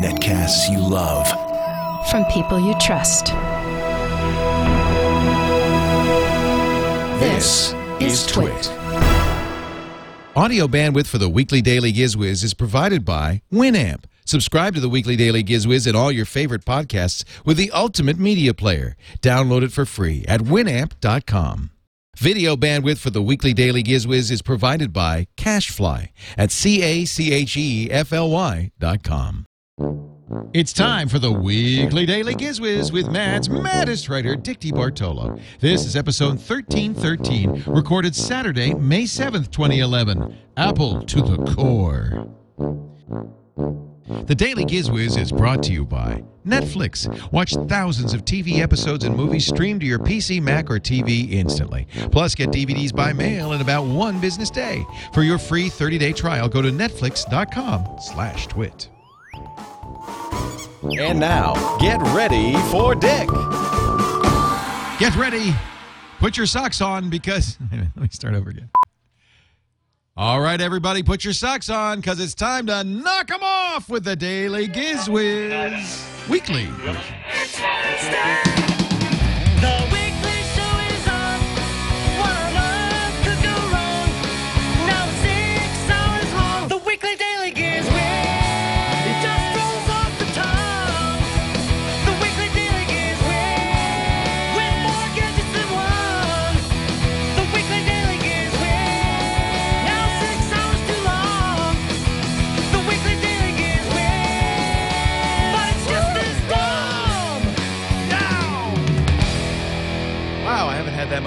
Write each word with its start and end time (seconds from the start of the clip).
Netcasts 0.00 0.70
you 0.70 0.78
love. 0.78 1.28
From 2.08 2.24
people 2.26 2.58
you 2.58 2.74
trust. 2.80 3.26
This 7.20 7.74
is 8.00 8.26
Twit. 8.26 8.70
Audio 10.34 10.66
bandwidth 10.66 11.06
for 11.06 11.18
the 11.18 11.28
weekly 11.28 11.60
Daily 11.60 11.92
Gizwiz 11.92 12.42
is 12.42 12.54
provided 12.54 13.04
by 13.04 13.42
Winamp. 13.52 14.04
Subscribe 14.24 14.74
to 14.74 14.80
the 14.80 14.88
weekly 14.88 15.14
Daily 15.16 15.44
Gizwiz 15.44 15.86
and 15.86 15.94
all 15.94 16.10
your 16.10 16.24
favorite 16.24 16.64
podcasts 16.64 17.22
with 17.44 17.58
the 17.58 17.70
ultimate 17.72 18.18
media 18.18 18.54
player. 18.54 18.96
Download 19.20 19.62
it 19.62 19.72
for 19.72 19.84
free 19.84 20.24
at 20.26 20.40
winamp.com. 20.40 21.70
Video 22.18 22.56
bandwidth 22.56 22.98
for 22.98 23.08
the 23.08 23.22
weekly 23.22 23.54
Daily 23.54 23.82
Gizwiz 23.82 24.30
is 24.30 24.42
provided 24.42 24.92
by 24.92 25.26
CacheFly 25.38 26.10
at 26.36 26.50
C-A-C-H-E-F-L-Y 26.50 28.70
dot 28.78 29.02
com. 29.02 29.46
It's 30.52 30.74
time 30.74 31.08
for 31.08 31.18
the 31.18 31.32
weekly 31.32 32.04
Daily 32.04 32.34
Gizwiz 32.34 32.92
with 32.92 33.08
Mad's 33.08 33.48
maddest 33.48 34.10
writer, 34.10 34.36
Dick 34.36 34.58
Bartolo. 34.74 35.38
This 35.60 35.86
is 35.86 35.96
episode 35.96 36.38
1313, 36.38 37.64
recorded 37.66 38.14
Saturday, 38.14 38.74
May 38.74 39.04
7th, 39.04 39.50
2011. 39.50 40.36
Apple 40.58 41.00
to 41.04 41.22
the 41.22 41.38
core. 41.54 42.28
The 44.08 44.34
Daily 44.34 44.64
Gizwiz 44.64 45.18
is 45.18 45.30
brought 45.30 45.62
to 45.64 45.72
you 45.72 45.84
by 45.84 46.24
Netflix. 46.46 47.08
Watch 47.30 47.54
thousands 47.68 48.14
of 48.14 48.24
TV 48.24 48.58
episodes 48.58 49.04
and 49.04 49.16
movies 49.16 49.46
streamed 49.46 49.80
to 49.80 49.86
your 49.86 49.98
PC, 49.98 50.42
Mac, 50.42 50.70
or 50.70 50.78
TV 50.78 51.30
instantly. 51.32 51.86
Plus, 52.10 52.34
get 52.34 52.50
DVDs 52.50 52.94
by 52.94 53.12
mail 53.12 53.52
in 53.52 53.60
about 53.60 53.84
one 53.84 54.20
business 54.20 54.50
day. 54.50 54.84
For 55.12 55.22
your 55.22 55.38
free 55.38 55.68
30-day 55.68 56.12
trial, 56.12 56.48
go 56.48 56.60
to 56.62 56.70
netflix.com 56.70 57.98
slash 58.00 58.46
twit. 58.48 58.88
And 60.98 61.20
now, 61.20 61.78
get 61.78 62.00
ready 62.14 62.54
for 62.70 62.94
Dick. 62.94 63.28
Get 64.98 65.14
ready. 65.16 65.54
Put 66.18 66.36
your 66.36 66.46
socks 66.46 66.80
on 66.80 67.08
because. 67.08 67.56
Let 67.72 67.96
me 67.96 68.08
start 68.10 68.34
over 68.34 68.50
again. 68.50 68.68
All 70.14 70.42
right, 70.42 70.60
everybody, 70.60 71.02
put 71.02 71.24
your 71.24 71.32
socks 71.32 71.70
on 71.70 72.00
because 72.00 72.20
it's 72.20 72.34
time 72.34 72.66
to 72.66 72.84
knock 72.84 73.28
them 73.28 73.42
off 73.42 73.88
with 73.88 74.04
the 74.04 74.14
Daily 74.14 74.68
Gizwiz 74.68 76.28
Weekly. 76.28 76.68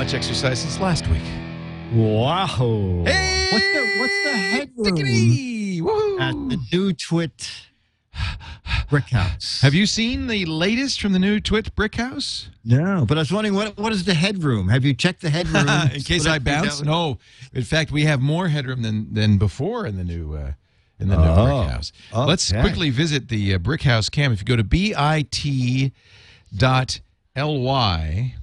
Much 0.06 0.14
exercise 0.14 0.62
since 0.62 0.80
last 0.80 1.08
week. 1.08 1.24
Wow. 1.92 2.46
Hey! 3.08 3.50
What's 3.52 3.66
the 3.66 3.96
what's 3.98 4.24
the 4.24 4.38
headroom 4.38 6.22
at 6.22 6.34
the 6.50 6.60
new 6.72 6.94
Twit 6.94 7.50
brick 8.88 9.06
house? 9.06 9.62
Have 9.62 9.74
you 9.74 9.88
seen 9.88 10.28
the 10.28 10.46
latest 10.46 11.02
from 11.02 11.14
the 11.14 11.18
new 11.18 11.40
Twit 11.40 11.74
Brick 11.74 11.96
House? 11.96 12.52
No, 12.64 13.04
but 13.08 13.18
I 13.18 13.22
was 13.22 13.32
wondering 13.32 13.56
what 13.56 13.78
what 13.80 13.92
is 13.94 14.04
the 14.06 14.14
headroom? 14.14 14.70
Have 14.70 14.86
you 14.86 14.94
checked 14.94 15.22
the 15.22 15.32
headroom? 15.32 15.68
in 15.96 16.02
case 16.04 16.28
I 16.28 16.38
bounce? 16.38 16.84
No. 16.84 17.18
In 17.56 17.64
fact, 17.64 17.92
we 17.92 18.04
have 18.04 18.22
more 18.22 18.50
headroom 18.50 18.84
than 18.84 19.12
than 19.12 19.40
before 19.40 19.88
in 19.88 19.98
the 19.98 20.04
new 20.04 20.36
uh, 20.36 20.52
in 21.00 21.08
the 21.08 21.18
new 21.18 21.24
Oh, 21.24 21.46
brick 21.46 21.74
house. 21.74 21.92
Let's 22.14 22.52
quickly 22.52 22.92
visit 22.92 23.30
the 23.30 23.56
uh, 23.56 23.58
brick 23.58 23.82
house 23.82 24.10
cam. 24.10 24.32
If 24.32 24.42
you 24.42 24.46
go 24.46 24.56
to 24.56 24.64
bit 24.64 25.92
dot 26.56 27.00
ly 27.36 28.36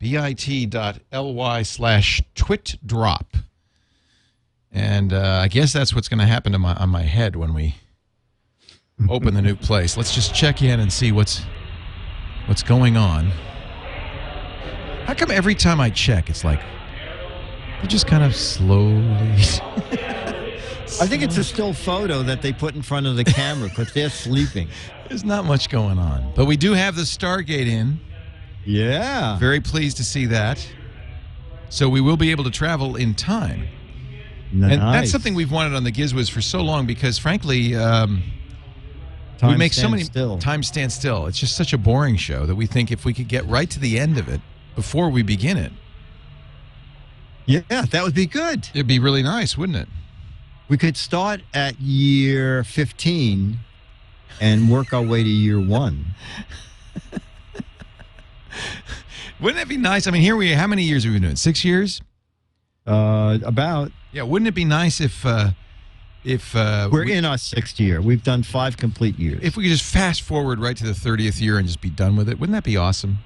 bit.ly 0.00 1.62
slash 1.62 2.22
twit 2.34 2.76
drop. 2.84 3.36
And 4.72 5.12
uh, 5.12 5.40
i 5.42 5.48
guess 5.48 5.72
that's 5.72 5.94
what's 5.94 6.08
going 6.08 6.20
to 6.20 6.26
happen 6.26 6.52
to 6.52 6.58
my 6.58 6.74
on 6.74 6.88
my 6.90 7.02
head 7.02 7.36
when 7.36 7.54
we 7.54 7.76
open 9.08 9.34
the 9.34 9.42
new 9.42 9.56
place. 9.68 9.96
Let's 9.96 10.14
just 10.14 10.34
check 10.34 10.62
in 10.62 10.80
and 10.80 10.92
see 10.92 11.12
what's 11.12 11.42
what's 12.46 12.62
going 12.62 12.96
on. 12.96 13.30
How 15.04 15.14
come 15.14 15.30
every 15.30 15.54
time 15.56 15.80
i 15.80 15.90
check 15.90 16.30
it's 16.30 16.44
like 16.44 16.60
it 17.82 17.88
just 17.88 18.06
kind 18.06 18.22
of 18.22 18.34
slowly 18.36 19.00
I 21.00 21.06
think 21.06 21.22
it's 21.22 21.36
a 21.36 21.44
still 21.44 21.72
photo 21.72 22.22
that 22.24 22.42
they 22.42 22.52
put 22.52 22.74
in 22.74 22.82
front 22.82 23.06
of 23.06 23.16
the 23.16 23.24
camera 23.24 23.68
because 23.68 23.92
they're 23.92 24.10
sleeping. 24.10 24.68
there's 25.08 25.24
not 25.24 25.44
much 25.44 25.68
going 25.68 25.98
on. 25.98 26.32
But 26.34 26.46
we 26.46 26.56
do 26.56 26.72
have 26.72 26.96
the 26.96 27.02
stargate 27.02 27.66
in 27.66 28.00
Yeah. 28.64 29.38
very 29.38 29.60
pleased 29.60 29.96
to 29.98 30.04
see 30.04 30.26
that 30.26 30.66
so 31.68 31.88
we 31.88 32.00
will 32.00 32.16
be 32.16 32.30
able 32.30 32.44
to 32.44 32.50
travel 32.50 32.96
in 32.96 33.14
time 33.14 33.66
And 34.52 34.62
that's 34.72 35.10
something 35.10 35.34
we've 35.34 35.52
wanted 35.52 35.74
on 35.76 35.84
the 35.84 35.92
Gizwiz 35.92 36.28
for 36.30 36.40
so 36.42 36.60
long 36.60 36.84
because, 36.86 37.16
frankly, 37.18 37.76
um, 37.76 38.22
we 39.42 39.56
make 39.56 39.72
so 39.72 39.88
many 39.88 40.02
still. 40.02 40.38
time 40.38 40.62
stand 40.64 40.90
still. 40.92 41.26
It's 41.26 41.38
just 41.38 41.56
such 41.56 41.72
a 41.72 41.78
boring 41.78 42.16
show 42.16 42.44
that 42.46 42.56
we 42.56 42.66
think 42.66 42.90
if 42.90 43.04
we 43.04 43.14
could 43.14 43.28
get 43.28 43.46
right 43.46 43.70
to 43.70 43.78
the 43.78 43.98
end 43.98 44.18
of 44.18 44.28
it 44.28 44.40
before 44.74 45.08
we 45.08 45.22
begin 45.22 45.56
it, 45.56 45.72
Yeah, 47.46 47.60
that 47.68 48.02
would 48.02 48.14
be 48.14 48.26
good. 48.26 48.68
it'd 48.74 48.86
be 48.88 48.98
really 48.98 49.22
nice, 49.22 49.56
wouldn't 49.56 49.78
it? 49.78 49.88
We 50.68 50.76
could 50.76 50.96
start 50.96 51.42
at 51.54 51.80
year 51.80 52.64
15 52.64 53.58
and 54.40 54.68
work 54.70 54.92
our 54.92 55.02
way 55.02 55.22
to 55.22 55.28
year 55.28 55.60
one. 55.60 56.06
Wouldn't 59.40 59.60
it 59.62 59.68
be 59.68 59.76
nice? 59.76 60.06
I 60.06 60.10
mean, 60.10 60.22
here 60.22 60.36
we. 60.36 60.52
Are 60.52 60.56
how 60.56 60.66
many 60.66 60.82
years 60.82 61.04
have 61.04 61.12
we 61.12 61.16
been 61.16 61.22
doing? 61.28 61.36
Six 61.36 61.64
years. 61.64 62.00
Uh, 62.86 63.38
about 63.44 63.92
Yeah. 64.12 64.22
Wouldn't 64.24 64.48
it 64.48 64.54
be 64.54 64.64
nice 64.64 65.00
if, 65.00 65.24
uh, 65.24 65.50
if 66.24 66.54
uh, 66.56 66.88
we're 66.92 67.04
we, 67.04 67.12
in 67.14 67.24
our 67.24 67.38
sixth 67.38 67.78
year. 67.80 68.00
We've 68.02 68.22
done 68.22 68.42
five 68.42 68.76
complete 68.76 69.18
years. 69.18 69.40
if 69.42 69.56
we 69.56 69.64
could 69.64 69.70
just 69.72 69.84
fast 69.84 70.22
forward 70.22 70.58
right 70.60 70.76
to 70.76 70.84
the 70.84 70.94
thirtieth 70.94 71.40
year 71.40 71.58
and 71.58 71.66
just 71.66 71.80
be 71.80 71.90
done 71.90 72.16
with 72.16 72.28
it? 72.28 72.38
Wouldn't 72.38 72.54
that 72.54 72.64
be 72.64 72.76
awesome? 72.76 73.18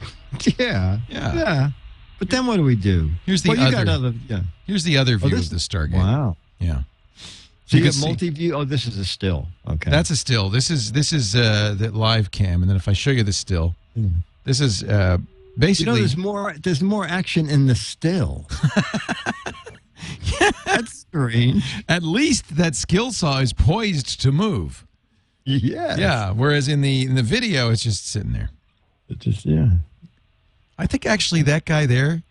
yeah, 0.58 0.98
Yeah. 1.08 1.34
yeah. 1.34 1.70
But 2.18 2.30
then 2.30 2.46
what 2.46 2.56
do 2.56 2.62
we 2.62 2.76
do? 2.76 3.10
Here's 3.26 3.42
the 3.42 3.50
well, 3.50 3.58
you 3.58 3.70
got 3.70 3.88
other- 3.88 4.08
other. 4.08 4.14
Yeah. 4.28 4.40
Here's 4.66 4.84
the 4.84 4.96
other 4.98 5.16
view 5.18 5.30
this- 5.30 5.46
of 5.46 5.50
the 5.50 5.56
Stargate. 5.56 5.94
Wow. 5.94 6.36
Yeah. 6.58 6.82
So 7.66 7.76
You 7.76 7.84
you, 7.84 7.92
see- 7.92 8.06
multi-view. 8.06 8.54
Oh, 8.54 8.64
this 8.64 8.86
is 8.86 8.98
a 8.98 9.04
still. 9.04 9.48
Okay. 9.68 9.90
That's 9.90 10.10
a 10.10 10.16
still. 10.16 10.48
This 10.50 10.70
is 10.70 10.92
this 10.92 11.12
is 11.12 11.34
uh, 11.34 11.74
the 11.78 11.90
live 11.90 12.30
cam, 12.30 12.62
and 12.62 12.68
then 12.70 12.76
if 12.76 12.88
I 12.88 12.92
show 12.92 13.10
you 13.10 13.22
the 13.22 13.32
still, 13.32 13.74
this 14.44 14.60
is 14.60 14.82
uh, 14.82 14.86
Hmm. 14.86 14.92
you 14.92 15.60
know, 15.60 15.66
basically. 15.68 15.98
there's 16.00 16.16
more. 16.16 16.54
There's 16.62 16.82
more 16.82 17.06
action 17.06 17.48
in 17.48 17.66
the 17.66 17.74
still. 17.74 18.46
That's 20.66 20.98
strange. 20.98 21.64
at 21.88 22.02
least 22.02 22.56
that 22.56 22.74
skill 22.74 23.12
saw 23.12 23.38
is 23.40 23.52
poised 23.52 24.20
to 24.22 24.32
move. 24.32 24.84
Yeah. 25.44 25.96
Yeah. 25.96 26.30
Whereas 26.32 26.68
in 26.68 26.80
the 26.80 27.02
in 27.04 27.14
the 27.14 27.22
video, 27.22 27.70
it's 27.70 27.82
just 27.82 28.06
sitting 28.08 28.32
there. 28.32 28.50
It 29.08 29.18
just 29.20 29.44
yeah. 29.46 29.68
I 30.78 30.86
think 30.86 31.06
actually 31.06 31.42
that 31.42 31.64
guy 31.64 31.86
there, 31.86 32.22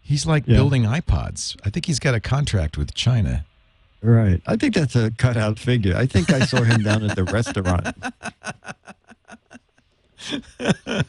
he's 0.00 0.26
like 0.26 0.44
Yeah. 0.46 0.56
building 0.56 0.82
iPods. 0.84 1.56
I 1.64 1.70
think 1.70 1.86
he's 1.86 1.98
got 1.98 2.14
a 2.14 2.20
contract 2.20 2.76
with 2.76 2.92
China. 2.94 3.44
Right. 4.02 4.42
I 4.46 4.56
think 4.56 4.74
that's 4.74 4.94
a 4.94 5.10
cutout 5.12 5.58
figure. 5.58 5.96
I 5.96 6.06
think 6.06 6.30
I 6.30 6.40
saw 6.40 6.62
him 6.62 6.82
down 6.82 7.02
at 7.08 7.16
the 7.16 7.24
restaurant. 7.24 7.96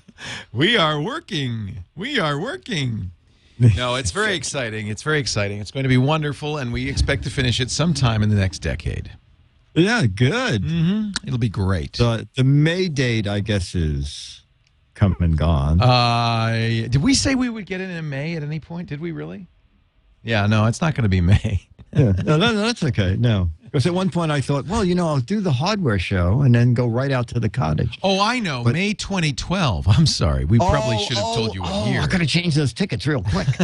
We 0.52 0.76
are 0.78 1.00
working. 1.00 1.84
We 1.96 2.20
are 2.20 2.40
working. 2.40 3.12
No, 3.60 3.96
it's 3.96 4.12
very 4.12 4.36
exciting. 4.42 4.88
It's 4.88 5.04
very 5.04 5.20
exciting. 5.20 5.60
It's 5.60 5.72
going 5.72 5.84
to 5.84 5.90
be 5.90 5.98
wonderful, 5.98 6.58
and 6.58 6.74
we 6.74 6.90
expect 6.90 7.24
to 7.26 7.30
finish 7.30 7.60
it 7.60 7.70
sometime 7.70 8.24
in 8.24 8.30
the 8.30 8.36
next 8.36 8.60
decade. 8.60 9.12
Yeah, 9.76 10.08
good. 10.08 10.64
hmm 10.64 11.10
It'll 11.26 11.38
be 11.38 11.50
great. 11.50 11.94
The 11.94 12.28
the 12.36 12.44
May 12.44 12.88
date, 12.88 13.28
I 13.28 13.42
guess, 13.42 13.76
is 13.76 14.42
come 14.96 15.16
and 15.20 15.38
gone. 15.38 15.80
Uh, 15.80 16.88
did 16.90 16.98
we 16.98 17.14
say 17.14 17.36
we 17.36 17.50
would 17.50 17.68
get 17.68 17.80
it 17.80 17.90
in 17.92 18.10
May 18.10 18.36
at 18.36 18.42
any 18.44 18.60
point? 18.60 18.90
Did 18.90 19.00
we 19.00 19.12
really? 19.12 19.46
Yeah, 20.24 20.48
no, 20.48 20.66
it's 20.66 20.82
not 20.82 20.96
going 20.96 21.04
to 21.04 21.10
be 21.10 21.22
May. 21.22 21.68
yeah. 21.94 22.12
No, 22.26 22.38
no, 22.38 22.52
no, 22.54 22.62
that's 22.62 22.84
okay. 22.84 23.16
No, 23.18 23.50
because 23.64 23.86
at 23.86 23.94
one 23.94 24.10
point 24.10 24.32
I 24.32 24.42
thought, 24.42 24.66
well, 24.68 24.84
you 24.84 24.96
know, 24.96 25.08
I'll 25.08 25.20
do 25.20 25.40
the 25.42 25.52
hardware 25.52 26.00
show 26.00 26.42
and 26.42 26.54
then 26.54 26.74
go 26.74 26.88
right 26.88 27.12
out 27.12 27.28
to 27.30 27.40
the 27.40 27.50
cottage. 27.50 27.98
Oh, 28.04 28.20
I 28.20 28.40
know. 28.40 28.64
But- 28.64 28.74
May 28.74 28.94
2012. 28.94 29.88
I'm 29.88 30.06
sorry. 30.06 30.46
We 30.46 30.58
probably 30.58 30.98
Oh, 30.98 31.06
should 31.06 31.18
have 31.18 31.26
oh, 31.28 31.36
told 31.36 31.56
you 31.56 31.62
what 31.62 31.72
oh, 31.74 31.90
year. 31.90 32.02
I 32.02 32.08
got 32.08 32.20
to 32.20 32.26
change 32.26 32.56
those 32.56 32.74
tickets 32.74 33.06
real 33.08 33.24
quick. 33.24 33.48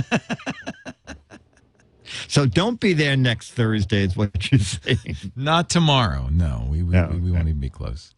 So 2.28 2.46
don't 2.46 2.80
be 2.80 2.94
there 2.94 3.16
next 3.18 3.52
Thursday, 3.54 4.04
is 4.04 4.16
what 4.16 4.52
you're 4.52 4.60
saying. 4.60 5.18
Not 5.36 5.70
tomorrow. 5.70 6.30
No, 6.32 6.68
we 6.70 6.84
we, 6.84 6.94
No, 6.94 7.10
we, 7.12 7.18
we 7.20 7.30
okay. 7.30 7.38
won't 7.38 7.48
even 7.50 7.60
be 7.60 7.70
close. 7.70 8.14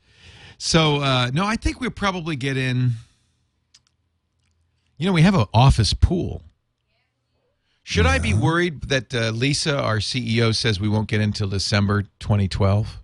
So 0.58 0.98
uh, 0.98 1.32
no, 1.34 1.46
I 1.46 1.56
think 1.56 1.80
we'll 1.82 1.92
probably 1.92 2.36
get 2.36 2.58
in. 2.58 2.92
You 4.98 5.08
know, 5.08 5.14
we 5.14 5.22
have 5.22 5.36
an 5.36 5.46
office 5.54 5.94
pool. 5.94 6.42
Should 7.88 8.08
I 8.08 8.18
be 8.18 8.34
worried 8.34 8.82
that 8.90 9.14
uh, 9.14 9.30
Lisa, 9.30 9.80
our 9.80 9.98
CEO, 10.00 10.56
says 10.56 10.80
we 10.80 10.90
won't 10.90 11.08
get 11.08 11.22
in 11.22 11.26
until 11.30 11.48
December 11.48 12.02
2012? 12.20 12.98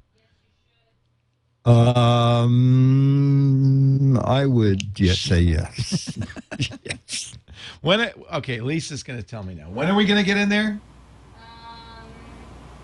Um, 2.81 4.17
I 4.25 4.47
would 4.47 4.99
yes, 4.99 5.19
say 5.19 5.41
yes. 5.41 6.17
yes. 6.83 7.37
When? 7.81 7.99
It, 7.99 8.15
okay, 8.33 8.59
Lisa's 8.59 9.03
going 9.03 9.19
to 9.21 9.25
tell 9.25 9.43
me 9.43 9.53
now. 9.53 9.69
When 9.69 9.87
are 9.87 9.93
we 9.95 10.03
going 10.05 10.17
to 10.19 10.25
get 10.25 10.37
in 10.37 10.49
there? 10.49 10.69
Um, 10.69 10.79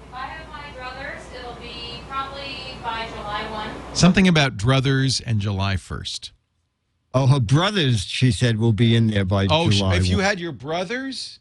if 0.08 0.14
I 0.14 0.28
have 0.28 0.48
my 0.50 0.66
druthers, 0.80 1.22
it'll 1.36 1.56
be 1.56 2.00
probably 2.08 2.78
by 2.84 3.08
July 3.10 3.50
1. 3.52 3.96
Something 3.96 4.28
about 4.28 4.56
druthers 4.56 5.20
and 5.26 5.40
July 5.40 5.78
1st. 5.78 6.30
Oh, 7.16 7.26
her 7.26 7.40
brothers, 7.40 8.02
she 8.06 8.32
said, 8.32 8.60
will 8.60 8.72
be 8.74 8.96
in 8.96 9.08
there 9.08 9.26
by 9.26 9.48
Oh, 9.50 9.72
sh- 9.72 9.78
July. 9.80 9.96
if 9.96 10.06
you 10.08 10.18
1. 10.18 10.26
had 10.26 10.40
your 10.40 10.52
brothers? 10.52 11.40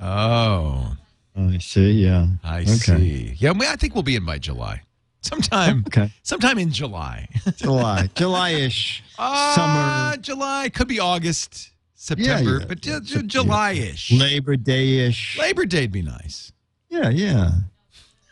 Oh, 0.00 0.96
I 1.36 1.58
see. 1.58 1.92
Yeah. 1.92 2.26
I 2.44 2.60
Okay. 2.62 2.74
see. 2.76 3.34
Yeah, 3.38 3.52
well, 3.52 3.72
I 3.72 3.76
think 3.76 3.94
we'll 3.94 4.02
be 4.02 4.16
in 4.16 4.24
by 4.24 4.38
July. 4.38 4.82
Sometime. 5.22 5.84
Okay. 5.88 6.12
Sometime 6.22 6.58
in 6.58 6.70
July. 6.70 7.28
July, 7.56 8.08
July-ish, 8.14 9.02
Uh, 9.18 9.54
summer, 9.54 10.16
July. 10.22 10.68
Could 10.72 10.88
be 10.88 11.00
August, 11.00 11.70
September, 11.94 12.60
yeah. 12.60 12.64
but 12.66 12.80
ju- 12.80 13.00
ju- 13.00 13.22
July-ish. 13.24 14.12
Labor 14.12 14.56
Day-ish. 14.56 15.36
Labor 15.38 15.66
Day'd 15.66 15.90
be 15.92 16.02
nice. 16.02 16.52
Yeah, 16.88 17.08
yeah. 17.10 17.50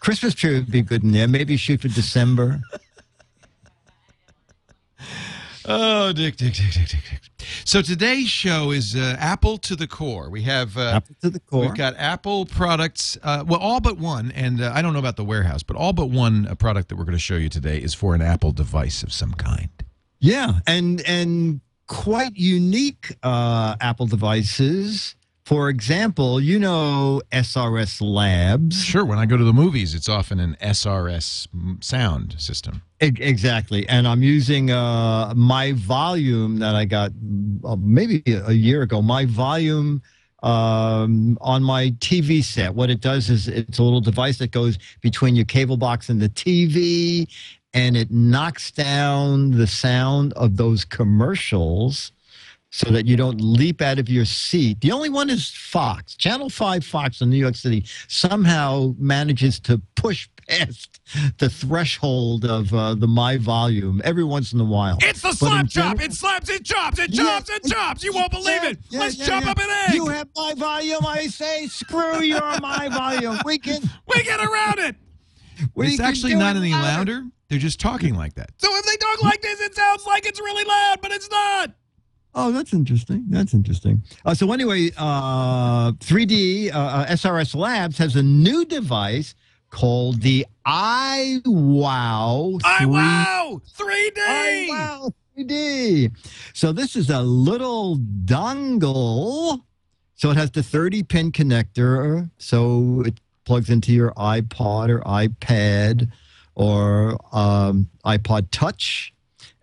Christmas 0.00 0.34
tree 0.34 0.54
would 0.54 0.70
be 0.70 0.82
good 0.82 1.02
in 1.02 1.10
there. 1.12 1.26
Maybe 1.26 1.56
shoot 1.56 1.80
for 1.80 1.88
December. 1.88 2.60
Oh, 5.68 6.12
Dick, 6.12 6.36
Dick, 6.36 6.54
Dick, 6.54 6.72
Dick, 6.72 6.88
Dick, 6.88 7.00
Dick. 7.10 7.20
So 7.64 7.82
today's 7.82 8.28
show 8.28 8.70
is 8.70 8.94
uh, 8.94 9.16
Apple 9.18 9.58
to 9.58 9.74
the 9.74 9.88
core. 9.88 10.30
We 10.30 10.42
have 10.42 10.76
uh, 10.76 10.92
Apple 10.94 11.16
to 11.22 11.30
the 11.30 11.40
core. 11.40 11.62
We've 11.62 11.74
got 11.74 11.94
Apple 11.96 12.46
products, 12.46 13.18
uh, 13.22 13.44
well, 13.46 13.58
all 13.58 13.80
but 13.80 13.98
one, 13.98 14.30
and 14.32 14.60
uh, 14.60 14.72
I 14.74 14.82
don't 14.82 14.92
know 14.92 15.00
about 15.00 15.16
the 15.16 15.24
warehouse, 15.24 15.62
but 15.64 15.76
all 15.76 15.92
but 15.92 16.06
one 16.06 16.46
uh, 16.46 16.54
product 16.54 16.88
that 16.88 16.96
we're 16.96 17.04
going 17.04 17.16
to 17.16 17.18
show 17.18 17.34
you 17.34 17.48
today 17.48 17.78
is 17.78 17.94
for 17.94 18.14
an 18.14 18.22
Apple 18.22 18.52
device 18.52 19.02
of 19.02 19.12
some 19.12 19.32
kind. 19.34 19.68
Yeah, 20.20 20.60
and 20.66 21.00
and 21.02 21.60
quite 21.88 22.36
unique 22.36 23.16
uh, 23.22 23.76
Apple 23.80 24.06
devices. 24.06 25.16
For 25.44 25.68
example, 25.68 26.40
you 26.40 26.58
know 26.58 27.22
SRS 27.32 28.00
Labs. 28.00 28.84
Sure, 28.84 29.04
when 29.04 29.18
I 29.18 29.26
go 29.26 29.36
to 29.36 29.44
the 29.44 29.52
movies, 29.52 29.94
it's 29.94 30.08
often 30.08 30.40
an 30.40 30.56
SRS 30.60 31.48
sound 31.82 32.36
system. 32.38 32.82
Exactly, 33.00 33.86
and 33.88 34.08
I'm 34.08 34.22
using 34.22 34.70
uh, 34.70 35.34
my 35.36 35.72
volume 35.72 36.58
that 36.60 36.74
I 36.74 36.86
got 36.86 37.12
uh, 37.62 37.76
maybe 37.78 38.22
a 38.26 38.52
year 38.52 38.82
ago. 38.82 39.02
My 39.02 39.26
volume 39.26 40.00
um, 40.42 41.36
on 41.42 41.62
my 41.62 41.90
TV 41.98 42.42
set. 42.42 42.74
What 42.74 42.88
it 42.88 43.02
does 43.02 43.28
is 43.28 43.48
it's 43.48 43.78
a 43.78 43.82
little 43.82 44.00
device 44.00 44.38
that 44.38 44.50
goes 44.50 44.78
between 45.02 45.36
your 45.36 45.44
cable 45.44 45.76
box 45.76 46.08
and 46.08 46.22
the 46.22 46.30
TV, 46.30 47.28
and 47.74 47.98
it 47.98 48.10
knocks 48.10 48.70
down 48.70 49.50
the 49.50 49.66
sound 49.66 50.32
of 50.32 50.56
those 50.56 50.86
commercials 50.86 52.12
so 52.70 52.90
that 52.90 53.06
you 53.06 53.16
don't 53.16 53.40
leap 53.40 53.80
out 53.80 53.98
of 53.98 54.08
your 54.08 54.24
seat. 54.24 54.80
The 54.80 54.92
only 54.92 55.08
one 55.08 55.30
is 55.30 55.48
Fox. 55.50 56.14
Channel 56.16 56.50
5 56.50 56.84
Fox 56.84 57.20
in 57.20 57.30
New 57.30 57.36
York 57.36 57.54
City 57.56 57.84
somehow 58.08 58.94
manages 58.98 59.58
to 59.60 59.80
push 59.94 60.28
past 60.48 61.00
the 61.38 61.48
threshold 61.48 62.44
of 62.44 62.72
uh, 62.74 62.94
the 62.94 63.06
my 63.06 63.36
volume 63.38 64.00
every 64.04 64.24
once 64.24 64.52
in 64.52 64.60
a 64.60 64.64
while. 64.64 64.98
It's 65.00 65.22
the 65.22 65.32
slap 65.32 65.68
chop. 65.68 65.96
general- 65.96 66.00
It 66.00 66.12
slaps, 66.12 66.50
it 66.50 66.64
chops, 66.64 66.98
it 66.98 67.10
Yeah, 67.10 67.24
chops, 67.24 67.50
it 67.50 67.64
chops. 67.64 68.04
You 68.04 68.12
won't 68.12 68.30
believe 68.32 68.62
Yeah, 68.62 68.70
it. 68.70 68.78
yeah, 68.90 69.00
Let's 69.00 69.16
yeah, 69.18 69.26
chop 69.26 69.44
yeah. 69.44 69.50
up 69.52 69.58
an 69.58 69.70
egg. 69.88 69.94
You 69.94 70.06
have 70.08 70.28
my 70.36 70.54
volume, 70.54 71.06
I 71.06 71.28
say, 71.28 71.66
screw 71.68 72.20
your 72.22 72.40
my 72.60 72.88
volume. 72.92 73.38
We 73.44 73.58
can 73.58 73.80
we 74.14 74.22
get 74.24 74.40
around 74.40 74.80
it. 74.80 74.96
we 75.74 75.86
it's 75.88 76.00
actually 76.00 76.34
not 76.34 76.56
it 76.56 76.60
any 76.60 76.72
louder. 76.72 77.12
louder. 77.12 77.24
They're 77.48 77.58
just 77.60 77.78
talking 77.78 78.16
like 78.16 78.34
that. 78.34 78.50
So 78.58 78.68
if 78.76 78.84
they 78.84 78.96
talk 78.96 79.22
like 79.22 79.40
this, 79.40 79.60
it 79.60 79.74
sounds 79.74 80.04
like 80.04 80.26
it's 80.26 80.40
really 80.40 80.64
loud, 80.64 81.00
but 81.00 81.12
it's 81.12 81.30
not. 81.30 81.70
Oh, 82.38 82.52
that's 82.52 82.74
interesting. 82.74 83.24
That's 83.30 83.54
interesting. 83.54 84.02
Uh, 84.26 84.34
so 84.34 84.52
anyway, 84.52 84.90
uh, 84.98 85.92
3D 85.92 86.70
uh, 86.72 86.78
uh, 86.78 87.06
SRS 87.06 87.54
Labs 87.56 87.96
has 87.96 88.14
a 88.14 88.22
new 88.22 88.66
device 88.66 89.34
called 89.70 90.20
the 90.20 90.46
iWow. 90.66 92.60
I 92.62 92.78
3 92.78 92.86
wow 92.86 93.60
3D. 93.78 94.68
iWow 94.68 95.12
3D. 95.38 96.12
So 96.52 96.72
this 96.72 96.94
is 96.94 97.08
a 97.08 97.22
little 97.22 97.96
dongle. 97.96 99.62
So 100.14 100.30
it 100.30 100.36
has 100.36 100.50
the 100.50 100.62
30 100.62 101.04
pin 101.04 101.32
connector. 101.32 102.30
So 102.36 103.02
it 103.06 103.18
plugs 103.46 103.70
into 103.70 103.92
your 103.92 104.12
iPod 104.12 104.90
or 104.90 105.00
iPad 105.00 106.10
or 106.54 107.18
um, 107.32 107.88
iPod 108.04 108.48
Touch. 108.50 109.14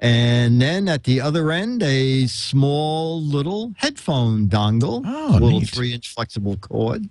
And 0.03 0.61
then 0.61 0.89
at 0.89 1.05
the 1.05 1.21
other 1.21 1.49
end, 1.51 1.81
a 1.81 2.27
small 2.27 3.21
little 3.21 3.73
headphone 3.77 4.47
dongle, 4.49 5.01
Oh, 5.05 5.29
a 5.31 5.39
little 5.39 5.61
neat. 5.61 5.69
three 5.69 5.93
inch 5.93 6.09
flexible 6.13 6.57
cord, 6.57 7.07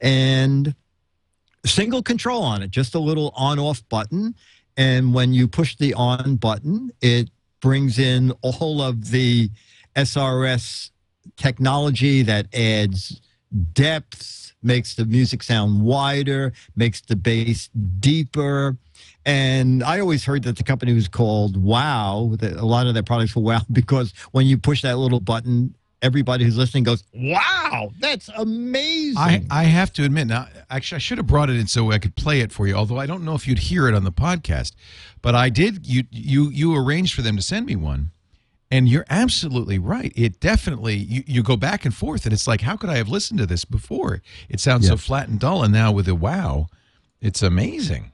and 0.00 0.74
single 1.66 2.02
control 2.02 2.42
on 2.42 2.62
it, 2.62 2.70
just 2.70 2.94
a 2.94 2.98
little 2.98 3.32
on 3.36 3.58
off 3.58 3.86
button. 3.90 4.34
And 4.78 5.12
when 5.12 5.34
you 5.34 5.46
push 5.46 5.76
the 5.76 5.92
on 5.92 6.36
button, 6.36 6.90
it 7.02 7.28
brings 7.60 7.98
in 7.98 8.32
all 8.40 8.80
of 8.80 9.10
the 9.10 9.50
SRS 9.94 10.90
technology 11.36 12.22
that 12.22 12.46
adds 12.54 13.20
depth, 13.74 14.41
makes 14.62 14.94
the 14.94 15.04
music 15.04 15.42
sound 15.42 15.82
wider, 15.82 16.52
makes 16.76 17.00
the 17.00 17.16
bass 17.16 17.68
deeper. 18.00 18.76
And 19.24 19.82
I 19.82 20.00
always 20.00 20.24
heard 20.24 20.42
that 20.44 20.56
the 20.56 20.64
company 20.64 20.92
was 20.92 21.08
called 21.08 21.56
Wow. 21.56 22.32
That 22.38 22.54
a 22.54 22.66
lot 22.66 22.86
of 22.86 22.94
their 22.94 23.02
products 23.02 23.34
were 23.36 23.42
Wow 23.42 23.62
because 23.72 24.12
when 24.32 24.46
you 24.46 24.58
push 24.58 24.82
that 24.82 24.98
little 24.98 25.20
button, 25.20 25.74
everybody 26.02 26.44
who's 26.44 26.56
listening 26.56 26.82
goes, 26.82 27.04
"Wow, 27.14 27.92
that's 28.00 28.28
amazing!" 28.36 29.16
I, 29.16 29.44
I 29.50 29.64
have 29.64 29.92
to 29.94 30.04
admit 30.04 30.26
now 30.26 30.48
actually 30.68 30.96
I 30.96 30.98
should 30.98 31.18
have 31.18 31.26
brought 31.26 31.48
it 31.48 31.56
in 31.56 31.68
so 31.68 31.92
I 31.92 31.98
could 31.98 32.16
play 32.16 32.40
it 32.40 32.52
for 32.52 32.66
you 32.66 32.74
although 32.74 32.98
I 32.98 33.06
don't 33.06 33.24
know 33.24 33.34
if 33.34 33.46
you'd 33.46 33.60
hear 33.60 33.88
it 33.88 33.94
on 33.94 34.04
the 34.04 34.12
podcast 34.12 34.72
but 35.22 35.34
I 35.34 35.48
did 35.48 35.86
you 35.86 36.04
you 36.10 36.50
you 36.50 36.76
arranged 36.76 37.14
for 37.14 37.22
them 37.22 37.36
to 37.36 37.42
send 37.42 37.66
me 37.66 37.76
one 37.76 38.10
and 38.72 38.88
you're 38.88 39.04
absolutely 39.10 39.78
right. 39.78 40.12
It 40.16 40.40
definitely 40.40 40.96
you, 40.96 41.22
you 41.26 41.42
go 41.42 41.56
back 41.56 41.84
and 41.84 41.94
forth 41.94 42.24
and 42.24 42.32
it's 42.32 42.48
like 42.48 42.62
how 42.62 42.76
could 42.76 42.90
I 42.90 42.96
have 42.96 43.08
listened 43.08 43.38
to 43.38 43.46
this 43.46 43.64
before? 43.64 44.22
It 44.48 44.58
sounds 44.58 44.88
so 44.88 44.96
flat 44.96 45.28
and 45.28 45.38
dull 45.38 45.62
and 45.62 45.72
now 45.72 45.92
with 45.92 46.08
a 46.08 46.14
wow 46.14 46.68
it's 47.20 47.42
amazing. 47.42 48.10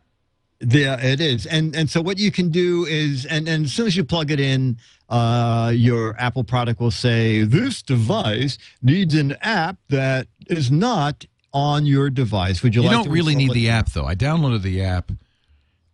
Yeah, 0.60 1.00
it 1.00 1.20
is. 1.20 1.46
And 1.46 1.74
and 1.74 1.88
so 1.88 2.02
what 2.02 2.18
you 2.18 2.30
can 2.30 2.50
do 2.50 2.84
is 2.84 3.24
and, 3.24 3.48
and 3.48 3.64
as 3.64 3.72
soon 3.72 3.86
as 3.86 3.96
you 3.96 4.04
plug 4.04 4.30
it 4.30 4.40
in, 4.40 4.76
uh, 5.08 5.72
your 5.74 6.14
Apple 6.20 6.44
product 6.44 6.80
will 6.80 6.90
say 6.90 7.42
this 7.44 7.80
device 7.80 8.58
needs 8.82 9.14
an 9.14 9.36
app 9.40 9.78
that 9.88 10.26
is 10.48 10.70
not 10.70 11.24
on 11.54 11.86
your 11.86 12.10
device. 12.10 12.62
Would 12.62 12.74
you, 12.74 12.82
like 12.82 12.90
to 12.90 12.96
install 12.98 13.16
you 13.16 13.22
like 13.22 13.24
don't 13.26 13.32
really 13.32 13.46
need 13.46 13.54
the 13.54 13.70
app 13.70 13.92
though. 13.92 14.04
I 14.04 14.14
downloaded 14.14 14.62
the 14.62 14.82
app 14.82 15.12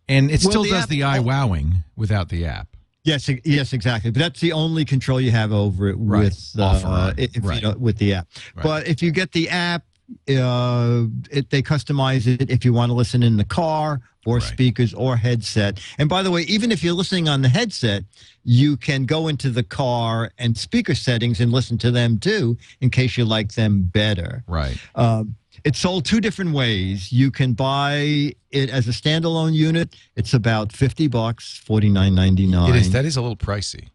and 0.09 0.29
it 0.29 0.43
Well, 0.43 0.51
still 0.51 0.63
does 0.63 0.83
app- 0.83 0.89
the 0.89 1.03
eye 1.03 1.19
wowing 1.19 1.83
without 1.95 2.29
the 2.29 2.45
app 2.45 2.74
Yes, 3.05 3.29
yes, 3.45 3.71
exactly. 3.71 4.11
But 4.11 4.19
that's 4.19 4.41
the 4.41 4.51
only 4.51 4.83
control 4.83 5.21
you 5.21 5.31
have 5.31 5.51
over 5.53 5.87
it 5.89 5.95
Right. 5.97 6.25
with 6.25 6.59
Off 6.59 6.83
uh, 6.83 7.13
if, 7.17 7.31
Right. 7.41 7.61
you 7.61 7.67
know, 7.69 7.75
with 7.77 7.97
the 7.97 8.15
app. 8.15 8.27
Right. 8.55 8.63
But 8.63 8.87
if 8.87 9.01
you 9.03 9.11
get 9.11 9.31
the 9.31 9.47
app, 9.49 9.83
uh, 10.29 11.05
it, 11.31 11.49
they 11.49 11.61
customize 11.61 12.27
it 12.27 12.49
if 12.49 12.65
you 12.65 12.73
want 12.73 12.89
to 12.89 12.93
listen 12.93 13.23
in 13.23 13.37
the 13.37 13.43
car 13.45 14.01
or 14.25 14.39
speakers 14.41 14.93
or 14.93 15.15
headset. 15.17 15.79
And 15.99 16.09
by 16.09 16.23
the 16.23 16.31
way, 16.31 16.41
even 16.43 16.71
if 16.71 16.83
you're 16.83 16.93
listening 16.93 17.29
on 17.29 17.41
the 17.43 17.49
headset, 17.49 18.03
you 18.43 18.75
can 18.77 19.05
go 19.05 19.27
into 19.27 19.49
the 19.51 19.63
car 19.63 20.31
and 20.39 20.57
speaker 20.57 20.95
settings 20.95 21.39
and 21.39 21.51
listen 21.51 21.77
to 21.79 21.91
them 21.91 22.17
too, 22.19 22.57
in 22.81 22.89
case 22.89 23.17
you 23.17 23.25
like 23.25 23.53
them 23.53 23.83
better. 23.83 24.43
right 24.47 24.77
Um, 24.95 25.35
it's 25.63 25.79
sold 25.79 26.05
two 26.05 26.19
different 26.21 26.51
ways. 26.51 27.11
You 27.11 27.31
can 27.31 27.53
buy 27.53 28.33
it 28.51 28.69
as 28.69 28.87
a 28.87 28.91
standalone 28.91 29.53
unit. 29.53 29.95
It's 30.15 30.33
about 30.33 30.71
fifty 30.71 31.07
bucks, 31.07 31.57
forty 31.65 31.89
nine 31.89 32.15
ninety 32.15 32.45
nine. 32.47 32.69
it 32.69 32.75
is 32.75 32.91
that 32.91 33.05
is 33.05 33.17
a 33.17 33.21
little 33.21 33.37
pricey 33.37 33.89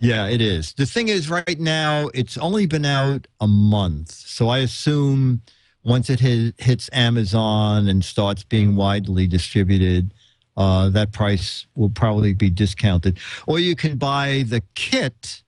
Yeah, 0.00 0.26
it 0.26 0.40
is. 0.40 0.72
The 0.74 0.86
thing 0.86 1.08
is, 1.08 1.30
right 1.30 1.60
now, 1.60 2.08
it's 2.14 2.36
only 2.38 2.66
been 2.66 2.84
out 2.84 3.26
a 3.40 3.46
month. 3.46 4.10
So 4.10 4.48
I 4.48 4.58
assume 4.58 5.42
once 5.84 6.10
it 6.10 6.20
hit, 6.20 6.54
hits 6.60 6.88
Amazon 6.92 7.88
and 7.88 8.04
starts 8.04 8.44
being 8.44 8.76
widely 8.76 9.26
distributed, 9.26 10.14
uh, 10.56 10.88
that 10.90 11.12
price 11.12 11.66
will 11.74 11.90
probably 11.90 12.34
be 12.34 12.50
discounted. 12.50 13.18
Or 13.46 13.58
you 13.58 13.74
can 13.74 13.96
buy 13.96 14.44
the 14.46 14.62
kit. 14.74 15.42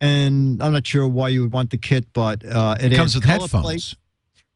And 0.00 0.62
I'm 0.62 0.72
not 0.72 0.86
sure 0.86 1.06
why 1.06 1.28
you 1.28 1.42
would 1.42 1.52
want 1.52 1.70
the 1.70 1.76
kit, 1.78 2.06
but 2.12 2.44
uh, 2.44 2.76
it, 2.80 2.92
it 2.92 2.96
comes 2.96 3.14
with 3.14 3.24
headphones 3.24 3.62
plate- 3.64 3.94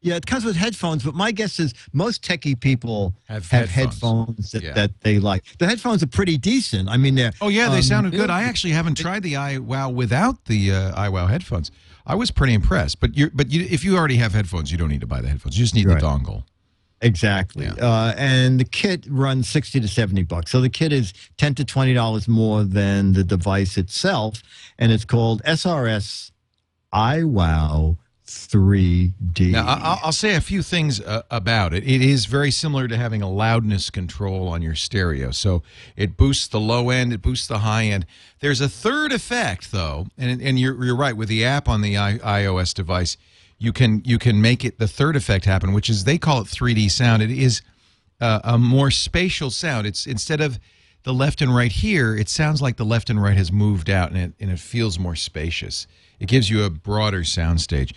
Yeah, 0.05 0.17
it 0.17 0.27
comes 0.27 0.45
with 0.45 0.55
headphones, 0.55 1.03
but 1.03 1.15
my 1.15 1.31
guess 1.31 1.59
is 1.59 1.73
most 1.91 2.21
techie 2.23 2.59
people 2.59 3.15
Have 3.27 3.49
have, 3.49 3.69
headphones. 3.69 3.95
headphones, 3.95 4.51
that, 4.51 4.61
Yeah. 4.63 4.73
that 4.73 5.01
they 5.01 5.17
like. 5.17 5.43
The 5.57 5.65
headphones 5.65 6.03
are 6.03 6.07
pretty 6.07 6.37
decent. 6.37 6.89
I 6.89 6.97
mean, 6.97 7.15
they're 7.15 7.31
Oh 7.41 7.47
yeah, 7.47 7.69
they 7.69 7.77
um, 7.77 7.81
sounded 7.81 8.11
good. 8.11 8.29
I 8.29 8.43
actually 8.43 8.73
haven't 8.73 8.95
tried 8.99 9.23
the 9.23 9.33
iWow 9.33 9.91
without 9.91 10.45
the 10.45 10.71
uh, 10.71 10.91
iWow 11.07 11.27
headphones. 11.27 11.71
I 12.05 12.13
was 12.13 12.29
pretty 12.29 12.53
impressed. 12.53 12.99
But 12.99 13.17
you 13.17 13.31
but 13.33 13.51
you, 13.51 13.65
if 13.67 13.83
you 13.83 13.97
already 13.97 14.17
have 14.17 14.33
headphones, 14.35 14.71
you 14.71 14.77
don't 14.77 14.89
need 14.89 15.01
to 15.01 15.07
buy 15.07 15.21
the 15.21 15.27
headphones. 15.27 15.57
You 15.57 15.63
just 15.65 15.73
need 15.73 15.87
Right. 15.87 15.99
the 15.99 16.05
dongle. 16.05 16.43
Exactly. 17.01 17.65
Yeah. 17.65 17.73
Uh, 17.89 18.13
and 18.15 18.59
the 18.59 18.63
kit 18.63 19.05
runs 19.09 19.49
60 19.49 19.79
to 19.79 19.87
70 19.87 20.21
bucks. 20.23 20.51
So 20.51 20.61
the 20.61 20.69
kit 20.69 20.93
is 20.93 21.13
10 21.37 21.55
to 21.55 21.65
$20 21.65 22.27
more 22.27 22.63
than 22.63 23.13
the 23.13 23.23
device 23.23 23.75
itself. 23.77 24.43
And 24.77 24.91
it's 24.91 25.03
called 25.05 25.41
SRS 25.45 26.31
iWow 26.93 27.97
3D. 28.25 29.51
Now, 29.51 29.99
I'll 30.03 30.11
say 30.11 30.35
a 30.35 30.41
few 30.41 30.61
things 30.61 30.99
uh, 30.99 31.23
about 31.29 31.73
it. 31.73 31.83
It 31.83 32.01
is 32.01 32.25
very 32.25 32.51
similar 32.51 32.87
to 32.87 32.97
having 32.97 33.21
a 33.21 33.29
loudness 33.29 33.89
control 33.89 34.47
on 34.47 34.61
your 34.61 34.75
stereo. 34.75 35.31
So 35.31 35.61
it 35.95 36.17
boosts 36.17 36.47
the 36.47 36.59
low 36.59 36.89
end, 36.89 37.13
it 37.13 37.21
boosts 37.21 37.47
the 37.47 37.59
high 37.59 37.85
end. 37.85 38.05
There's 38.39 38.61
a 38.61 38.69
third 38.69 39.11
effect, 39.11 39.71
though, 39.71 40.07
and, 40.17 40.41
and 40.41 40.59
you're, 40.59 40.83
you're 40.83 40.95
right. 40.95 41.15
With 41.15 41.29
the 41.29 41.45
app 41.45 41.69
on 41.69 41.81
the 41.81 41.97
I, 41.97 42.17
iOS 42.17 42.73
device, 42.73 43.17
you 43.57 43.71
can 43.71 44.01
you 44.05 44.17
can 44.17 44.41
make 44.41 44.65
it 44.65 44.79
the 44.79 44.87
third 44.87 45.15
effect 45.15 45.45
happen, 45.45 45.71
which 45.71 45.89
is 45.89 46.03
they 46.03 46.17
call 46.17 46.41
it 46.41 46.47
3D 46.47 46.91
sound. 46.91 47.21
It 47.21 47.31
is 47.31 47.61
uh, 48.19 48.39
a 48.43 48.57
more 48.57 48.91
spatial 48.91 49.49
sound. 49.49 49.87
It's 49.87 50.05
instead 50.05 50.41
of 50.41 50.59
the 51.05 51.13
left 51.13 51.41
and 51.41 51.55
right 51.55 51.71
here, 51.71 52.15
it 52.15 52.27
sounds 52.29 52.61
like 52.61 52.75
the 52.77 52.83
left 52.85 53.09
and 53.09 53.21
right 53.21 53.37
has 53.37 53.51
moved 53.51 53.89
out, 53.89 54.09
and 54.11 54.19
it 54.19 54.33
and 54.39 54.51
it 54.51 54.59
feels 54.59 54.99
more 54.99 55.15
spacious. 55.15 55.87
It 56.19 56.27
gives 56.27 56.49
you 56.49 56.63
a 56.63 56.69
broader 56.69 57.23
sound 57.23 57.61
stage. 57.61 57.93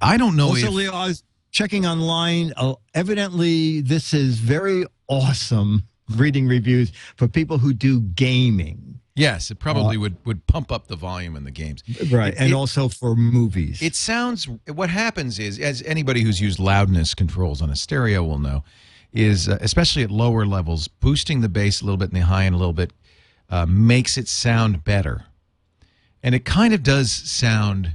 I 0.00 0.16
don't 0.16 0.36
know 0.36 0.48
also, 0.48 0.66
if 0.68 0.72
Leo, 0.72 0.92
I 0.92 1.08
was 1.08 1.22
checking 1.50 1.86
online. 1.86 2.52
Uh, 2.56 2.74
evidently, 2.94 3.80
this 3.80 4.14
is 4.14 4.38
very 4.38 4.84
awesome 5.08 5.84
reading 6.16 6.46
reviews 6.46 6.92
for 7.16 7.28
people 7.28 7.58
who 7.58 7.72
do 7.72 8.00
gaming. 8.00 9.00
yes, 9.16 9.50
it 9.50 9.58
probably 9.58 9.96
would 9.96 10.16
would 10.24 10.46
pump 10.46 10.70
up 10.72 10.86
the 10.86 10.96
volume 10.96 11.36
in 11.36 11.44
the 11.44 11.50
games. 11.50 11.82
Right. 12.10 12.32
It- 12.34 12.38
and 12.38 12.50
it- 12.50 12.54
also 12.54 12.88
for 12.88 13.14
movies. 13.16 13.82
It 13.82 13.94
sounds. 13.96 14.46
What 14.66 14.90
happens 14.90 15.38
is, 15.38 15.58
as 15.58 15.82
anybody 15.82 16.22
who's 16.22 16.40
used 16.40 16.58
loudness 16.58 17.14
controls 17.14 17.60
on 17.60 17.68
a 17.70 17.76
stereo 17.76 18.22
will 18.22 18.38
know, 18.38 18.62
is 19.12 19.48
uh, 19.48 19.58
especially 19.60 20.02
at 20.02 20.10
lower 20.10 20.46
levels, 20.46 20.88
boosting 20.88 21.40
the 21.40 21.48
bass 21.48 21.80
a 21.80 21.84
little 21.84 21.98
bit 21.98 22.10
and 22.10 22.16
the 22.20 22.26
high 22.26 22.44
end 22.44 22.54
a 22.54 22.58
little 22.58 22.72
bit 22.72 22.92
uh, 23.48 23.66
makes 23.68 24.16
it 24.16 24.28
sound 24.28 24.84
better, 24.84 25.24
and 26.22 26.34
it 26.34 26.44
kind 26.44 26.72
of 26.74 26.82
does 26.82 27.10
sound 27.10 27.94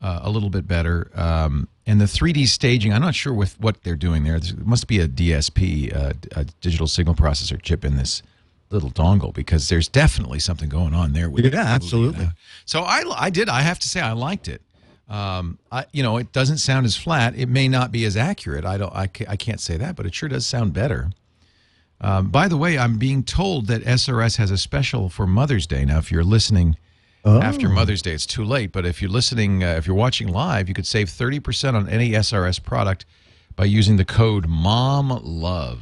uh, 0.00 0.20
a 0.22 0.30
little 0.30 0.50
bit 0.50 0.66
better. 0.66 1.10
Um, 1.14 1.68
and 1.86 2.00
the 2.00 2.06
3D 2.06 2.46
staging, 2.48 2.92
I'm 2.92 3.02
not 3.02 3.14
sure 3.14 3.32
with 3.32 3.60
what 3.60 3.82
they're 3.82 3.96
doing 3.96 4.24
there. 4.24 4.40
There 4.40 4.64
must 4.64 4.86
be 4.86 5.00
a 5.00 5.08
DSP, 5.08 5.94
uh, 5.94 6.12
a 6.34 6.44
digital 6.60 6.86
signal 6.86 7.14
processor 7.14 7.60
chip 7.60 7.84
in 7.84 7.96
this 7.96 8.22
little 8.70 8.90
dongle 8.90 9.32
because 9.32 9.68
there's 9.68 9.88
definitely 9.88 10.38
something 10.38 10.68
going 10.68 10.94
on 10.94 11.12
there. 11.12 11.28
With 11.30 11.44
Yeah, 11.44 11.50
it 11.50 11.54
absolutely. 11.54 12.28
So 12.64 12.80
I, 12.80 13.02
I 13.16 13.30
did. 13.30 13.48
I 13.48 13.60
have 13.60 13.78
to 13.80 13.88
say, 13.88 14.00
I 14.00 14.12
liked 14.12 14.48
it. 14.48 14.62
Um, 15.08 15.58
I, 15.70 15.84
you 15.92 16.02
know, 16.02 16.16
it 16.16 16.32
doesn't 16.32 16.58
sound 16.58 16.86
as 16.86 16.96
flat. 16.96 17.34
It 17.36 17.48
may 17.48 17.68
not 17.68 17.92
be 17.92 18.04
as 18.04 18.16
accurate. 18.16 18.64
I 18.64 18.78
don't. 18.78 18.94
I, 18.94 19.06
ca- 19.06 19.26
I 19.28 19.36
can't 19.36 19.60
say 19.60 19.76
that, 19.76 19.96
but 19.96 20.06
it 20.06 20.14
sure 20.14 20.28
does 20.28 20.46
sound 20.46 20.72
better. 20.72 21.10
Um, 22.00 22.30
by 22.30 22.48
the 22.48 22.56
way, 22.56 22.78
I'm 22.78 22.98
being 22.98 23.22
told 23.22 23.66
that 23.68 23.82
SRS 23.82 24.36
has 24.36 24.50
a 24.50 24.58
special 24.58 25.08
for 25.08 25.26
Mother's 25.26 25.66
Day. 25.66 25.84
Now, 25.84 25.98
if 25.98 26.10
you're 26.10 26.24
listening 26.24 26.76
after 27.24 27.68
Mother's 27.68 28.02
Day, 28.02 28.12
it's 28.12 28.26
too 28.26 28.44
late. 28.44 28.72
But 28.72 28.84
if 28.84 29.00
you're 29.00 29.10
listening, 29.10 29.62
uh, 29.64 29.68
if 29.78 29.86
you're 29.86 29.96
watching 29.96 30.28
live, 30.28 30.68
you 30.68 30.74
could 30.74 30.86
save 30.86 31.08
30% 31.08 31.74
on 31.74 31.88
any 31.88 32.10
SRS 32.10 32.62
product 32.62 33.06
by 33.56 33.64
using 33.64 33.96
the 33.96 34.04
code 34.04 34.46
MOMLOVE. 34.48 35.80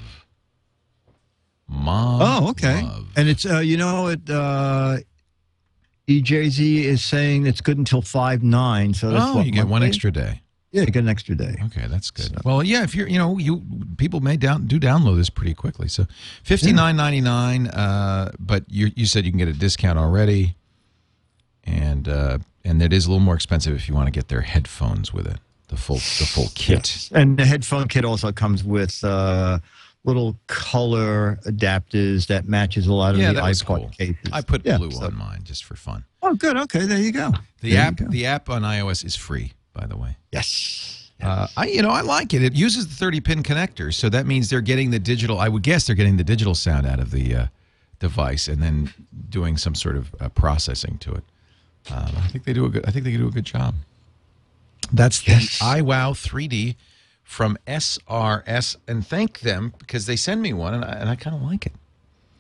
Mom. 1.69 2.21
Oh, 2.23 2.51
okay. 2.51 2.83
Love. 2.83 3.09
And 3.17 3.29
it's 3.29 3.47
uh, 3.47 3.59
you 3.59 3.77
know 3.77 4.09
it. 4.09 4.29
Uh, 4.29 4.99
EJZ 6.09 6.85
is 6.85 7.05
saying 7.05 7.47
it's 7.47 7.61
good 7.61 7.79
until 7.79 8.03
five 8.03 8.43
nine. 8.43 8.93
So 8.95 9.11
that's 9.11 9.25
Oh, 9.25 9.37
what, 9.37 9.47
you 9.47 9.53
get 9.53 9.63
one 9.63 9.71
monthly? 9.81 9.89
extra 9.89 10.11
day. 10.11 10.43
Yeah, 10.73 10.81
you 10.83 10.87
get 10.87 11.01
an 11.03 11.09
extra 11.09 11.35
day. 11.35 11.55
Okay, 11.67 11.87
that's 11.87 12.11
good. 12.11 12.35
Well, 12.47 12.63
yeah, 12.63 12.83
if 12.83 12.95
you're, 12.95 13.07
you 13.07 13.19
know, 13.19 13.37
you 13.37 13.63
people 13.99 14.21
may 14.21 14.39
down 14.39 14.67
do 14.67 14.81
download 14.81 15.17
this 15.17 15.29
pretty 15.29 15.53
quickly. 15.55 15.87
So, 15.87 16.07
fifty 16.45 16.73
nine 16.73 16.97
ninety 16.97 17.21
nine. 17.21 17.67
Uh, 17.69 18.33
but 18.39 18.65
you 18.69 18.91
you 18.97 19.05
said 19.07 19.25
you 19.27 19.31
can 19.33 19.39
get 19.39 19.49
a 19.49 19.53
discount 19.53 19.99
already, 19.99 20.57
and 21.65 22.09
uh, 22.09 22.39
and 22.65 22.81
it 22.83 22.93
is 22.93 23.05
a 23.07 23.11
little 23.11 23.21
more 23.25 23.35
expensive 23.35 23.75
if 23.75 23.87
you 23.89 23.95
want 23.95 24.07
to 24.07 24.11
get 24.11 24.29
their 24.29 24.41
headphones 24.41 25.13
with 25.13 25.27
it, 25.27 25.37
the 25.69 25.77
full 25.77 25.97
the 25.97 26.27
full 26.27 26.49
kit. 26.55 27.09
And 27.13 27.37
the 27.39 27.45
headphone 27.45 27.87
kit 27.89 28.05
also 28.07 28.33
comes 28.33 28.65
with 28.65 29.05
uh, 29.05 29.59
little 30.05 30.37
color 30.49 31.39
adapters 31.47 32.27
that 32.27 32.47
matches 32.49 32.87
a 32.87 32.93
lot 32.93 33.15
of 33.15 33.21
Yeah, 33.21 33.33
the 33.33 33.41
iPod 33.41 33.65
cool. 33.67 33.91
cases. 33.97 34.17
I 34.33 34.41
put 34.43 34.65
Yeah, 34.67 34.79
blue 34.79 34.91
so- 34.91 35.05
on 35.07 35.15
mine 35.17 35.41
just 35.45 35.65
for 35.65 35.77
fun. 35.77 36.05
Oh, 36.23 36.35
good. 36.35 36.57
Okay, 36.57 36.87
there 36.87 36.99
you 36.99 37.13
go. 37.13 37.33
The 37.61 37.73
There 37.73 37.81
app 37.83 37.97
go. 37.97 38.07
the 38.09 38.27
app 38.27 38.51
on 38.51 38.63
iOS 38.63 39.05
is 39.05 39.15
free, 39.17 39.53
by 39.73 39.87
the 39.87 39.97
way. 39.97 40.17
yes. 40.33 40.99
Uh, 41.21 41.47
I 41.57 41.67
you 41.67 41.83
know 41.83 41.91
I 41.91 42.01
like 42.01 42.35
it. 42.35 42.43
It 42.43 42.55
uses 42.55 42.89
the 42.89 42.95
30 42.97 43.21
pin 43.21 43.43
connector, 43.45 43.95
so 43.95 44.09
that 44.09 44.27
means 44.27 44.51
they're 44.51 44.61
getting 44.61 44.91
the 44.91 44.99
digital. 44.99 45.39
I 45.39 45.49
would 45.49 45.63
guess 45.63 45.87
they're 45.87 45.95
getting 45.95 46.17
the 46.17 46.25
digital 46.25 46.57
sound 46.57 46.85
out 46.85 46.99
of 46.99 47.13
the 47.13 47.37
uh, 47.37 47.47
device 48.01 48.49
and 48.49 48.61
then 48.61 48.93
doing 49.29 49.57
some 49.57 49.77
sort 49.77 49.97
of 49.97 50.13
uh, 50.19 50.29
processing 50.31 50.99
to 50.99 51.13
it. 51.13 51.23
Um, 51.93 52.11
I 52.17 52.27
think 52.27 52.43
they 52.43 52.53
do 52.53 52.65
a 52.65 52.69
good. 52.69 52.85
I 52.89 52.91
think 52.91 53.05
they 53.05 53.17
do 53.17 53.29
a 53.29 53.31
good 53.31 53.45
job. 53.45 53.77
That's 54.93 55.27
Yes. 55.29 55.61
the 55.61 55.65
iWow 55.65 56.13
3D 56.17 56.75
from 57.33 57.57
SRS, 57.67 58.77
and 58.87 59.07
thank 59.07 59.41
them 59.41 59.73
because 59.79 60.05
they 60.05 60.17
send 60.17 60.43
me 60.43 60.53
one, 60.53 60.75
and 60.75 60.85
I, 60.85 60.93
and 60.93 61.09
I 61.09 61.17
kind 61.17 61.35
of 61.35 61.43
like 61.43 61.65
it. 61.65 61.73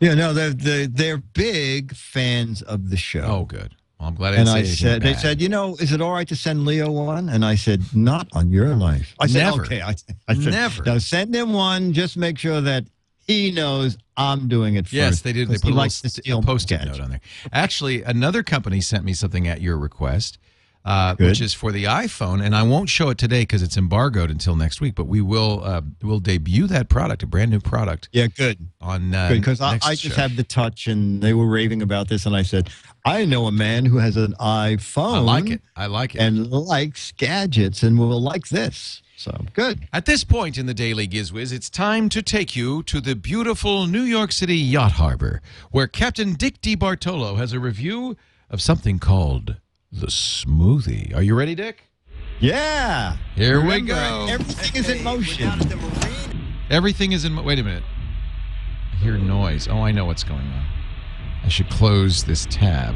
Yeah, 0.00 0.14
no, 0.14 0.34
they're 0.34 0.50
they're, 0.50 0.86
they're 0.86 1.16
big 1.16 1.94
fans 1.94 2.60
of 2.60 2.90
the 2.90 2.96
show. 2.96 3.22
Oh, 3.22 3.44
good. 3.44 3.74
Well, 3.98 4.08
I'm 4.08 4.14
glad 4.14 4.34
I 4.34 4.36
and 4.36 4.48
I 4.48 4.64
said, 4.64 5.00
they 5.00 5.12
bad. 5.12 5.20
said, 5.20 5.40
you 5.40 5.48
know, 5.48 5.76
is 5.76 5.92
it 5.92 6.00
all 6.00 6.12
right 6.12 6.26
to 6.28 6.36
send 6.36 6.66
Leo 6.66 6.90
one? 6.90 7.28
And 7.28 7.44
I 7.44 7.54
said, 7.54 7.82
not 7.94 8.28
on 8.32 8.50
your 8.50 8.74
life. 8.74 9.14
I 9.20 9.28
said, 9.28 9.44
Never. 9.44 9.62
okay. 9.62 9.80
I, 9.80 9.94
I 10.28 10.34
said, 10.34 10.52
Never. 10.52 10.82
No, 10.82 10.98
send 10.98 11.34
him 11.34 11.52
one. 11.52 11.92
Just 11.92 12.16
make 12.16 12.36
sure 12.36 12.60
that 12.60 12.84
he 13.26 13.52
knows 13.52 13.96
I'm 14.16 14.48
doing 14.48 14.74
it 14.74 14.86
first. 14.86 14.92
Yes, 14.92 15.20
they 15.22 15.32
did. 15.32 15.48
They 15.48 15.54
put 15.54 15.70
a 15.70 15.74
little 15.74 15.88
to 15.88 16.08
steal 16.08 16.40
a 16.40 16.42
post-it 16.42 16.84
note 16.84 17.00
on 17.00 17.10
there. 17.10 17.20
Actually, 17.52 18.02
another 18.02 18.42
company 18.42 18.80
sent 18.80 19.04
me 19.04 19.14
something 19.14 19.46
at 19.46 19.60
your 19.60 19.78
request, 19.78 20.38
uh, 20.84 21.14
which 21.16 21.40
is 21.40 21.54
for 21.54 21.70
the 21.72 21.84
iPhone, 21.84 22.42
and 22.44 22.54
I 22.56 22.62
won't 22.64 22.88
show 22.88 23.08
it 23.10 23.18
today 23.18 23.42
because 23.42 23.62
it's 23.62 23.76
embargoed 23.76 24.30
until 24.30 24.56
next 24.56 24.80
week. 24.80 24.94
But 24.94 25.04
we 25.06 25.20
will 25.20 25.62
uh, 25.64 25.82
will 26.02 26.18
debut 26.20 26.66
that 26.66 26.88
product, 26.88 27.22
a 27.22 27.26
brand 27.26 27.50
new 27.50 27.60
product, 27.60 28.08
Yeah, 28.12 28.26
good. 28.26 28.68
on 28.80 29.14
uh, 29.14 29.28
Because 29.30 29.60
I, 29.60 29.74
I 29.82 29.94
just 29.94 30.02
show. 30.16 30.20
have 30.22 30.36
the 30.36 30.42
touch, 30.44 30.86
and 30.88 31.22
they 31.22 31.34
were 31.34 31.46
raving 31.48 31.82
about 31.82 32.08
this, 32.08 32.26
and 32.26 32.34
I 32.34 32.42
said, 32.42 32.70
I 33.04 33.24
know 33.24 33.46
a 33.46 33.52
man 33.52 33.84
who 33.84 33.98
has 33.98 34.16
an 34.16 34.34
iPhone. 34.40 35.14
I 35.14 35.18
like 35.18 35.50
it. 35.50 35.60
I 35.76 35.86
like 35.86 36.14
it. 36.14 36.18
and 36.20 36.50
likes 36.50 37.12
gadgets, 37.12 37.82
and 37.82 37.98
will 37.98 38.20
like 38.20 38.48
this. 38.48 39.02
So 39.16 39.44
good. 39.54 39.86
At 39.92 40.06
this 40.06 40.24
point 40.24 40.58
in 40.58 40.66
the 40.66 40.74
Daily 40.74 41.06
Gizwiz, 41.06 41.52
it's 41.52 41.70
time 41.70 42.08
to 42.08 42.22
take 42.22 42.56
you 42.56 42.82
to 42.84 43.00
the 43.00 43.14
beautiful 43.14 43.86
New 43.86 44.02
York 44.02 44.32
City 44.32 44.56
Yacht 44.56 44.92
Harbor, 44.92 45.40
where 45.70 45.86
Captain 45.86 46.34
Dick 46.34 46.60
DeBartolo 46.60 47.36
has 47.38 47.52
a 47.52 47.60
review 47.60 48.16
of 48.50 48.60
something 48.60 48.98
called 48.98 49.56
the 49.92 50.06
smoothie. 50.06 51.14
Are 51.14 51.22
you 51.22 51.34
ready, 51.34 51.54
Dick? 51.54 51.84
Yeah. 52.40 53.16
Here 53.36 53.64
we 53.64 53.80
go. 53.82 54.26
Everything 54.28 54.80
is 54.80 54.88
in 54.88 55.04
motion. 55.04 55.50
Everything 56.70 57.12
is 57.12 57.24
in. 57.24 57.32
mo- 57.34 57.42
Wait 57.42 57.58
a 57.58 57.62
minute. 57.62 57.84
I 58.92 58.96
hear 58.96 59.18
noise. 59.18 59.68
Oh, 59.68 59.82
I 59.82 59.92
know 59.92 60.04
what's 60.06 60.24
going 60.24 60.40
on. 60.40 60.66
I 61.44 61.48
should 61.48 61.68
close 61.70 62.24
this 62.24 62.46
tab. 62.50 62.94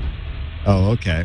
Oh, 0.67 0.91
okay. 0.93 1.25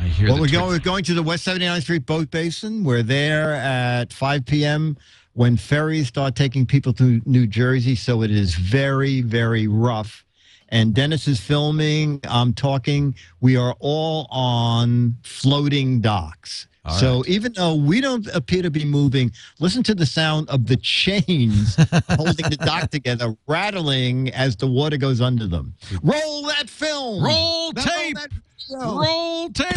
I 0.00 0.04
hear. 0.04 0.28
Well, 0.28 0.36
the 0.36 0.42
we're 0.42 0.48
twit- 0.48 0.60
going, 0.60 0.68
we're 0.70 0.78
going 0.78 1.04
to 1.04 1.14
the 1.14 1.22
West 1.22 1.46
79th 1.46 1.82
Street 1.82 2.06
Boat 2.06 2.30
Basin. 2.30 2.82
We're 2.84 3.02
there 3.02 3.52
at 3.54 4.12
5 4.12 4.46
p.m. 4.46 4.96
when 5.34 5.56
ferries 5.56 6.08
start 6.08 6.34
taking 6.34 6.66
people 6.66 6.92
to 6.94 7.20
New 7.26 7.46
Jersey. 7.46 7.94
So 7.96 8.22
it 8.22 8.30
is 8.30 8.54
very, 8.54 9.20
very 9.20 9.68
rough. 9.68 10.24
And 10.70 10.94
Dennis 10.94 11.26
is 11.26 11.40
filming. 11.40 12.20
I'm 12.24 12.52
talking. 12.52 13.14
We 13.40 13.56
are 13.56 13.74
all 13.80 14.26
on 14.30 15.16
floating 15.22 16.00
docks. 16.00 16.66
All 16.84 16.94
so 16.94 17.16
right. 17.18 17.28
even 17.28 17.52
though 17.52 17.74
we 17.74 18.00
don't 18.00 18.26
appear 18.28 18.62
to 18.62 18.70
be 18.70 18.84
moving, 18.84 19.30
listen 19.60 19.82
to 19.84 19.94
the 19.94 20.06
sound 20.06 20.48
of 20.48 20.66
the 20.66 20.76
chains 20.76 21.76
holding 22.10 22.48
the 22.48 22.58
dock 22.64 22.90
together, 22.90 23.36
rattling 23.46 24.30
as 24.32 24.56
the 24.56 24.66
water 24.66 24.96
goes 24.96 25.20
under 25.20 25.46
them. 25.46 25.74
Roll 26.02 26.42
that 26.46 26.68
film. 26.68 27.22
Roll 27.22 27.72
tape. 27.72 28.16
that 28.16 28.30
video. 28.30 29.00
Roll 29.00 29.50
tape. 29.50 29.76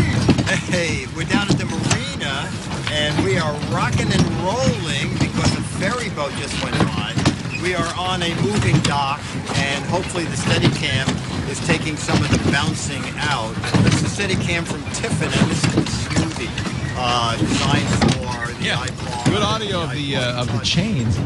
Hey, 0.69 1.05
we're 1.15 1.25
down 1.25 1.49
at 1.49 1.57
the 1.57 1.65
marina 1.65 2.49
and 2.91 3.25
we 3.25 3.37
are 3.37 3.53
rocking 3.73 4.11
and 4.11 4.27
rolling 4.43 5.11
because 5.13 5.53
a 5.57 5.61
ferry 5.79 6.09
boat 6.09 6.31
just 6.33 6.63
went 6.63 6.77
by. 6.79 7.20
We 7.61 7.75
are 7.75 7.93
on 7.97 8.23
a 8.23 8.33
moving 8.41 8.79
dock 8.81 9.19
and 9.55 9.85
hopefully 9.85 10.25
the 10.25 10.35
Steadicam 10.35 11.07
is 11.49 11.59
taking 11.67 11.95
some 11.95 12.17
of 12.23 12.29
the 12.31 12.51
bouncing 12.51 13.03
out. 13.17 13.53
This 13.83 14.01
is 14.03 14.17
Steadicam 14.17 14.65
from 14.65 14.81
Tiffen 14.93 15.31
and 15.31 15.51
this 15.51 15.63
is 15.65 15.75
the 15.75 15.81
smoothie. 15.81 16.49
uh, 16.97 17.37
designed 17.37 17.87
for 18.13 18.53
the 18.53 18.65
Yeah. 18.65 18.77
iPod. 18.77 19.25
Good 19.25 19.41
audio 19.43 19.81
of 19.83 19.91
the 19.91 20.15
uh, 20.17 20.41
of 20.41 20.47
the 20.47 20.53
iPod 20.53 20.63
chains. 20.63 21.15
Touch. 21.15 21.25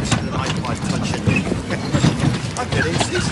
This 0.00 0.12
is 0.12 0.18
an 0.18 0.28
iPod 0.34 0.76
Touch. 0.90 1.12
and- 1.14 2.58
I'm 2.58 2.68
kidding. 2.70 2.94
It's 2.94 3.30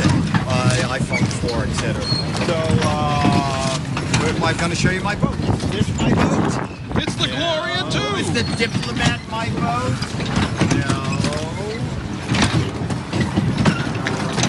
uh, 0.49 0.97
iPhone 0.99 1.27
4, 1.51 1.65
etc. 1.65 2.03
So, 2.47 2.55
uh, 2.89 3.79
where 4.21 4.35
am 4.35 4.43
I 4.45 4.53
going 4.55 4.71
to 4.71 4.77
show 4.77 4.91
you 4.91 5.01
my 5.03 5.15
boat? 5.17 5.35
Is 5.41 5.71
this 5.71 5.89
my 5.99 6.13
boat? 6.15 7.03
It's 7.03 7.15
the 7.17 7.29
Gloria 7.29 7.83
too. 7.91 8.17
It's 8.17 8.31
the 8.31 8.43
Diplomat 8.57 9.21
my 9.31 9.49
boat? 9.61 10.60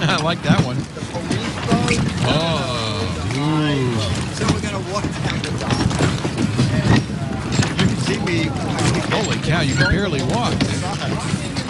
I 0.04 0.20
like 0.20 0.42
that 0.42 0.58
one. 0.66 0.74
The 0.98 1.04
police 1.14 1.54
boat? 1.62 1.94
Oh, 2.26 3.06
boat. 3.38 4.34
So 4.34 4.42
we're 4.50 4.58
going 4.58 4.74
to 4.74 4.90
walk 4.90 5.06
down 5.22 5.38
the 5.46 5.54
dock. 5.62 5.78
And, 6.74 6.90
uh, 6.90 7.70
you 7.70 7.86
can 7.86 8.02
see 8.02 8.18
me. 8.26 8.50
holy 9.14 9.38
cow! 9.46 9.60
You 9.60 9.76
can 9.78 9.86
barely 9.94 10.18
walk. 10.34 10.58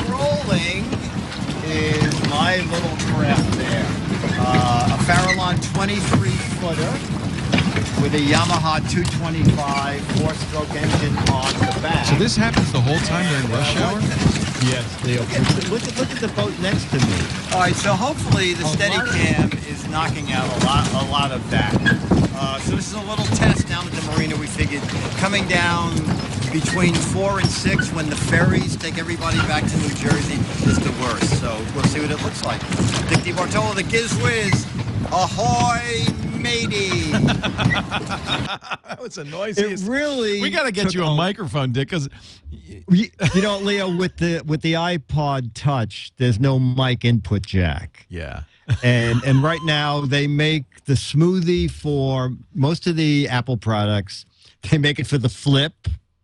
Rolling 0.09 0.89
is 1.69 2.09
my 2.33 2.57
little 2.73 2.97
craft 3.13 3.53
there. 3.61 3.85
Uh, 4.41 4.97
a 4.97 5.05
Farallon 5.05 5.61
23 5.77 6.31
footer 6.57 6.93
with 8.01 8.15
a 8.15 8.23
Yamaha 8.25 8.81
225 8.89 10.01
four-stroke 10.17 10.73
engine 10.73 11.17
on 11.29 11.53
the 11.61 11.81
back. 11.83 12.07
So 12.07 12.15
this 12.15 12.35
happens 12.35 12.73
the 12.73 12.81
whole 12.81 12.99
time 13.01 13.29
during 13.29 13.53
rush 13.53 13.77
hour. 13.77 14.32
Yes, 14.65 15.05
Leo. 15.05 15.21
Look 15.71 15.83
at, 15.83 15.99
look 15.99 16.11
at 16.11 16.21
the 16.21 16.29
boat 16.37 16.57
next 16.61 16.89
to 16.91 16.99
me. 16.99 17.19
All 17.53 17.61
right, 17.61 17.75
so 17.75 17.95
hopefully 17.95 18.55
the 18.55 18.65
Steadicam 18.65 19.53
is 19.69 19.89
knocking 19.89 20.31
out 20.33 20.47
a 20.47 20.67
lot, 20.67 20.89
a 20.93 21.11
lot 21.11 21.33
of 21.33 21.49
that. 21.51 21.75
Uh, 22.35 22.59
so 22.61 22.77
this 22.77 22.87
is 22.87 22.95
a 22.95 23.01
little 23.01 23.25
test 23.37 23.67
down 23.69 23.87
at 23.87 23.93
the 23.93 24.13
marina. 24.13 24.37
We 24.37 24.47
figured 24.47 24.83
coming 25.19 25.47
down 25.49 25.97
between 26.53 26.95
four 26.95 27.41
and 27.41 27.49
six 27.49 27.93
when 27.93 28.09
the 28.09 28.17
ferries 28.17 28.77
take 28.77 28.99
everybody 28.99 29.39
back 29.49 29.65
to 29.65 29.77
New 29.79 29.95
Jersey 29.95 30.39
is 30.69 30.79
the 30.79 30.95
worst. 31.03 31.41
So 31.41 31.51
we'll 31.75 31.85
see 31.85 32.01
what 32.01 32.11
it 32.11 32.23
looks 32.23 32.45
like. 32.45 32.61
Dick 33.09 33.21
DeBartolo, 33.21 33.75
the 33.75 33.83
Giz 33.83 34.15
Wiz. 34.23 34.67
Ahoy, 35.11 36.07
matey! 36.43 37.13
That 37.93 38.99
was 39.01 39.15
the 39.15 39.55
it 39.59 39.89
really. 39.89 40.41
We 40.41 40.51
got 40.51 40.65
to 40.65 40.73
get 40.73 40.95
you 40.95 41.05
a 41.05 41.15
microphone, 41.15 41.73
Dick, 41.73 41.89
because 41.89 42.09
You, 42.51 43.07
you 43.35 43.43
know, 43.43 43.59
Leo, 43.59 43.95
with 43.95 44.17
the 44.19 44.43
with 44.47 44.63
the 44.63 44.75
iPod 44.75 45.51
Touch, 45.55 46.13
there's 46.19 46.39
no 46.39 46.59
mic 46.59 47.05
input 47.05 47.43
jack, 47.47 48.07
yeah, 48.09 48.43
and 48.83 49.23
and 49.25 49.43
right 49.43 49.61
now 49.65 50.03
they 50.03 50.27
make 50.27 50.85
the 50.85 50.93
smoothie 50.95 51.71
for 51.71 52.33
most 52.55 52.87
of 52.87 52.97
the 52.97 53.29
Apple 53.29 53.57
products. 53.57 54.25
They 54.71 54.79
make 54.79 54.99
it 55.01 55.07
for 55.07 55.19
the 55.19 55.29
Flip, 55.29 55.75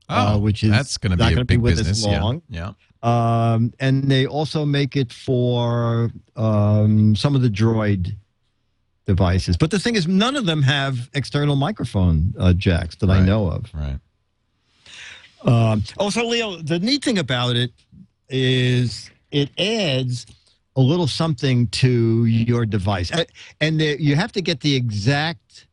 uh, 0.08 0.38
which 0.38 0.62
is 0.62 0.70
Oh, 0.70 0.72
that's 0.72 0.96
going 0.98 1.10
to 1.12 1.16
not 1.16 1.28
be 1.28 1.32
a 1.32 1.36
gonna 1.36 1.44
big 1.46 1.58
with 1.60 1.78
business. 1.78 2.04
us 2.04 2.06
long. 2.06 2.42
Yeah, 2.48 2.72
yeah. 3.02 3.52
Um, 3.54 3.72
and 3.80 4.04
they 4.10 4.26
also 4.26 4.64
make 4.64 4.96
it 4.96 5.12
for 5.12 6.10
um, 6.36 7.14
some 7.16 7.34
of 7.34 7.42
the 7.42 7.48
Droid 7.48 8.14
devices. 9.08 9.56
But 9.56 9.72
the 9.72 9.80
thing 9.80 9.96
is, 9.96 10.06
none 10.06 10.36
of 10.36 10.44
them 10.46 10.62
have 10.62 11.10
external 11.14 11.56
microphone 11.56 12.34
uh, 12.38 12.52
jacks 12.52 12.94
that 12.96 13.10
I 13.10 13.20
know 13.20 13.48
of. 13.50 13.64
Right. 13.74 13.98
Um, 15.42 15.82
also, 15.96 16.24
Leo, 16.24 16.56
the 16.56 16.78
neat 16.78 17.02
thing 17.02 17.18
about 17.18 17.56
it 17.56 17.72
is 18.28 19.10
it 19.32 19.48
adds 19.58 20.26
a 20.76 20.80
little 20.80 21.06
something 21.06 21.68
to 21.68 22.26
your 22.26 22.66
device, 22.66 23.10
and 23.60 23.80
the, 23.80 23.96
you 23.98 24.14
have 24.14 24.30
to 24.32 24.42
get 24.42 24.60
the 24.60 24.76
exact. 24.76 25.66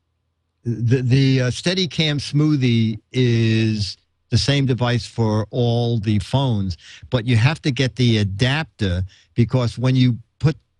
The 0.63 1.01
the 1.03 1.41
uh, 1.41 1.51
Steadicam 1.51 2.17
Smoothie 2.19 2.99
is 3.11 3.97
the 4.29 4.37
same 4.37 4.65
device 4.65 5.05
for 5.05 5.45
all 5.51 5.99
the 5.99 6.19
phones, 6.19 6.77
but 7.11 7.25
you 7.25 7.35
have 7.35 7.61
to 7.61 7.71
get 7.71 7.97
the 7.97 8.17
adapter 8.17 9.03
because 9.35 9.77
when 9.77 9.95
you 9.95 10.17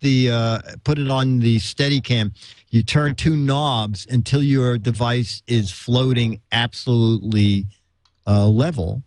the 0.06 0.30
uh, 0.30 0.58
put 0.84 0.98
it 0.98 1.10
on 1.10 1.40
the 1.40 1.56
Steadicam, 1.56 2.32
you 2.70 2.84
turn 2.84 3.16
two 3.16 3.36
knobs 3.36 4.06
until 4.08 4.42
your 4.42 4.78
device 4.78 5.42
is 5.48 5.72
floating 5.72 6.40
absolutely 6.52 7.66
uh, 8.26 8.46
level. 8.46 9.02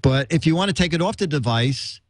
But 0.00 0.32
if 0.32 0.46
you 0.46 0.54
want 0.54 0.68
to 0.68 0.74
take 0.74 0.94
it 0.94 1.02
off 1.02 1.16
the 1.16 1.26
device, 1.26 2.00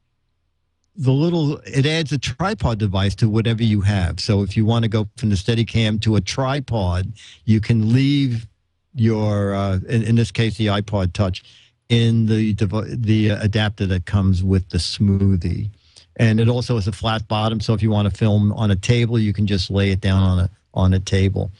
the 0.94 1.11
little 1.11 1.57
it 1.64 1.87
adds 1.87 2.12
a 2.12 2.18
tripod 2.18 2.79
device 2.79 3.14
to 3.16 3.31
whatever 3.31 3.62
you 3.62 3.81
have. 3.81 4.20
So 4.20 4.42
if 4.42 4.57
you 4.59 4.66
want 4.66 4.83
to 4.85 4.90
go 4.90 5.09
from 5.16 5.31
the 5.31 5.37
Steadicam 5.37 6.01
to 6.03 6.16
a 6.16 6.20
tripod, 6.20 7.14
you 7.46 7.61
can 7.61 7.94
leave 7.94 8.46
your 8.94 9.55
uh, 9.55 9.79
in, 9.88 10.03
in 10.03 10.16
this 10.16 10.31
case 10.31 10.59
the 10.59 10.66
iPod 10.66 11.14
Touch 11.14 11.42
in 11.88 12.27
the 12.27 12.53
the 12.53 13.31
adapter 13.31 13.87
that 13.87 14.05
comes 14.05 14.44
with 14.44 14.68
the 14.68 14.79
smoothie. 14.79 15.70
And 16.16 16.40
it 16.40 16.48
also 16.48 16.75
has 16.75 16.87
a 16.87 16.92
flat 16.92 17.27
bottom, 17.27 17.61
so 17.61 17.72
if 17.75 17.83
you 17.83 17.90
want 17.90 18.11
to 18.11 18.16
film 18.16 18.53
on 18.53 18.70
a 18.70 18.77
table, 18.77 19.18
you 19.18 19.33
can 19.33 19.46
just 19.46 19.70
lay 19.70 19.90
it 19.90 20.01
down 20.01 20.22
on 20.22 20.38
a 20.40 20.51
on 20.75 20.94
a 20.94 21.01
table. 21.01 21.51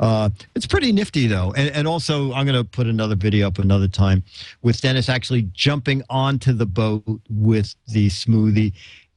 Uh, 0.00 0.30
it's 0.54 0.66
pretty 0.66 0.92
nifty 0.92 1.26
though, 1.26 1.52
and, 1.56 1.68
and 1.74 1.86
also 1.86 2.32
I'm 2.32 2.46
going 2.46 2.56
to 2.56 2.64
put 2.64 2.86
another 2.86 3.14
video 3.14 3.46
up 3.46 3.58
another 3.58 3.88
time 3.88 4.22
with 4.62 4.80
Dennis 4.80 5.08
actually 5.08 5.42
jumping 5.52 6.02
onto 6.08 6.52
the 6.52 6.66
boat 6.66 7.02
with 7.28 7.74
the 7.88 8.08
smoothie, 8.08 8.72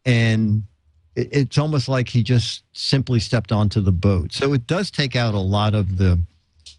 and 0.06 0.64
it, 1.16 1.30
it's 1.32 1.58
almost 1.58 1.88
like 1.88 2.10
he 2.10 2.24
just 2.24 2.64
simply 2.74 3.20
stepped 3.20 3.52
onto 3.52 3.82
the 3.82 3.92
boat. 3.94 4.34
So 4.34 4.54
it 4.54 4.68
does 4.68 4.92
take 4.92 5.16
out 5.16 5.34
a 5.34 5.40
lot 5.40 5.74
of 5.74 5.98
the 5.98 6.20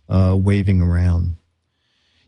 uh, 0.09 0.37
waving 0.39 0.81
around. 0.83 1.37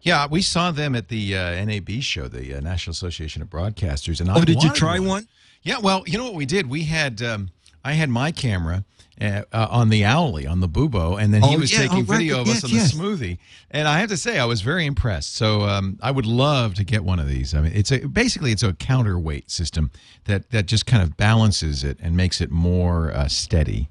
Yeah, 0.01 0.27
we 0.27 0.43
saw 0.43 0.71
them 0.71 0.95
at 0.95 1.09
the 1.09 1.37
uh, 1.37 1.65
NAB 1.65 1.91
show, 2.01 2.29
the 2.29 2.55
uh, 2.55 2.61
National 2.61 2.93
Association 2.93 3.43
of 3.43 3.51
Broadcasters. 3.51 4.21
And 4.21 4.31
I 4.31 4.37
Oh, 4.39 4.41
did 4.41 4.63
you 4.63 4.69
wanted 4.69 4.75
try 4.75 4.99
one? 4.99 5.29
Yeah, 5.63 5.79
well, 5.81 6.05
you 6.07 6.19
know 6.19 6.25
what 6.25 6.35
we 6.35 6.47
did? 6.47 6.69
We 6.69 6.85
had 6.85 7.21
um, 7.23 7.51
I 7.85 7.93
had 7.93 8.09
my 8.11 8.31
camera 8.33 8.85
uh, 9.21 9.43
uh, 9.53 9.67
on 9.71 9.89
the 9.89 10.05
Owle 10.05 10.47
on 10.49 10.61
the 10.61 10.69
Bubo, 10.69 11.21
and 11.21 11.35
then 11.35 11.43
he 11.43 11.57
Oh, 11.57 11.59
was 11.59 11.73
yeah. 11.73 11.81
taking 11.81 11.99
Oh, 11.99 12.03
right. 12.03 12.19
video 12.19 12.41
of 12.41 12.47
Yes, 12.47 12.59
us 12.59 12.65
on 12.65 12.71
yes. 12.71 12.93
the 12.93 12.99
smoothie. 12.99 13.39
And 13.71 13.89
I 13.89 13.99
have 13.99 14.09
to 14.11 14.17
say, 14.17 14.39
I 14.39 14.45
was 14.45 14.61
very 14.63 14.87
impressed. 14.87 15.35
So 15.35 15.63
um, 15.63 15.99
I 16.01 16.11
would 16.11 16.27
love 16.27 16.75
to 16.75 16.85
get 16.85 17.05
one 17.05 17.19
of 17.19 17.29
these. 17.29 17.55
I 17.55 17.61
mean, 17.61 17.73
it's 17.75 17.91
a 17.91 18.07
basically 18.07 18.53
it's 18.53 18.63
a 18.63 18.73
counterweight 18.73 19.51
system 19.51 19.91
that 20.25 20.51
that 20.51 20.67
just 20.67 20.87
kind 20.87 21.03
of 21.03 21.17
balances 21.17 21.83
it 21.85 21.99
and 22.01 22.17
makes 22.17 22.41
it 22.41 22.51
more 22.51 23.11
uh, 23.13 23.29
steady. 23.29 23.89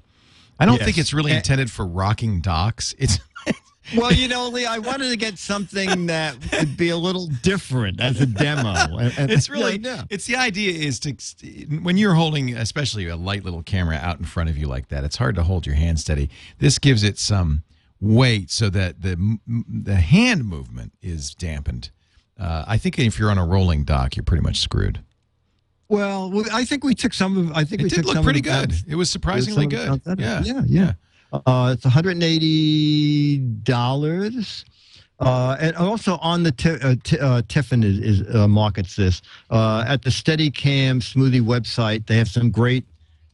I 0.58 0.66
don't 0.66 0.76
Yes. 0.76 0.84
think 0.86 0.98
it's 0.98 1.12
really 1.12 1.32
intended 1.32 1.70
for 1.70 1.86
rocking 1.86 2.40
docks. 2.40 2.94
It's 2.98 3.20
Well, 3.96 4.12
you 4.12 4.28
know, 4.28 4.48
Lee, 4.48 4.66
I 4.66 4.78
wanted 4.78 5.08
to 5.10 5.16
get 5.16 5.38
something 5.38 6.06
that 6.06 6.36
would 6.52 6.76
be 6.76 6.90
a 6.90 6.96
little 6.96 7.26
different 7.42 8.00
as 8.00 8.20
a 8.20 8.26
demo. 8.26 8.98
And- 8.98 9.30
it's 9.30 9.48
really 9.48 9.78
Yeah, 9.78 10.04
it's 10.10 10.26
the 10.26 10.36
idea 10.36 10.72
is 10.72 10.98
to 11.00 11.14
when 11.80 11.96
you're 11.96 12.14
holding 12.14 12.54
especially 12.56 13.06
a 13.08 13.16
light 13.16 13.44
little 13.44 13.62
camera 13.62 13.96
out 13.96 14.18
in 14.18 14.24
front 14.24 14.50
of 14.50 14.56
you 14.58 14.66
like 14.66 14.88
that 14.88 15.04
it's 15.04 15.16
hard 15.16 15.34
to 15.36 15.42
hold 15.42 15.66
your 15.66 15.76
hand 15.76 15.98
steady. 16.00 16.28
This 16.58 16.78
gives 16.78 17.02
it 17.02 17.18
some 17.18 17.62
weight 18.00 18.50
so 18.50 18.68
that 18.70 19.02
the 19.02 19.38
the 19.46 19.96
hand 19.96 20.44
movement 20.44 20.92
is 21.02 21.34
dampened. 21.34 21.90
Uh, 22.38 22.64
i 22.68 22.76
think 22.78 22.98
if 22.98 23.18
you're 23.18 23.30
on 23.30 23.38
a 23.38 23.44
rolling 23.44 23.82
dock 23.84 24.14
you're 24.16 24.24
pretty 24.24 24.42
much 24.42 24.58
screwed. 24.60 25.00
Well, 25.88 26.44
I 26.52 26.64
think 26.66 26.84
we 26.84 26.94
took 26.94 27.14
some 27.14 27.38
of. 27.38 27.52
I 27.56 27.64
think 27.64 27.80
it 27.80 27.84
we 27.84 27.88
did 27.88 27.96
took 28.04 28.14
look 28.14 28.22
pretty 28.24 28.42
good. 28.42 28.74
it 28.86 28.94
was 28.94 29.08
surprisingly 29.10 29.66
good. 29.66 30.02
yeah. 30.18 30.42
Yeah, 30.44 30.62
yeah. 30.66 30.92
Uh, 31.32 31.72
it's 31.74 31.84
180 31.84 33.38
dollars. 33.62 34.64
Uh, 35.20 35.56
and 35.58 35.74
also 35.76 36.16
on 36.18 36.44
the 36.44 36.52
t- 36.52 36.70
uh, 36.80 36.94
t- 37.02 37.18
uh, 37.18 37.42
Tiffen 37.42 37.82
is, 37.82 37.98
is 37.98 38.34
uh, 38.36 38.46
markets 38.46 38.94
this 38.94 39.20
uh, 39.50 39.84
at 39.86 40.02
the 40.02 40.10
Steadicam 40.10 41.00
Smoothie 41.00 41.40
website. 41.42 42.06
They 42.06 42.16
have 42.16 42.28
some 42.28 42.52
great, 42.52 42.84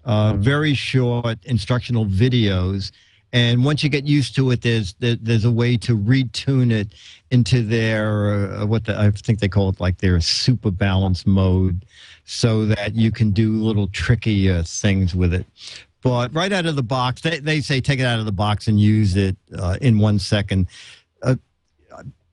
uh, 0.05 0.35
very 0.39 0.73
short 0.73 1.39
instructional 1.45 2.07
videos. 2.07 2.91
And 3.35 3.65
once 3.65 3.83
you 3.83 3.91
get 3.91 4.07
used 4.07 4.35
to 4.37 4.51
it, 4.53 4.63
there's 4.63 4.95
there, 4.95 5.17
there's 5.17 5.45
a 5.45 5.51
way 5.51 5.77
to 5.79 5.99
retune 5.99 6.73
it 6.73 6.95
into 7.31 7.63
their 7.63 8.65
what 8.65 8.85
the, 8.85 8.99
I 8.99 9.11
think 9.11 9.41
they 9.41 9.49
call 9.49 9.69
it 9.69 9.81
like 9.81 9.99
their 9.99 10.21
super 10.21 10.71
balance 10.71 11.27
mode, 11.27 11.85
so 12.25 12.65
that 12.65 12.95
you 12.95 13.11
can 13.11 13.33
do 13.33 13.61
little 13.61 13.89
tricky 13.89 14.63
things 14.63 15.17
with 15.17 15.35
it. 15.35 15.47
But 16.05 16.35
right 16.35 16.53
out 16.53 16.67
of 16.67 16.77
the 16.77 16.83
box, 16.83 17.23
they, 17.23 17.39
they 17.39 17.63
say 17.63 17.81
take 17.81 17.99
it 17.99 18.05
out 18.05 18.21
of 18.21 18.27
the 18.27 18.33
box 18.33 18.69
and 18.69 18.79
use 18.79 19.17
it 19.17 19.39
uh, 19.59 19.79
in 19.81 19.99
one 19.99 20.19
second. 20.19 20.69
Uh, 21.23 21.37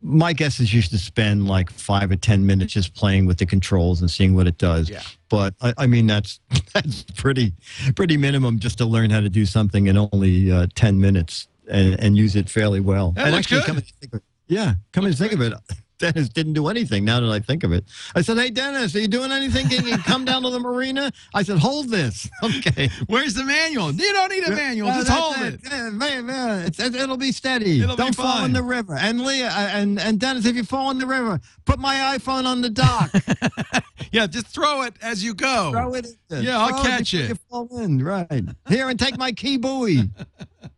my 0.02 0.34
guess 0.34 0.60
is 0.60 0.74
you 0.74 0.82
should 0.82 1.00
spend 1.00 1.48
like 1.48 1.70
five 1.70 2.12
or 2.12 2.18
ten 2.18 2.46
minutes 2.46 2.74
just 2.74 2.94
playing 2.94 3.28
with 3.28 3.38
the 3.38 3.46
controls 3.46 4.02
and 4.02 4.12
seeing 4.12 4.36
what 4.36 4.46
it 4.46 4.58
does. 4.58 4.90
Yeah. 4.90 5.02
But 5.30 5.54
I, 5.62 5.74
I 5.78 5.88
mean 5.88 6.06
that's 6.06 6.42
that's 6.74 7.04
pretty 7.16 7.54
pretty 7.96 8.18
minimum 8.18 8.60
just 8.60 8.78
to 8.80 8.86
learn 8.86 9.10
how 9.10 9.22
to 9.22 9.30
do 9.30 9.46
something 9.46 9.88
in 9.88 9.98
only 9.98 10.52
uh, 10.52 10.68
ten 10.76 11.00
minutes 11.00 11.48
and, 11.70 11.98
and 11.98 12.18
use 12.18 12.36
it 12.36 12.50
fairly 12.50 12.82
well. 12.82 13.12
That 13.12 13.28
and 13.28 13.36
looks 13.36 13.46
actually, 13.46 13.60
good. 13.62 13.68
come 13.68 13.78
and 13.78 13.86
think 13.86 14.14
of, 14.16 14.22
yeah, 14.48 14.74
come 14.92 15.06
and 15.06 15.18
think 15.18 15.32
of 15.32 15.42
it. 15.42 15.54
Dennis 16.02 16.30
didn't 16.30 16.54
do 16.54 16.68
anything. 16.68 17.06
Now 17.06 17.20
that 17.20 17.30
I 17.30 17.40
think 17.40 17.64
of 17.64 17.72
it, 17.72 17.86
I 18.16 18.22
said, 18.22 18.38
"Hey, 18.38 18.50
Dennis, 18.50 18.96
are 18.96 19.00
you 19.00 19.08
doing 19.08 19.32
anything? 19.32 19.70
Can 19.70 19.88
you 19.88 19.98
come 20.00 20.26
down 20.26 20.44
to 20.44 20.50
the 20.50 20.60
marina?" 20.60 21.12
I 21.34 21.44
said, 21.44 21.60
"Hold 21.60 21.90
this, 21.90 22.30
okay." 22.44 22.90
Where's 23.08 23.34
the 23.36 23.44
manual? 23.44 23.92
You 23.92 24.12
don't 24.12 24.32
need 24.32 24.44
a 24.44 24.52
manual. 24.52 24.90
Uh, 24.90 25.00
Just 25.00 25.10
hold 25.10 25.38
it. 25.38 25.60
Yeah, 25.64 25.90
man, 25.92 26.26
man, 26.26 26.66
it's, 26.68 26.80
it, 26.80 27.08
will 27.08 27.18
be 27.18 27.32
steady. 27.32 27.82
It'll 27.82 27.96
Don't 27.96 28.16
fall 28.16 28.38
fine. 28.38 28.46
in 28.46 28.54
the 28.54 28.64
river. 28.64 28.96
And 28.96 29.22
Leah 29.22 29.48
uh, 29.48 29.70
and 29.72 30.00
and 30.00 30.20
Dennis, 30.20 30.46
if 30.46 30.56
you 30.56 30.64
fall 30.64 30.92
in 30.92 30.98
the 30.98 31.08
river, 31.08 31.40
put 31.66 31.80
my 31.80 32.18
iPhone 32.18 32.46
on 32.46 32.62
the 32.62 32.70
dock. 32.70 33.12
Yeah, 34.12 34.28
just 34.28 34.48
throw 34.48 34.82
it 34.82 34.96
as 35.02 35.24
you 35.24 35.34
go. 35.34 35.72
Throw 35.72 35.94
it. 35.94 36.08
Yeah, 36.30 36.60
I'll 36.60 36.84
catch 36.84 37.12
before 37.12 37.26
it. 37.26 37.30
You 37.30 37.36
fall 37.50 37.80
in, 37.80 38.04
right? 38.04 38.44
Here 38.68 38.90
and 38.90 39.00
take 39.00 39.18
my 39.18 39.32
key 39.32 39.58
buoy. 39.58 40.10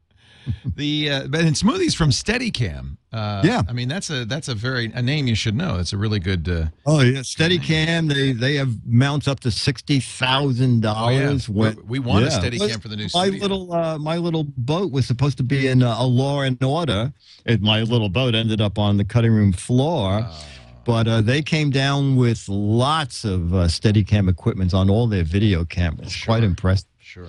The 0.76 1.10
uh, 1.10 1.28
but 1.28 1.42
in 1.42 1.54
smoothies 1.54 1.96
from 1.96 2.10
Steadicam. 2.10 2.98
Uh, 3.12 3.42
Yeah. 3.46 3.62
I 3.70 3.74
mean 3.74 3.88
that's 3.88 4.10
a 4.10 4.26
that's 4.26 4.48
a 4.48 4.56
very 4.56 4.92
a 4.94 5.02
name 5.02 5.28
you 5.28 5.36
should 5.36 5.56
know. 5.56 5.78
It's 5.80 5.94
a 5.94 5.98
really 5.98 6.20
good. 6.20 6.50
Uh, 6.50 6.66
Oh 6.86 7.02
yeah, 7.02 7.20
Steadicam. 7.20 8.12
They 8.14 8.32
they 8.34 8.56
have 8.56 8.74
mounts 8.86 9.28
up 9.28 9.40
to 9.42 9.52
sixty 9.52 10.00
thousand 10.00 10.86
oh 10.86 11.10
yeah, 11.10 11.20
dollars. 11.26 11.48
we, 11.50 11.70
we 11.88 12.00
want 12.00 12.26
a 12.26 12.30
Steadicam 12.30 12.82
for 12.82 12.88
the 12.88 12.96
new 12.96 13.04
My 13.14 13.28
studio. 13.28 13.42
little 13.42 13.74
uh, 13.74 13.98
my 14.00 14.18
little 14.18 14.46
boat 14.58 14.92
was 14.92 15.06
supposed 15.06 15.38
to 15.38 15.44
be 15.44 15.68
in 15.68 15.84
uh, 15.84 15.96
a 16.00 16.06
law 16.08 16.42
and 16.42 16.62
order. 16.64 17.14
It, 17.46 17.62
my 17.62 17.82
little 17.84 18.10
boat 18.10 18.34
ended 18.36 18.62
up 18.62 18.80
on 18.80 18.98
the 18.98 19.06
cutting 19.06 19.32
room 19.34 19.54
floor. 19.54 20.22
Oh. 20.24 20.46
But 20.86 21.08
uh, 21.08 21.22
they 21.22 21.42
came 21.42 21.70
down 21.70 22.18
with 22.18 22.50
lots 22.50 23.24
of 23.24 23.54
uh, 23.54 23.68
Steadicam 23.68 24.28
equipment 24.30 24.74
on 24.74 24.90
all 24.90 25.08
their 25.08 25.24
video 25.24 25.64
cameras. 25.64 26.14
Quite 26.26 26.40
Sure. 26.40 26.44
impressed. 26.46 26.88
Sure. 27.00 27.28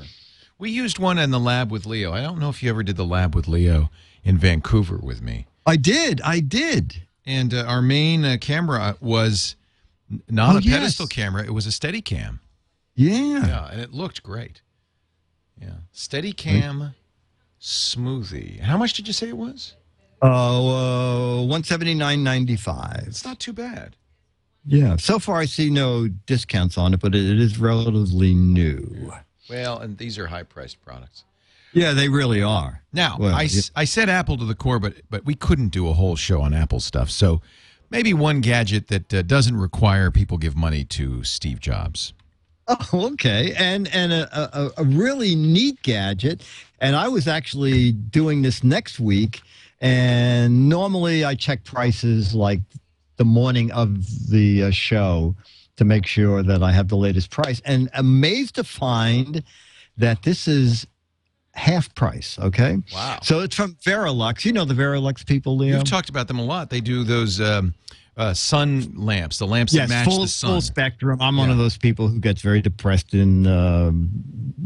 We 0.65 0.71
used 0.71 0.99
one 0.99 1.19
in 1.19 1.31
the 1.31 1.39
lab 1.39 1.71
with 1.71 1.85
Leo. 1.85 2.15
I 2.15 2.23
don't 2.23 2.39
know 2.39 2.49
if 2.49 2.63
you 2.63 2.71
ever 2.71 2.83
did 2.83 2.97
the 2.97 3.05
lab 3.05 3.35
with 3.35 3.47
Leo 3.47 3.91
in 4.23 4.39
Vancouver 4.39 4.97
with 4.97 5.21
me. 5.21 5.45
I 5.67 5.77
did. 5.77 6.23
I 6.23 6.41
did. 6.41 7.03
And 7.27 7.53
uh, 7.53 7.65
our 7.69 7.83
main 7.83 8.25
uh, 8.25 8.39
camera 8.41 8.97
was 8.99 9.57
n- 10.11 10.23
not 10.31 10.55
Oh, 10.55 10.59
a 10.61 10.61
yes. 10.63 10.75
pedestal 10.79 11.07
camera; 11.07 11.45
it 11.45 11.53
was 11.53 11.67
a 11.67 11.69
Steadicam. 11.69 12.39
Yeah. 12.95 13.47
Yeah, 13.47 13.69
and 13.73 13.79
it 13.83 13.93
looked 13.93 14.23
great. 14.23 14.63
Yeah, 15.61 15.75
Steadicam 15.95 16.95
smoothie. 17.61 18.61
How 18.61 18.79
much 18.79 18.95
did 18.95 19.07
you 19.07 19.13
say 19.13 19.29
it 19.29 19.37
was? 19.37 19.75
Oh, 20.23 21.43
uh, 21.43 21.45
one 21.45 21.63
seventy 21.63 21.93
nine 21.93 22.25
ninety 22.25 22.57
five. 22.57 23.05
It's 23.07 23.23
not 23.27 23.39
too 23.39 23.53
bad. 23.53 23.97
Yeah. 24.65 24.97
So 24.97 25.19
far, 25.19 25.41
I 25.41 25.45
see 25.45 25.69
no 25.69 26.09
discounts 26.09 26.79
on 26.79 26.95
it, 26.95 27.01
but 27.01 27.15
it, 27.15 27.23
it 27.29 27.39
is 27.39 27.59
relatively 27.59 28.33
new. 28.33 29.13
Well, 29.49 29.79
and 29.79 29.99
these 29.99 30.19
are 30.19 30.27
high-priced 30.27 30.83
products. 30.85 31.25
Yeah, 31.73 31.93
they 31.93 32.09
really 32.09 32.43
are. 32.43 32.83
Now, 32.93 33.17
Well, 33.19 33.35
I, 33.35 33.45
s- 33.45 33.71
I 33.75 33.85
said 33.85 34.09
Apple 34.09 34.37
to 34.39 34.45
the 34.45 34.55
core, 34.55 34.79
but 34.79 34.95
but 35.11 35.25
we 35.25 35.35
couldn't 35.35 35.69
do 35.69 35.89
a 35.89 35.93
whole 35.93 36.15
show 36.17 36.41
on 36.41 36.55
Apple 36.55 36.79
stuff. 36.81 37.11
So 37.11 37.43
maybe 37.91 38.15
one 38.15 38.41
gadget 38.41 38.87
that 38.89 39.13
uh, 39.13 39.23
doesn't 39.23 39.57
require 39.57 40.11
people 40.13 40.39
give 40.39 40.57
money 40.57 40.85
to 40.85 41.25
Steve 41.25 41.59
Jobs. 41.59 42.13
Oh, 42.69 43.11
okay. 43.13 43.53
And 43.57 43.89
and 43.93 44.13
a, 44.13 44.59
a, 44.59 44.71
a 44.79 44.85
really 44.85 45.35
neat 45.35 45.83
gadget. 45.83 46.43
And 46.81 46.95
I 46.95 47.09
was 47.09 47.27
actually 47.27 47.91
doing 47.93 48.43
this 48.43 48.63
next 48.63 49.01
week. 49.01 49.43
And 49.81 50.69
normally 50.69 51.25
I 51.25 51.35
check 51.35 51.65
prices 51.65 52.35
like 52.35 52.61
the 53.17 53.25
morning 53.25 53.71
of 53.73 54.31
the 54.31 54.65
uh, 54.65 54.71
show 54.71 55.35
to 55.77 55.85
make 55.85 56.07
sure 56.07 56.43
that 56.43 56.63
I 56.63 56.73
have 56.73 56.89
the 56.89 56.97
latest 56.97 57.31
price. 57.31 57.61
And 57.65 57.91
amazed 57.95 58.55
to 58.57 58.65
find 58.65 59.43
that 59.97 60.23
this 60.23 60.47
is 60.49 60.87
half 61.55 61.95
price. 61.95 62.39
Okay. 62.39 62.79
Wow. 62.93 63.19
So 63.23 63.41
it's 63.41 63.55
from 63.57 63.75
Verilux. 63.85 64.45
You 64.45 64.53
know 64.53 64.65
the 64.65 64.75
Verilux 64.75 65.25
people, 65.27 65.57
Leo? 65.57 65.77
You've 65.77 65.85
talked 65.85 66.09
about 66.09 66.29
them 66.29 66.39
a 66.39 66.45
lot. 66.45 66.71
They 66.71 66.81
do 66.81 67.05
those 67.05 67.41
um, 67.41 67.75
uh, 68.17 68.35
sun 68.35 68.93
lamps, 68.97 69.39
the 69.39 69.47
lamps 69.47 69.73
Yes, 69.75 69.89
that 69.89 69.95
match 69.95 70.09
full, 70.09 70.21
the 70.23 70.29
sun. 70.29 70.51
full 70.51 70.61
spectrum. 70.61 71.21
I'm 71.21 71.37
one 71.37 71.51
of 71.51 71.59
those 71.59 71.77
people 71.79 72.09
who 72.09 72.19
gets 72.21 72.41
very 72.43 72.61
depressed 72.61 73.15
in 73.15 73.47
um, 73.47 74.11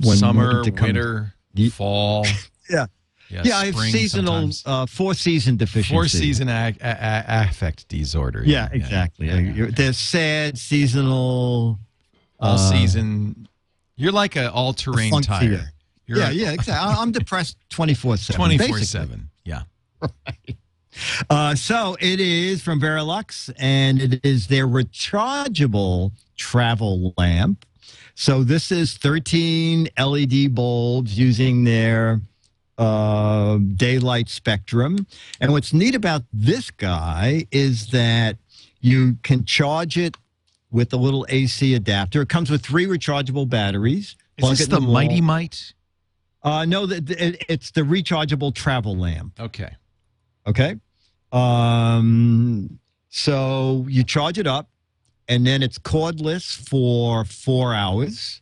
when 0.02 0.16
Summer, 0.18 0.56
winter 0.62 0.70
comes. 0.72 0.86
winter, 0.88 1.34
Ye- 1.54 1.70
fall. 1.70 2.26
Yeah. 2.70 2.84
Yeah, 3.30 3.42
Yeah, 3.44 3.58
I 3.58 3.66
have 3.66 3.76
seasonal, 3.76 4.50
uh, 4.64 4.86
four 4.86 5.12
season 5.14 5.56
deficiency. 5.56 5.92
Four 5.94 6.08
season 6.08 6.48
a- 6.48 6.74
a- 6.80 6.86
a- 6.88 7.48
affect 7.48 7.86
disorder. 7.88 8.42
Yeah, 8.44 8.68
exactly. 8.72 9.26
Yeah, 9.26 9.38
yeah, 9.38 9.66
They're 9.70 9.92
sad, 9.92 10.56
seasonal. 10.58 11.78
All 12.40 12.54
uh, 12.54 12.70
season. 12.70 13.48
You're 13.96 14.12
like 14.12 14.36
an 14.36 14.46
all 14.46 14.72
terrain 14.72 15.12
tire. 15.22 15.72
You're 16.06 16.18
yeah, 16.18 16.30
yeah, 16.30 16.50
exactly. 16.52 16.94
I'm 16.96 17.12
depressed 17.12 17.56
24 17.68 18.16
7. 18.16 18.36
Twenty 18.38 18.58
four 18.58 18.78
seven. 18.80 19.28
Yeah. 19.44 19.62
Uh, 21.30 21.54
so 21.54 21.96
it 22.00 22.18
is 22.18 22.60
from 22.60 22.80
Verilux, 22.80 23.52
and 23.56 24.00
it 24.02 24.20
is 24.24 24.48
their 24.48 24.66
rechargeable 24.66 26.10
travel 26.36 27.14
lamp. 27.16 27.64
So 28.14 28.42
this 28.42 28.72
is 28.72 28.94
13 28.96 29.88
LED 29.96 30.52
bulbs 30.54 31.16
using 31.16 31.62
their 31.62 32.20
uh, 32.78 33.58
daylight 33.58 34.28
spectrum. 34.28 35.06
And 35.40 35.52
what's 35.52 35.72
neat 35.72 35.94
about 35.94 36.22
this 36.32 36.70
guy 36.70 37.46
is 37.50 37.88
that 37.88 38.36
you 38.80 39.16
can 39.22 39.44
charge 39.44 39.98
it 39.98 40.16
with 40.70 40.92
a 40.92 40.96
little 40.96 41.26
AC 41.28 41.74
adapter. 41.74 42.22
It 42.22 42.28
comes 42.28 42.50
with 42.50 42.62
three 42.64 42.86
rechargeable 42.86 43.48
batteries. 43.48 44.16
Is 44.36 44.42
Plug 44.44 44.56
this 44.56 44.66
the 44.68 44.80
wall. 44.80 44.92
Mighty 44.92 45.20
Might? 45.20 45.74
Uh, 46.42 46.64
no, 46.64 46.86
the, 46.86 47.00
the- 47.00 47.24
it, 47.28 47.44
it's 47.48 47.70
the 47.72 47.80
rechargeable 47.82 48.54
travel 48.54 48.96
lamp. 48.96 49.40
Okay. 49.40 49.74
Okay. 50.46 50.76
Um, 51.32 52.78
so 53.10 53.84
you 53.88 54.04
charge 54.04 54.38
it 54.38 54.46
up, 54.46 54.68
and 55.28 55.46
then 55.46 55.62
it's 55.62 55.78
cordless 55.78 56.56
for 56.68 57.24
four 57.24 57.74
hours, 57.74 58.40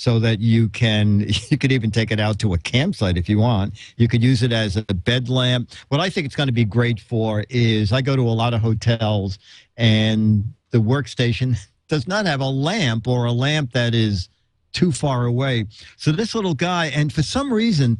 so 0.00 0.18
that 0.18 0.40
you 0.40 0.66
can 0.70 1.20
you 1.50 1.58
could 1.58 1.70
even 1.70 1.90
take 1.90 2.10
it 2.10 2.18
out 2.18 2.38
to 2.38 2.54
a 2.54 2.58
campsite 2.58 3.18
if 3.18 3.28
you 3.28 3.38
want. 3.38 3.74
You 3.98 4.08
could 4.08 4.22
use 4.22 4.42
it 4.42 4.50
as 4.50 4.76
a 4.76 4.94
bed 4.94 5.28
lamp. 5.28 5.70
What 5.88 6.00
I 6.00 6.08
think 6.08 6.24
it's 6.24 6.34
going 6.34 6.46
to 6.46 6.54
be 6.54 6.64
great 6.64 6.98
for 6.98 7.44
is 7.50 7.92
I 7.92 8.00
go 8.00 8.16
to 8.16 8.22
a 8.22 8.32
lot 8.42 8.54
of 8.54 8.62
hotels, 8.62 9.38
and 9.76 10.54
the 10.70 10.78
workstation 10.78 11.58
does 11.88 12.08
not 12.08 12.24
have 12.24 12.40
a 12.40 12.48
lamp 12.48 13.06
or 13.06 13.26
a 13.26 13.32
lamp 13.32 13.72
that 13.72 13.94
is 13.94 14.30
too 14.72 14.90
far 14.90 15.26
away. 15.26 15.66
So 15.98 16.12
this 16.12 16.34
little 16.34 16.54
guy, 16.54 16.86
and 16.86 17.12
for 17.12 17.22
some 17.22 17.52
reason, 17.52 17.98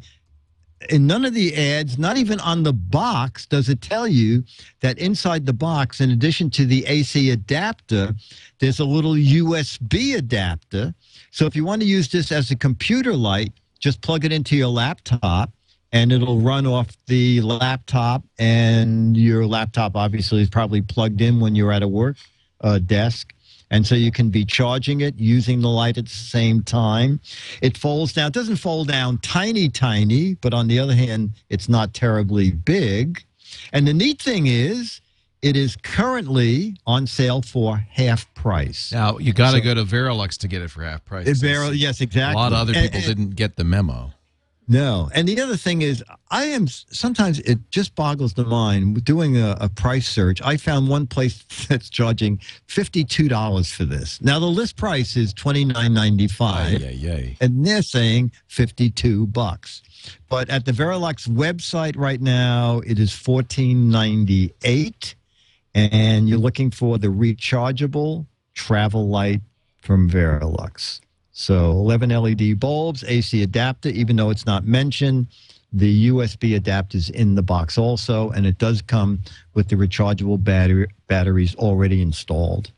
in 0.89 1.07
none 1.07 1.25
of 1.25 1.33
the 1.33 1.55
ads, 1.55 1.97
not 1.97 2.17
even 2.17 2.39
on 2.39 2.63
the 2.63 2.73
box, 2.73 3.45
does 3.45 3.69
it 3.69 3.81
tell 3.81 4.07
you 4.07 4.43
that 4.79 4.97
inside 4.97 5.45
the 5.45 5.53
box, 5.53 6.01
in 6.01 6.11
addition 6.11 6.49
to 6.51 6.65
the 6.65 6.85
AC 6.85 7.29
adapter, 7.29 8.15
there's 8.59 8.79
a 8.79 8.85
little 8.85 9.13
USB 9.13 10.17
adapter. 10.17 10.93
So 11.31 11.45
if 11.45 11.55
you 11.55 11.65
want 11.65 11.81
to 11.81 11.87
use 11.87 12.09
this 12.09 12.31
as 12.31 12.51
a 12.51 12.55
computer 12.55 13.15
light, 13.15 13.53
just 13.79 14.01
plug 14.01 14.25
it 14.25 14.31
into 14.31 14.55
your 14.55 14.67
laptop 14.67 15.51
and 15.91 16.11
it'll 16.11 16.39
run 16.39 16.65
off 16.65 16.87
the 17.07 17.41
laptop. 17.41 18.23
And 18.39 19.17
your 19.17 19.45
laptop 19.45 19.95
obviously 19.95 20.41
is 20.41 20.49
probably 20.49 20.81
plugged 20.81 21.21
in 21.21 21.39
when 21.39 21.55
you're 21.55 21.71
at 21.71 21.83
a 21.83 21.87
work 21.87 22.17
uh, 22.61 22.79
desk. 22.79 23.33
And 23.71 23.87
so 23.87 23.95
you 23.95 24.11
can 24.11 24.29
be 24.29 24.45
charging 24.45 25.01
it 25.01 25.15
using 25.17 25.61
the 25.61 25.69
light 25.69 25.97
at 25.97 26.03
the 26.05 26.11
same 26.11 26.61
time. 26.61 27.19
It 27.61 27.77
folds 27.77 28.13
down. 28.13 28.27
It 28.27 28.33
doesn't 28.33 28.57
fold 28.57 28.89
down 28.89 29.17
tiny, 29.19 29.69
tiny, 29.69 30.35
but 30.35 30.53
on 30.53 30.67
the 30.67 30.77
other 30.77 30.93
hand, 30.93 31.31
it's 31.49 31.67
not 31.69 31.93
terribly 31.93 32.51
big. 32.51 33.23
And 33.73 33.87
the 33.87 33.93
neat 33.93 34.21
thing 34.21 34.47
is, 34.47 35.01
it 35.41 35.55
is 35.55 35.75
currently 35.77 36.75
on 36.85 37.07
sale 37.07 37.41
for 37.41 37.77
half 37.89 38.31
price. 38.35 38.91
Now 38.91 39.17
you 39.17 39.33
got 39.33 39.51
to 39.51 39.57
So- 39.57 39.63
go 39.63 39.73
to 39.73 39.83
Verilux 39.85 40.37
to 40.39 40.47
get 40.47 40.61
it 40.61 40.69
for 40.69 40.83
half 40.83 41.03
price. 41.03 41.39
Vero- 41.39 41.71
yes, 41.71 41.99
A 42.01 42.05
lot 42.33 42.51
of 42.51 42.59
other 42.59 42.73
And- 42.75 42.83
people 42.83 42.97
and- 42.99 43.07
didn't 43.07 43.35
get 43.35 43.55
the 43.55 43.63
memo. 43.63 44.13
No. 44.71 45.09
And 45.13 45.27
the 45.27 45.41
other 45.41 45.57
thing 45.57 45.81
is, 45.81 46.01
I 46.29 46.45
am 46.45 46.65
sometimes 46.67 47.39
it 47.39 47.59
just 47.71 47.93
boggles 47.93 48.35
the 48.35 48.45
mind 48.45 49.03
doing 49.03 49.35
a, 49.35 49.57
a 49.59 49.67
price 49.67 50.07
search. 50.07 50.41
I 50.41 50.55
found 50.55 50.87
one 50.87 51.07
place 51.07 51.43
that's 51.67 51.89
charging 51.89 52.37
$52 52.69 53.75
for 53.75 53.83
this. 53.83 54.21
Now, 54.21 54.39
the 54.39 54.45
list 54.45 54.77
price 54.77 55.17
is 55.17 55.33
twenty 55.33 55.65
nine 55.65 55.93
ninety 55.93 56.27
five. 56.27 56.81
Yeah, 56.81 56.91
yeah. 56.91 57.33
and 57.41 57.65
they're 57.65 57.81
saying 57.81 58.31
52 58.47 59.27
bucks. 59.27 59.81
But 60.29 60.49
at 60.49 60.65
the 60.65 60.71
Verilux 60.71 61.27
website 61.27 61.97
right 61.97 62.21
now, 62.21 62.79
it 62.79 62.97
is 62.97 63.13
1498 63.13 65.15
and 65.73 66.29
you're 66.29 66.39
looking 66.39 66.71
for 66.71 66.97
the 66.97 67.07
rechargeable 67.07 68.25
travel 68.53 69.09
light 69.09 69.41
from 69.81 70.09
Verilux. 70.09 71.01
So 71.41 71.71
11 71.71 72.09
LED 72.11 72.59
bulbs, 72.59 73.03
AC 73.03 73.41
adapter, 73.41 73.89
even 73.89 74.15
though 74.15 74.29
it's 74.29 74.45
not 74.45 74.63
mentioned, 74.63 75.25
the 75.73 76.07
USB 76.07 76.55
adapter 76.55 76.99
is 76.99 77.09
in 77.09 77.33
the 77.33 77.41
box 77.41 77.79
also, 77.79 78.29
and 78.29 78.45
it 78.45 78.59
does 78.59 78.83
come 78.83 79.19
with 79.55 79.67
the 79.67 79.75
rechargeable 79.75 80.43
battery, 80.43 80.87
batteries 81.07 81.55
already 81.55 82.03
installed. 82.03 82.71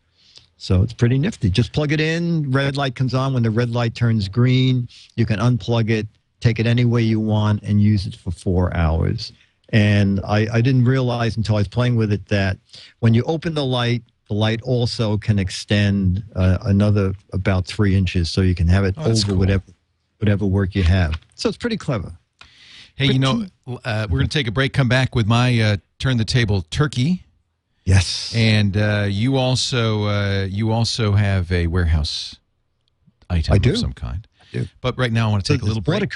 So 0.55 0.81
it's 0.81 0.93
pretty 0.93 1.19
nifty. 1.19 1.49
Just 1.49 1.73
plug 1.73 1.91
it 1.91 1.99
in. 1.99 2.49
Red 2.51 2.77
light 2.77 2.95
comes 2.95 3.13
on. 3.13 3.33
When 3.33 3.43
the 3.43 3.51
red 3.51 3.69
light 3.69 3.95
turns 3.95 4.29
green, 4.29 4.87
you 5.17 5.25
can 5.25 5.39
unplug 5.39 5.89
it, 5.89 6.07
take 6.39 6.57
it 6.57 6.65
any 6.65 6.85
way 6.85 7.01
you 7.01 7.19
want, 7.19 7.63
and 7.63 7.81
use 7.81 8.07
it 8.07 8.15
for 8.15 8.31
four 8.31 8.73
hours. 8.73 9.33
And 9.73 10.21
I, 10.23 10.47
I 10.53 10.61
didn't 10.61 10.85
realize 10.85 11.35
until 11.35 11.57
I 11.57 11.59
was 11.59 11.67
playing 11.67 11.97
with 11.97 12.13
it 12.13 12.29
that 12.29 12.59
when 12.99 13.13
you 13.13 13.23
open 13.23 13.55
the 13.55 13.65
light, 13.65 14.03
the 14.27 14.33
light 14.33 14.61
also 14.61 15.17
can 15.17 15.37
extend 15.39 16.23
uh, 16.35 16.57
another 16.63 17.13
about 17.33 17.65
three 17.65 17.95
inches, 17.95 18.29
so 18.29 18.41
you 18.41 18.55
can 18.55 18.67
have 18.67 18.85
it 18.85 18.95
Oh, 18.97 19.11
over 19.11 19.21
cool. 19.27 19.35
whatever 19.37 19.63
whatever 20.19 20.45
work 20.45 20.73
you 20.75 20.83
have. 20.83 21.19
So 21.35 21.49
it's 21.49 21.57
pretty 21.57 21.77
clever. 21.77 22.13
Hey, 22.95 23.07
you 23.07 23.19
know, 23.19 23.45
uh, 23.83 24.07
we're 24.09 24.19
going 24.19 24.29
to 24.29 24.37
take 24.37 24.47
a 24.47 24.51
break. 24.51 24.71
Come 24.71 24.87
back 24.87 25.15
with 25.15 25.25
my 25.27 25.59
uh, 25.59 25.77
turn 25.99 26.17
the 26.17 26.25
table 26.25 26.61
turkey, 26.69 27.25
Yes. 27.85 28.33
and 28.35 28.77
uh, 28.77 29.07
you 29.09 29.35
also 29.37 30.05
uh, 30.05 30.47
you 30.49 30.71
also 30.71 31.13
have 31.13 31.51
a 31.51 31.67
warehouse 31.67 32.37
item 33.29 33.53
I 33.55 33.57
do. 33.57 33.71
of 33.71 33.77
some 33.79 33.93
kind. 33.93 34.27
do. 34.53 34.67
But 34.79 34.97
right 34.97 35.11
now, 35.11 35.27
I 35.27 35.31
want 35.31 35.43
to 35.43 35.47
So 35.47 35.55
take 35.55 35.63
a 35.63 35.65
little 35.65 35.81
break 35.81 36.15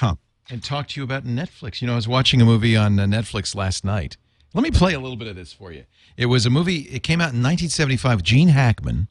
and 0.50 0.62
talk 0.64 0.88
to 0.88 1.00
you 1.00 1.04
about 1.04 1.24
Netflix. 1.26 1.82
You 1.82 1.88
know, 1.88 1.92
I 1.92 1.96
was 1.96 2.08
watching 2.08 2.40
a 2.40 2.44
movie 2.46 2.76
on 2.76 2.98
uh, 2.98 3.04
Netflix 3.04 3.54
last 3.54 3.84
night. 3.84 4.16
Let 4.54 4.62
me 4.64 4.70
play 4.70 4.94
a 4.94 5.00
little 5.00 5.16
bit 5.16 5.28
of 5.28 5.36
this 5.36 5.52
for 5.52 5.72
you. 5.72 5.84
It 6.16 6.26
was 6.26 6.46
a 6.46 6.50
movie. 6.50 6.80
It 6.90 7.02
came 7.02 7.20
out 7.20 7.32
in 7.34 7.42
1975. 7.42 8.22
Gene 8.22 8.48
Hackman. 8.48 9.08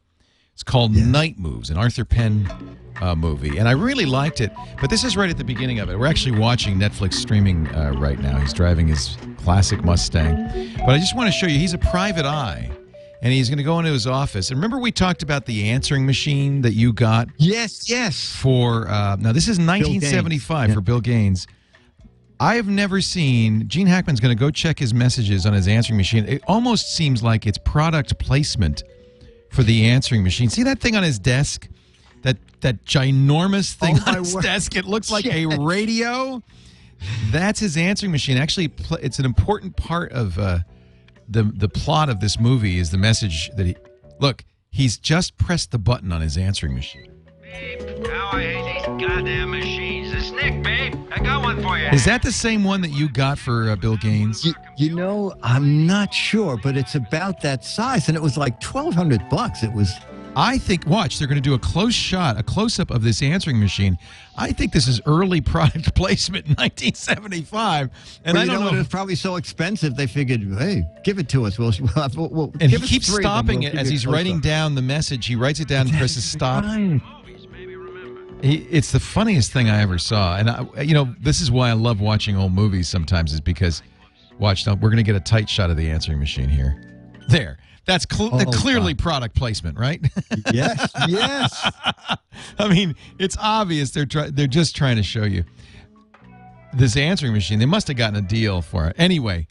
It's 0.53 0.63
called 0.63 0.95
Night 0.95 1.37
Moves, 1.37 1.69
an 1.69 1.77
Arthur 1.77 2.03
Penn 2.03 2.49
uh, 2.99 3.13
movie, 3.13 3.59
and 3.59 3.67
I 3.67 3.73
really 3.73 4.07
liked 4.07 4.41
it. 4.41 4.51
But 4.81 4.89
this 4.89 5.03
is 5.03 5.15
right 5.15 5.29
at 5.29 5.37
the 5.37 5.43
beginning 5.43 5.77
of 5.79 5.89
it. 5.91 5.99
We're 5.99 6.07
actually 6.07 6.39
watching 6.39 6.79
Netflix 6.79 7.13
streaming 7.13 7.67
uh, 7.75 7.91
right 7.91 8.17
now. 8.17 8.39
He's 8.39 8.53
driving 8.53 8.87
his 8.87 9.15
classic 9.37 9.83
Mustang. 9.83 10.73
But 10.79 10.89
I 10.89 10.97
just 10.97 11.15
want 11.15 11.27
to 11.27 11.31
show 11.31 11.45
you. 11.45 11.59
He's 11.59 11.75
a 11.75 11.77
private 11.77 12.25
eye, 12.25 12.71
and 13.21 13.31
he's 13.31 13.49
going 13.49 13.59
to 13.59 13.63
go 13.63 13.77
into 13.77 13.91
his 13.91 14.07
office. 14.07 14.49
And 14.49 14.57
remember, 14.57 14.79
we 14.79 14.91
talked 14.91 15.21
about 15.21 15.45
the 15.45 15.69
answering 15.69 16.07
machine 16.07 16.63
that 16.63 16.73
you 16.73 16.91
got 16.91 17.27
Yes, 17.37 17.87
yes. 17.87 18.35
for 18.35 18.87
uh, 18.87 19.15
now 19.17 19.33
this 19.33 19.43
is 19.47 19.59
1975 19.59 20.69
Yeah. 20.69 20.73
for 20.73 20.81
Bill 20.81 21.01
Gaines. 21.01 21.45
I 22.39 22.55
have 22.55 22.67
never 22.67 23.01
seen 23.01 23.67
Gene 23.67 23.87
Hackman's 23.87 24.19
going 24.19 24.35
to 24.35 24.39
go 24.39 24.51
check 24.51 24.77
his 24.79 24.93
messages 24.93 25.45
on 25.45 25.53
his 25.53 25.67
answering 25.67 25.97
machine. 25.97 26.25
It 26.27 26.43
almost 26.47 26.93
seems 26.95 27.23
like 27.23 27.47
it's 27.47 27.57
product 27.57 28.19
placement 28.19 28.83
for 29.51 29.63
the 29.63 29.85
answering 29.85 30.23
machine. 30.23 30.49
See 30.49 30.63
that 30.63 30.79
thing 30.79 30.95
on 30.95 31.03
his 31.03 31.17
desk? 31.19 31.67
That 32.23 32.37
that 32.61 32.83
ginormous 32.85 33.73
thing 33.73 33.97
Oh, 34.05 34.11
on 34.11 34.17
his 34.19 34.35
word. 34.35 34.43
desk. 34.43 34.75
It 34.75 34.85
looks 34.85 35.09
like 35.11 35.25
a 35.25 35.45
radio. 35.59 36.41
That's 37.31 37.59
his 37.59 37.77
answering 37.77 38.11
machine. 38.11 38.37
Actually, 38.37 38.71
it's 39.01 39.19
an 39.19 39.25
important 39.25 39.75
part 39.75 40.11
of 40.11 40.37
uh, 40.39 40.59
the 41.29 41.43
the 41.43 41.69
plot 41.69 42.09
of 42.09 42.19
this 42.19 42.39
movie. 42.39 42.77
Is 42.79 42.89
the 42.91 42.97
message 42.97 43.49
that 43.55 43.65
he 43.65 43.75
look? 44.19 44.43
He's 44.69 44.97
just 44.97 45.37
pressed 45.37 45.71
the 45.71 45.79
button 45.79 46.11
on 46.11 46.21
his 46.21 46.37
answering 46.37 46.73
machine. 46.75 47.11
How 47.51 48.29
I 48.33 48.41
hate 48.41 48.75
these 48.97 49.07
goddamn 49.07 49.51
machines. 49.51 50.11
It's 50.13 50.31
Nick, 50.31 50.61
babe. 50.63 50.95
I 51.11 51.19
got 51.19 51.43
one 51.43 51.61
for 51.61 51.77
you. 51.77 51.85
Is 51.87 52.03
that 52.05 52.21
the 52.21 52.31
same 52.31 52.63
one 52.63 52.81
that 52.81 52.91
you 52.91 53.09
got 53.09 53.37
for 53.39 53.69
uh, 53.69 53.75
Bill 53.75 53.97
Gaines? 53.97 54.43
You, 54.43 54.53
you 54.75 54.95
know, 54.95 55.33
I'm 55.43 55.87
not 55.87 56.13
sure, 56.13 56.57
but 56.61 56.75
it's 56.75 56.95
about 56.95 57.41
that 57.41 57.63
size, 57.63 58.07
and 58.09 58.17
it 58.17 58.21
was 58.21 58.37
like 58.37 58.59
twelve 58.59 58.93
hundred 58.93 59.27
bucks. 59.29 59.63
It 59.63 59.71
was. 59.73 59.93
I 60.39 60.59
think, 60.59 60.85
watch, 60.85 61.17
they're 61.17 61.27
going 61.27 61.41
to 61.41 61.49
do 61.49 61.55
a 61.55 61.59
close 61.59 61.95
shot, 61.95 62.37
a 62.37 62.43
close 62.43 62.79
up 62.79 62.91
of 62.91 63.01
this 63.01 63.23
answering 63.23 63.59
machine. 63.59 63.97
I 64.37 64.51
think 64.51 64.71
this 64.71 64.87
is 64.87 65.01
early 65.07 65.41
product 65.53 65.95
placement 65.95 66.45
in 66.45 66.51
1975. 66.51 67.89
And 68.23 68.35
Well, 68.35 68.43
I 68.43 68.45
don't 68.45 68.53
know, 68.53 68.59
know. 68.59 68.65
what, 68.67 68.75
it 68.75 68.77
was 68.77 68.87
probably 68.87 69.15
so 69.15 69.37
expensive 69.37 69.95
they 69.95 70.05
figured, 70.05 70.41
hey, 70.59 70.85
give 71.03 71.17
it 71.17 71.27
to 71.29 71.47
us. 71.47 71.57
We'll, 71.57 71.73
we'll, 71.95 72.09
we'll, 72.15 72.29
we'll 72.29 72.53
and 72.61 72.69
he 72.69 72.75
us 72.75 72.87
keeps 72.87 73.07
three 73.11 73.23
stopping 73.23 73.61
We'll 73.61 73.69
it 73.69 73.75
as 73.79 73.89
he's 73.89 74.03
close-up. 74.03 74.15
writing 74.15 74.39
down 74.39 74.75
the 74.75 74.81
message. 74.83 75.25
He 75.25 75.35
writes 75.35 75.59
it 75.59 75.67
down 75.67 75.87
and 75.87 75.97
presses 75.97 76.23
stop. 76.31 76.63
Right. 76.65 77.01
He, 78.41 78.57
it's 78.69 78.91
the 78.91 78.99
funniest 78.99 79.51
thing 79.51 79.69
I 79.69 79.81
ever 79.81 79.97
saw. 79.97 80.37
And, 80.37 80.49
I, 80.49 80.81
you 80.81 80.93
know, 80.93 81.13
this 81.19 81.41
is 81.41 81.49
why 81.51 81.69
I 81.69 81.73
love 81.73 81.99
watching 82.01 82.35
old 82.37 82.53
movies 82.53 82.87
sometimes, 82.87 83.33
is 83.33 83.41
because, 83.41 83.81
watch, 84.37 84.65
now 84.67 84.73
we're 84.75 84.89
going 84.89 84.97
to 84.97 85.03
get 85.03 85.15
a 85.15 85.19
tight 85.19 85.49
shot 85.49 85.69
of 85.71 85.77
the 85.77 85.89
answering 85.89 86.19
machine 86.19 86.47
here. 86.49 86.81
There. 87.29 87.57
That's 87.85 88.05
cl- 88.11 88.29
Oh, 88.33 88.51
clearly 88.51 88.93
God. 88.93 89.01
product 89.03 89.35
placement, 89.35 89.79
right? 89.79 90.01
Yes, 90.53 90.91
yes. 91.07 91.71
I 92.59 92.67
mean, 92.67 92.95
it's 93.17 93.37
obvious 93.39 93.91
they're 93.91 94.05
try- 94.05 94.29
they're 94.29 94.45
just 94.47 94.75
trying 94.75 94.97
to 94.97 95.03
show 95.03 95.23
you 95.23 95.43
this 96.73 96.95
answering 96.97 97.33
machine. 97.33 97.59
They 97.59 97.65
must 97.65 97.87
have 97.87 97.97
gotten 97.97 98.17
a 98.17 98.21
deal 98.27 98.61
for 98.61 98.87
it. 98.87 98.95
Anyway, 98.99 99.47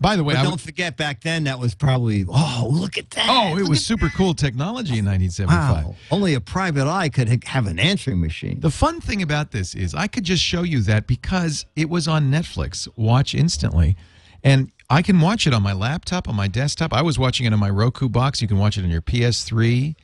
by 0.00 0.16
the 0.16 0.22
way, 0.24 0.34
But 0.34 0.40
I 0.40 0.44
don't 0.44 0.60
forget, 0.60 0.96
back 0.96 1.22
then 1.22 1.44
that 1.44 1.58
was 1.58 1.74
probably. 1.74 2.24
Oh, 2.28 2.68
look 2.70 2.96
at 2.98 3.10
that! 3.10 3.26
oh, 3.28 3.56
it 3.56 3.62
Look 3.62 3.70
was 3.70 3.84
super 3.84 4.08
cool 4.10 4.34
technology 4.34 4.98
in 4.98 5.04
1975. 5.04 5.84
Wow, 5.86 5.96
only 6.10 6.34
a 6.34 6.40
private 6.40 6.86
eye 6.88 7.08
could 7.08 7.44
have 7.44 7.66
an 7.66 7.78
answering 7.78 8.20
machine. 8.20 8.60
The 8.60 8.70
fun 8.70 9.00
thing 9.00 9.22
about 9.22 9.50
this 9.50 9.74
is 9.74 9.94
I 9.94 10.06
could 10.06 10.24
just 10.24 10.42
show 10.42 10.62
you 10.62 10.80
that 10.82 11.06
because 11.06 11.66
it 11.74 11.88
was 11.90 12.06
on 12.06 12.30
Netflix, 12.30 12.88
watch 12.96 13.34
instantly. 13.34 13.96
And 14.44 14.70
I 14.88 15.02
can 15.02 15.20
watch 15.20 15.46
it 15.46 15.52
on 15.52 15.62
my 15.62 15.72
laptop, 15.72 16.28
on 16.28 16.36
my 16.36 16.46
desktop. 16.48 16.92
I 16.92 17.02
was 17.02 17.18
watching 17.18 17.44
it 17.46 17.52
on 17.52 17.58
my 17.58 17.70
Roku 17.70 18.08
box. 18.08 18.40
You 18.40 18.46
can 18.48 18.58
watch 18.58 18.78
it 18.78 18.84
on 18.84 18.90
your 18.90 19.02
PS3, 19.02 19.96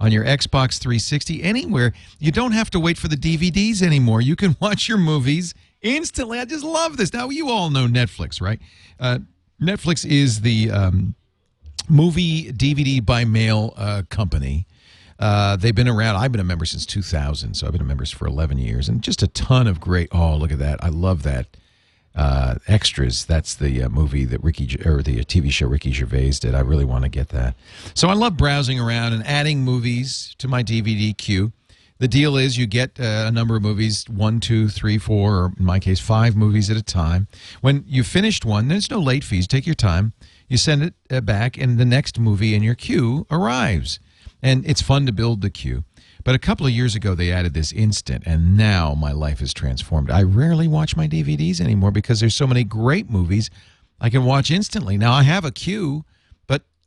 on 0.00 0.10
your 0.10 0.24
Xbox 0.24 0.78
360, 0.78 1.42
anywhere. 1.42 1.92
You 2.18 2.32
don't 2.32 2.52
have 2.52 2.70
to 2.70 2.80
wait 2.80 2.96
for 2.96 3.08
the 3.08 3.16
DVDs 3.16 3.82
anymore. 3.82 4.20
You 4.22 4.34
can 4.34 4.56
watch 4.60 4.88
your 4.88 4.98
movies 4.98 5.54
instantly. 5.82 6.38
I 6.40 6.44
just 6.46 6.64
love 6.64 6.96
this. 6.96 7.12
Now, 7.12 7.28
you 7.28 7.50
all 7.50 7.68
know 7.70 7.86
Netflix, 7.86 8.40
right? 8.40 8.60
Uh, 8.98 9.18
Netflix 9.62 10.04
is 10.04 10.40
the 10.40 10.70
um, 10.70 11.14
movie 11.88 12.52
DVD 12.52 13.04
by 13.04 13.24
mail 13.24 13.74
uh, 13.76 14.02
company. 14.10 14.66
Uh, 15.18 15.54
they've 15.54 15.74
been 15.74 15.88
around. 15.88 16.16
I've 16.16 16.32
been 16.32 16.40
a 16.40 16.44
member 16.44 16.64
since 16.64 16.84
2000, 16.84 17.54
so 17.54 17.66
I've 17.66 17.72
been 17.72 17.80
a 17.80 17.84
member 17.84 18.04
for 18.04 18.26
11 18.26 18.58
years, 18.58 18.88
and 18.88 19.00
just 19.02 19.22
a 19.22 19.28
ton 19.28 19.68
of 19.68 19.78
great. 19.80 20.08
Oh, 20.10 20.36
look 20.36 20.50
at 20.50 20.58
that! 20.58 20.82
I 20.82 20.88
love 20.88 21.22
that. 21.22 21.46
Uh, 22.14 22.56
extras. 22.66 23.24
That's 23.24 23.54
the 23.54 23.84
uh, 23.84 23.88
movie 23.88 24.26
that 24.26 24.42
Ricky 24.42 24.64
or 24.84 25.02
the 25.02 25.24
TV 25.24 25.50
show 25.50 25.66
Ricky 25.66 25.92
Gervais 25.92 26.32
did. 26.40 26.54
I 26.54 26.60
really 26.60 26.84
want 26.84 27.04
to 27.04 27.08
get 27.08 27.30
that. 27.30 27.54
So 27.94 28.08
I 28.08 28.14
love 28.14 28.36
browsing 28.36 28.78
around 28.78 29.14
and 29.14 29.24
adding 29.26 29.64
movies 29.64 30.34
to 30.38 30.48
my 30.48 30.62
DVD 30.62 31.16
queue. 31.16 31.52
The 32.02 32.08
deal 32.08 32.36
is 32.36 32.58
you 32.58 32.66
get 32.66 32.98
uh, 32.98 33.26
a 33.28 33.30
number 33.30 33.54
of 33.54 33.62
movies, 33.62 34.04
one, 34.08 34.40
two, 34.40 34.68
three, 34.68 34.98
four, 34.98 35.36
or 35.36 35.52
in 35.56 35.64
my 35.64 35.78
case, 35.78 36.00
five 36.00 36.34
movies 36.34 36.68
at 36.68 36.76
a 36.76 36.82
time. 36.82 37.28
When 37.60 37.84
you've 37.86 38.08
finished 38.08 38.44
one, 38.44 38.66
there's 38.66 38.90
no 38.90 38.98
late 38.98 39.22
fees. 39.22 39.46
Take 39.46 39.66
your 39.66 39.76
time. 39.76 40.12
You 40.48 40.56
send 40.56 40.82
it 40.82 40.94
uh, 41.12 41.20
back, 41.20 41.56
and 41.56 41.78
the 41.78 41.84
next 41.84 42.18
movie 42.18 42.56
in 42.56 42.62
your 42.64 42.74
queue 42.74 43.24
arrives. 43.30 44.00
And 44.42 44.66
it's 44.66 44.82
fun 44.82 45.06
to 45.06 45.12
build 45.12 45.42
the 45.42 45.50
queue. 45.50 45.84
But 46.24 46.34
a 46.34 46.40
couple 46.40 46.66
of 46.66 46.72
years 46.72 46.96
ago, 46.96 47.14
they 47.14 47.30
added 47.30 47.54
this 47.54 47.70
instant, 47.70 48.24
and 48.26 48.56
now 48.56 48.94
my 48.94 49.12
life 49.12 49.40
is 49.40 49.54
transformed. 49.54 50.10
I 50.10 50.24
rarely 50.24 50.66
watch 50.66 50.96
my 50.96 51.06
DVDs 51.06 51.60
anymore 51.60 51.92
because 51.92 52.18
there's 52.18 52.34
so 52.34 52.48
many 52.48 52.64
great 52.64 53.10
movies 53.10 53.48
I 54.00 54.10
can 54.10 54.24
watch 54.24 54.50
instantly. 54.50 54.98
Now, 54.98 55.12
I 55.12 55.22
have 55.22 55.44
a 55.44 55.52
queue, 55.52 56.04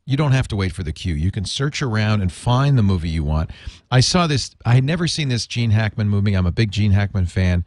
you 0.05 0.15
don't 0.17 0.33
have 0.33 0.47
to 0.49 0.55
wait 0.55 0.71
for 0.71 0.83
the 0.83 0.93
queue. 0.93 1.15
You 1.15 1.31
can 1.31 1.45
search 1.45 1.81
around 1.81 2.21
and 2.21 2.31
find 2.31 2.77
the 2.77 2.83
movie 2.83 3.09
you 3.09 3.23
want. 3.23 3.49
I 3.89 4.01
saw 4.01 4.27
this, 4.27 4.55
I 4.65 4.75
had 4.75 4.83
never 4.83 5.07
seen 5.07 5.29
this 5.29 5.47
Gene 5.47 5.71
Hackman 5.71 6.09
movie. 6.09 6.33
I'm 6.33 6.45
a 6.45 6.51
big 6.51 6.71
Gene 6.71 6.91
Hackman 6.91 7.25
fan, 7.25 7.65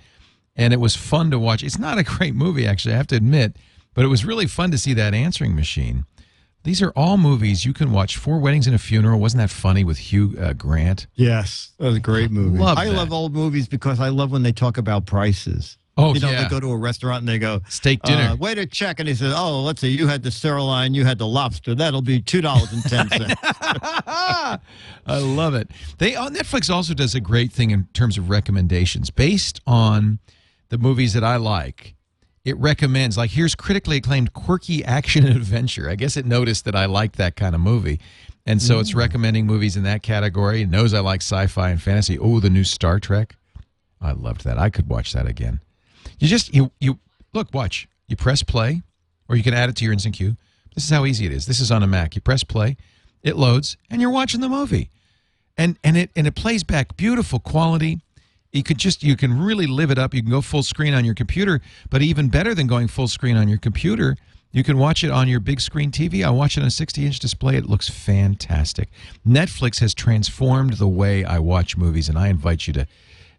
and 0.55 0.73
it 0.73 0.81
was 0.81 0.95
fun 0.95 1.31
to 1.33 1.39
watch. 1.39 1.63
It's 1.65 1.79
not 1.79 1.99
a 1.99 2.05
great 2.05 2.35
movie, 2.35 2.67
actually, 2.67 2.95
I 2.95 2.99
have 2.99 3.09
to 3.09 3.17
admit, 3.17 3.57
but 3.95 4.05
it 4.05 4.09
was 4.09 4.25
really 4.25 4.47
fun 4.47 4.71
to 4.71 4.79
see 4.79 4.95
that 4.95 5.15
answering 5.15 5.57
machine. 5.57 6.05
These 6.65 6.83
are 6.83 6.91
all 6.91 7.17
movies 7.17 7.65
you 7.65 7.73
can 7.73 7.93
watch. 7.93 8.17
Four 8.17 8.41
Weddings 8.41 8.67
and 8.67 8.75
a 8.77 8.79
Funeral. 8.79 9.21
Wasn't 9.21 9.41
that 9.41 9.51
funny 9.51 9.85
with 9.85 9.97
Hugh 9.97 10.37
uh, 10.41 10.53
Grant? 10.53 11.07
Yes, 11.15 11.73
that 11.79 11.87
was 11.87 11.97
a 11.97 12.01
great 12.01 12.31
movie. 12.31 12.59
Love 12.59 12.79
I 12.79 12.87
that. 12.87 12.95
love 12.95 13.13
old 13.13 13.33
movies 13.33 13.69
because 13.69 14.01
I 14.01 14.09
love 14.09 14.33
when 14.33 14.43
they 14.43 14.53
talk 14.53 14.77
about 14.77 15.07
prices. 15.07 15.79
Oh, 16.01 16.15
you 16.15 16.21
know, 16.21 16.31
yeah. 16.31 16.45
they 16.45 16.49
go 16.49 16.61
to 16.61 16.71
a 16.71 16.77
restaurant 16.77 17.23
and 17.23 17.29
they 17.29 17.41
go 17.41 17.61
Steak 17.69 18.01
dinner. 18.03 18.31
Uh, 18.31 18.37
wait 18.37 18.57
a 18.57 18.65
check, 18.65 19.01
and 19.01 19.09
he 19.09 19.17
says, 19.17 19.35
"Oh, 19.37 19.63
let's 19.63 19.81
see, 19.81 19.89
you 19.89 20.07
had 20.07 20.23
the 20.23 20.31
sirloin, 20.31 20.95
you 20.95 21.05
had 21.05 21.19
the 21.19 21.27
lobster. 21.27 21.75
That'll 21.75 22.03
be 22.03 22.23
two 22.23 22.41
dollars 22.41 22.73
and 22.73 22.83
ten 22.85 23.09
cents." 23.09 23.35
I 23.43 24.59
love 25.07 25.55
it. 25.55 25.73
They 25.99 26.15
on 26.15 26.35
Netflix 26.35 26.73
also 26.73 26.95
does 26.95 27.17
a 27.17 27.21
great 27.21 27.53
thing 27.53 27.73
in 27.73 27.89
terms 27.95 28.17
of 28.17 28.31
recommendations 28.31 29.11
based 29.11 29.61
on 29.67 30.21
the 30.69 30.79
movies 30.79 31.15
that 31.15 31.25
I 31.25 31.37
like. 31.37 31.97
It 32.45 32.57
recommends 32.59 33.19
like 33.19 33.33
here's 33.33 33.57
critically 33.57 33.97
acclaimed 33.97 34.33
quirky 34.33 34.85
action 34.85 35.27
and 35.27 35.37
adventure. 35.37 35.91
I 35.91 35.97
guess 35.97 36.17
it 36.17 36.25
noticed 36.25 36.65
that 36.67 36.77
I 36.77 36.87
like 36.87 37.17
that 37.17 37.35
kind 37.35 37.57
of 37.57 37.61
movie. 37.61 37.99
And 38.47 38.63
so 38.63 38.79
it's 38.79 38.95
recommending 38.95 39.47
movies 39.47 39.77
in 39.77 39.83
that 39.83 40.03
category. 40.03 40.63
It 40.63 40.71
knows 40.71 40.95
I 40.95 41.01
like 41.01 41.21
sci-fi 41.21 41.69
and 41.69 41.83
fantasy. 41.83 42.19
Oh, 42.19 42.41
the 42.41 42.49
new 42.49 42.65
Star 42.65 42.99
Trek. 42.99 43.37
I 44.01 44.13
loved 44.13 44.45
that. 44.45 44.57
I 44.57 44.71
could 44.71 44.89
watch 44.89 45.13
that 45.13 45.27
again. 45.27 45.61
You 46.19 46.29
just 46.29 46.55
you 46.55 46.71
you 46.81 46.99
look, 47.33 47.53
watch. 47.53 47.89
You 48.07 48.17
press 48.17 48.43
play, 48.43 48.83
or 49.29 49.37
you 49.37 49.43
can 49.43 49.55
add 49.55 49.69
it 49.69 49.77
to 49.77 49.85
your 49.85 49.93
instant 49.93 50.17
queue. 50.17 50.37
This 50.75 50.85
is 50.85 50.91
how 50.91 51.05
easy 51.05 51.27
it 51.27 51.33
is. 51.33 51.47
This 51.47 51.61
is 51.61 51.71
on 51.71 51.83
a 51.83 51.87
Mac. 51.87 52.15
You 52.15 52.21
press 52.21 52.45
play, 52.45 52.77
it 53.23 53.37
loads, 53.37 53.77
and 53.91 54.01
you're 54.01 54.11
watching 54.11 54.41
the 54.41 54.49
movie. 54.49 54.91
And 55.57 55.77
and 55.83 55.97
it 55.97 56.11
and 56.17 56.27
it 56.27 56.35
plays 56.35 56.65
back 56.65 56.97
beautiful 56.97 57.41
quality. 57.41 58.01
You 58.53 58.63
could 58.63 58.79
just 58.79 59.03
you 59.03 59.17
can 59.17 59.41
really 59.41 59.67
live 59.67 59.91
it 59.91 59.99
up. 59.99 60.15
You 60.15 60.23
can 60.23 60.31
go 60.31 60.41
full 60.41 60.63
screen 60.63 60.95
on 60.95 61.05
your 61.05 61.15
computer, 61.15 61.61
but 61.91 62.01
even 62.01 62.29
better 62.29 62.55
than 62.55 62.67
going 62.67 62.89
full 62.89 63.09
screen 63.09 63.37
on 63.37 63.49
your 63.49 63.59
computer, 63.59 64.17
you 64.51 64.65
can 64.65 64.79
watch 64.79 65.05
it 65.05 65.11
on 65.11 65.29
your 65.29 65.41
big 65.41 65.61
screen 65.61 65.91
TV. 65.91 66.25
I 66.25 66.31
watch 66.31 66.57
it 66.57 66.61
on 66.61 66.67
a 66.67 66.71
60 66.71 67.05
inch 67.05 67.19
display. 67.19 67.57
It 67.57 67.69
looks 67.69 67.89
fantastic. 67.89 68.89
Netflix 69.27 69.81
has 69.81 69.95
transformed 69.95 70.75
the 70.75 70.89
way 70.89 71.25
I 71.25 71.39
watch 71.39 71.77
movies, 71.77 72.09
and 72.09 72.19
I 72.19 72.29
invite 72.29 72.67
you 72.67 72.73
to 72.75 72.87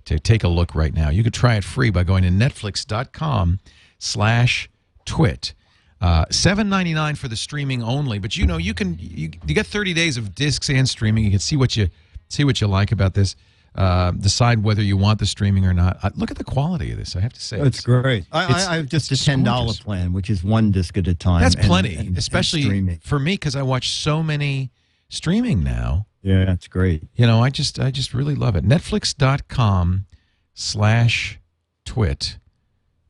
to 0.09 0.19
take 0.19 0.43
a 0.43 0.47
look 0.47 0.73
right 0.73 0.93
now. 0.93 1.09
You 1.09 1.23
could 1.23 1.33
try 1.35 1.55
it 1.55 1.63
free 1.63 1.91
by 1.91 2.03
going 2.03 2.23
to 2.23 2.29
netflix.com 2.29 3.59
slash 3.99 4.69
twit. 5.05 5.53
Uh, 6.01 6.25
Seven 6.31 6.69
ninety 6.69 6.93
nine 6.93 7.15
for 7.15 7.27
the 7.27 7.35
streaming 7.35 7.83
only, 7.83 8.19
but 8.19 8.37
you 8.37 8.45
know 8.45 8.57
you 8.57 8.73
can 8.73 8.97
you, 8.99 9.29
you 9.45 9.53
get 9.53 9.67
thirty 9.67 9.93
days 9.93 10.15
of 10.17 10.33
discs 10.33 10.69
and 10.69 10.87
streaming. 10.87 11.25
You 11.25 11.29
can 11.31 11.39
see 11.39 11.57
what 11.57 11.75
you 11.75 11.89
see 12.29 12.43
what 12.43 12.61
you 12.61 12.67
like 12.67 12.91
about 12.91 13.13
this. 13.13 13.35
Uh, 13.75 14.11
decide 14.11 14.63
whether 14.63 14.81
you 14.81 14.97
want 14.97 15.19
the 15.19 15.25
streaming 15.25 15.65
or 15.65 15.73
not. 15.73 15.99
Uh, 16.01 16.09
look 16.15 16.31
at 16.31 16.37
the 16.37 16.43
quality 16.43 16.91
of 16.91 16.97
this. 16.97 17.15
I 17.15 17.19
have 17.19 17.33
to 17.33 17.39
say, 17.41 17.59
It's 17.59 17.81
great. 17.81 18.25
I, 18.31 18.45
it's- 18.45 18.67
I, 18.67 18.73
I 18.73 18.75
have 18.77 18.87
just 18.87 19.11
a 19.11 19.23
ten 19.23 19.43
dollar 19.43 19.73
plan, 19.73 20.11
which 20.11 20.29
is 20.29 20.43
one 20.43 20.71
disc 20.71 20.97
at 20.97 21.07
a 21.07 21.13
time. 21.13 21.41
That's 21.41 21.55
and- 21.55 21.65
plenty, 21.65 21.95
and- 21.95 22.07
and 22.09 22.17
especially 22.17 22.63
streaming. 22.63 22.99
for 23.03 23.19
me 23.19 23.33
because 23.33 23.55
I 23.55 23.61
watch 23.61 23.89
so 23.89 24.23
many 24.23 24.71
streaming 25.09 25.63
now. 25.63 26.05
Yeah, 26.21 26.45
that's 26.45 26.67
great. 26.67 27.03
You 27.15 27.27
know, 27.27 27.43
I 27.43 27.49
just 27.49 27.79
I 27.79 27.91
just 27.91 28.13
really 28.13 28.35
love 28.35 28.55
it. 28.55 28.65
Netflix.com 28.65 30.05
slash 30.53 31.39
twit. 31.85 32.37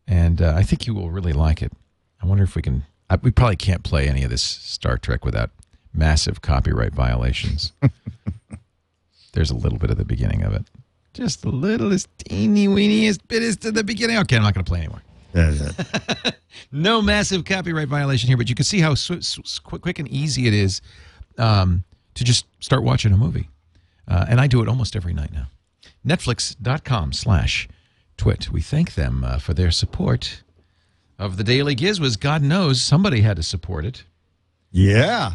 And 0.08 0.42
uh, 0.42 0.54
I 0.56 0.64
think 0.64 0.88
you 0.88 0.94
will 0.96 1.12
really 1.12 1.34
like 1.34 1.62
it. 1.62 1.72
I 2.22 2.26
wonder 2.26 2.44
if 2.44 2.56
we 2.56 2.62
can 2.62 2.86
I, 3.10 3.18
we 3.18 3.32
probably 3.32 3.56
can't 3.56 3.84
play 3.84 4.08
any 4.08 4.24
of 4.24 4.30
this 4.30 4.44
Star 4.44 4.98
Trek 4.98 5.26
without 5.26 5.52
massive 5.94 6.42
copyright 6.42 6.94
violations. 6.94 7.74
There's 9.34 9.52
a 9.52 9.56
little 9.56 9.78
bit 9.78 9.92
of 9.92 9.98
the 9.98 10.06
beginning 10.06 10.44
of 10.44 10.54
it. 10.54 10.66
Just 11.14 11.42
the 11.42 11.50
littlest 11.50 12.08
teeny 12.20 12.68
weeniest 12.68 13.20
bit 13.28 13.44
is 13.44 13.58
to 13.58 13.72
the 13.72 13.84
beginning. 13.84 14.18
Okay, 14.20 14.36
I'm 14.36 14.44
not 14.44 14.54
going 14.54 14.64
to 14.66 14.70
play 14.70 14.80
anymore. 14.80 15.02
No 16.72 17.02
massive 17.02 17.46
copyright 17.46 17.88
violation 17.88 18.28
here, 18.28 18.38
but 18.38 18.50
you 18.50 18.56
can 18.56 18.66
see 18.66 18.80
how 18.80 18.94
sw- 18.96 19.24
sw- 19.24 19.60
quick, 19.60 19.82
quick 19.82 20.00
and 20.00 20.08
easy 20.08 20.48
it 20.48 20.54
is 20.54 20.82
um, 21.38 21.84
to 22.20 22.26
just 22.26 22.46
start 22.60 22.84
watching 22.84 23.14
a 23.14 23.18
movie. 23.18 23.50
Uh, 24.08 24.26
and 24.28 24.42
I 24.42 24.48
do 24.48 24.62
it 24.62 24.68
almost 24.68 24.96
every 24.96 25.14
night 25.14 25.32
now. 25.32 25.48
Netflix.com 26.06 27.14
slash 27.14 27.68
twit. 28.18 28.52
We 28.52 28.62
thank 28.62 28.96
them 28.96 29.24
uh, 29.24 29.40
for 29.40 29.54
their 29.54 29.72
support 29.72 30.44
of 31.18 31.38
the 31.38 31.44
Daily 31.44 31.76
Gizwiz. 31.76 32.20
God 32.20 32.42
knows 32.42 32.82
somebody 32.82 33.22
had 33.22 33.38
to 33.38 33.44
support 33.44 33.86
it. 33.86 34.04
yeah. 34.72 35.34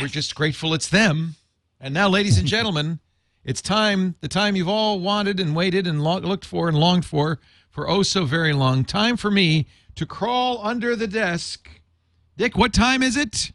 We're 0.00 0.08
just 0.08 0.34
grateful 0.34 0.74
it's 0.74 0.88
them. 0.88 1.36
And 1.80 1.94
now, 1.94 2.08
ladies 2.10 2.36
and 2.38 2.46
gentlemen, 2.46 2.98
it's 3.44 3.62
time, 3.62 4.14
the 4.20 4.28
time 4.28 4.54
you've 4.54 4.68
all 4.68 5.00
wanted 5.00 5.40
and 5.40 5.56
waited 5.56 5.86
and 5.86 6.04
lo- 6.04 6.18
looked 6.18 6.44
for 6.44 6.68
and 6.68 6.76
longed 6.78 7.06
for 7.06 7.38
for 7.70 7.88
oh 7.88 8.02
so 8.02 8.26
very 8.26 8.52
long. 8.52 8.84
Time 8.84 9.16
for 9.16 9.30
me 9.30 9.66
to 9.94 10.04
crawl 10.04 10.60
under 10.62 10.94
the 10.94 11.06
desk. 11.06 11.70
Dick, 12.36 12.58
what 12.58 12.74
time 12.74 13.02
is 13.02 13.16
it? 13.16 13.52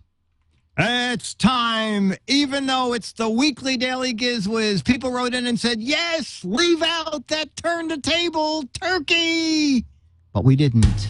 It's 0.84 1.36
time, 1.36 2.16
even 2.26 2.66
though 2.66 2.94
it's 2.94 3.12
the 3.14 3.30
weekly 3.30 3.78
Daily 3.78 4.16
Gizwiz. 4.16 4.84
People 4.84 5.12
wrote 5.12 5.36
in 5.36 5.46
and 5.46 5.60
said, 5.60 5.80
yes, 5.80 6.44
leave 6.44 6.82
out 6.82 7.28
that 7.28 7.56
turn 7.56 7.88
the 7.88 8.00
table 8.00 8.64
turkey. 8.82 9.86
But 10.34 10.44
we 10.44 10.56
didn't. 10.56 11.08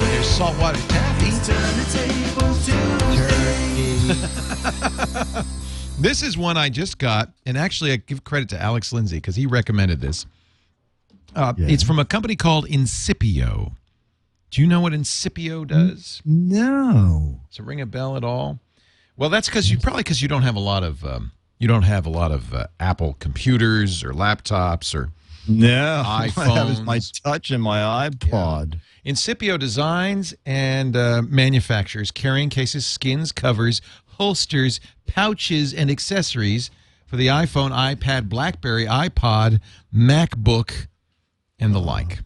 There's 0.01 0.29
saltwater 0.29 0.81
taffy. 0.89 1.09
This 6.01 6.23
is 6.23 6.39
one 6.39 6.57
I 6.57 6.69
just 6.69 6.99
got, 6.99 7.33
and 7.45 7.59
actually, 7.59 7.91
I 7.93 7.97
give 7.97 8.23
credit 8.23 8.49
to 8.51 8.61
Alex 8.63 8.93
Lindsay 8.93 9.17
because 9.17 9.35
he 9.35 9.47
recommended 9.47 10.01
this. 10.01 10.27
Uh, 11.35 11.55
Yeah. 11.57 11.67
It's 11.69 11.83
from 11.83 11.99
a 11.99 12.05
company 12.05 12.37
called 12.37 12.67
Incipio. 12.69 13.73
Do 14.51 14.61
you 14.63 14.67
know 14.69 14.81
what 14.81 14.93
Incipio 14.93 15.67
does? 15.67 16.23
No. 16.25 17.41
Does 17.51 17.59
it 17.59 17.65
ring 17.65 17.81
a 17.81 17.87
bell 17.87 18.17
at 18.17 18.25
all? 18.25 18.61
Well, 19.17 19.29
that's 19.29 19.49
because 19.49 19.71
you 19.71 19.79
probably 19.79 20.05
because 20.05 20.23
you 20.23 20.29
don't 20.29 20.43
have 20.43 20.55
a 20.55 20.61
lot 20.61 20.85
of 20.85 21.05
um, 21.05 21.33
you 21.59 21.67
don't 21.67 21.83
have 21.83 22.07
a 22.07 22.11
lot 22.11 22.31
of 22.31 22.55
uh, 22.55 22.69
Apple 22.79 23.17
computers 23.19 24.05
or 24.05 24.13
laptops 24.13 24.95
or 24.95 25.11
No. 25.49 26.03
I 26.07 26.29
have 26.29 26.85
my 26.85 27.01
touch 27.25 27.51
and 27.51 27.63
my 27.63 28.09
iPod. 28.09 28.79
Incipio 29.05 29.59
designs 29.59 30.33
and 30.47 30.97
uh, 30.97 31.23
manufactures 31.27 32.11
carrying 32.13 32.49
cases, 32.51 32.87
skins, 32.87 33.33
covers, 33.33 33.83
holsters, 34.19 34.81
pouches, 35.07 35.73
and 35.73 35.91
accessories 35.91 36.71
for 37.07 37.17
the 37.17 37.29
iPhone, 37.29 37.71
iPad, 37.71 38.29
BlackBerry, 38.29 38.85
iPod, 38.87 39.61
MacBook, 39.95 40.89
and 41.59 41.75
the 41.75 41.79
like. 41.81 42.21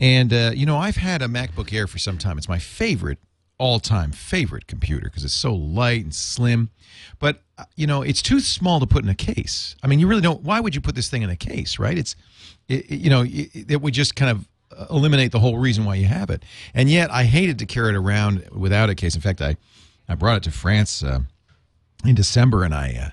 And 0.00 0.32
uh, 0.32 0.52
you 0.54 0.64
know, 0.64 0.78
I've 0.78 0.96
had 0.96 1.20
a 1.22 1.26
MacBook 1.26 1.72
Air 1.72 1.86
for 1.86 1.98
some 1.98 2.16
time. 2.18 2.38
It's 2.38 2.48
my 2.48 2.58
favorite, 2.58 3.18
all-time 3.58 4.10
favorite 4.10 4.66
computer 4.66 5.04
because 5.04 5.24
it's 5.24 5.34
so 5.34 5.54
light 5.54 6.02
and 6.04 6.14
slim. 6.14 6.70
But 7.18 7.42
uh, 7.58 7.64
you 7.76 7.86
know, 7.86 8.00
it's 8.02 8.22
too 8.22 8.40
small 8.40 8.80
to 8.80 8.86
put 8.86 9.04
in 9.04 9.10
a 9.10 9.14
case. 9.14 9.76
I 9.82 9.86
mean, 9.88 9.98
you 10.00 10.06
really 10.06 10.22
don't. 10.22 10.42
Why 10.42 10.58
would 10.58 10.74
you 10.74 10.80
put 10.80 10.94
this 10.94 11.10
thing 11.10 11.22
in 11.22 11.28
a 11.30 11.36
case, 11.36 11.78
right? 11.78 11.98
It's, 11.98 12.16
it, 12.68 12.90
it- 12.90 13.00
you 13.00 13.10
know, 13.10 13.22
it, 13.26 13.70
it 13.70 13.82
would 13.82 13.92
just 13.94 14.16
kind 14.16 14.30
of 14.30 14.48
uh, 14.76 14.86
eliminate 14.94 15.32
the 15.32 15.38
whole 15.40 15.58
reason 15.58 15.84
why 15.84 15.96
you 15.96 16.06
have 16.06 16.30
it. 16.30 16.42
And 16.72 16.88
yet, 16.88 17.10
I 17.10 17.24
hated 17.24 17.58
to 17.58 17.66
carry 17.66 17.90
it 17.90 17.96
around 17.96 18.48
without 18.52 18.88
a 18.88 18.94
case. 18.94 19.14
In 19.14 19.20
fact, 19.20 19.42
I, 19.42 19.56
I 20.08 20.14
brought 20.14 20.38
it 20.38 20.42
to 20.44 20.50
France 20.50 21.02
uh, 21.02 21.20
in 22.04 22.14
December, 22.14 22.64
and 22.64 22.74
I. 22.74 22.98
Uh, 23.06 23.10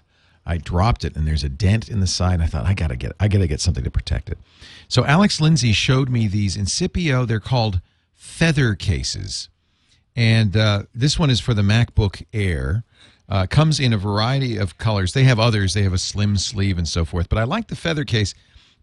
I 0.49 0.57
dropped 0.57 1.05
it 1.05 1.15
and 1.15 1.27
there's 1.27 1.43
a 1.43 1.49
dent 1.49 1.89
in 1.89 1.99
the 1.99 2.07
side. 2.07 2.41
I 2.41 2.47
thought 2.47 2.65
I 2.65 2.73
gotta 2.73 2.95
get 2.95 3.11
I 3.19 3.27
gotta 3.27 3.45
get 3.45 3.61
something 3.61 3.83
to 3.83 3.91
protect 3.91 4.29
it. 4.29 4.39
So 4.87 5.05
Alex 5.05 5.39
Lindsay 5.39 5.73
showed 5.73 6.09
me 6.09 6.27
these 6.27 6.57
Incipio. 6.57 7.27
They're 7.27 7.39
called 7.39 7.81
feather 8.15 8.73
cases, 8.73 9.49
and 10.15 10.57
uh, 10.57 10.83
this 10.93 11.19
one 11.19 11.29
is 11.29 11.39
for 11.39 11.53
the 11.53 11.61
MacBook 11.61 12.25
Air. 12.33 12.83
Uh, 13.29 13.45
comes 13.45 13.79
in 13.79 13.93
a 13.93 13.97
variety 13.97 14.57
of 14.57 14.79
colors. 14.79 15.13
They 15.13 15.23
have 15.25 15.39
others. 15.39 15.75
They 15.75 15.83
have 15.83 15.93
a 15.93 15.99
slim 15.99 16.35
sleeve 16.35 16.79
and 16.79 16.87
so 16.87 17.05
forth. 17.05 17.29
But 17.29 17.37
I 17.37 17.43
like 17.43 17.67
the 17.67 17.75
feather 17.75 18.03
case 18.03 18.33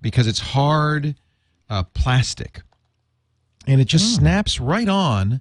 because 0.00 0.28
it's 0.28 0.38
hard 0.38 1.16
uh, 1.68 1.82
plastic, 1.94 2.62
and 3.66 3.80
it 3.80 3.88
just 3.88 4.14
snaps 4.14 4.60
right 4.60 4.88
on 4.88 5.40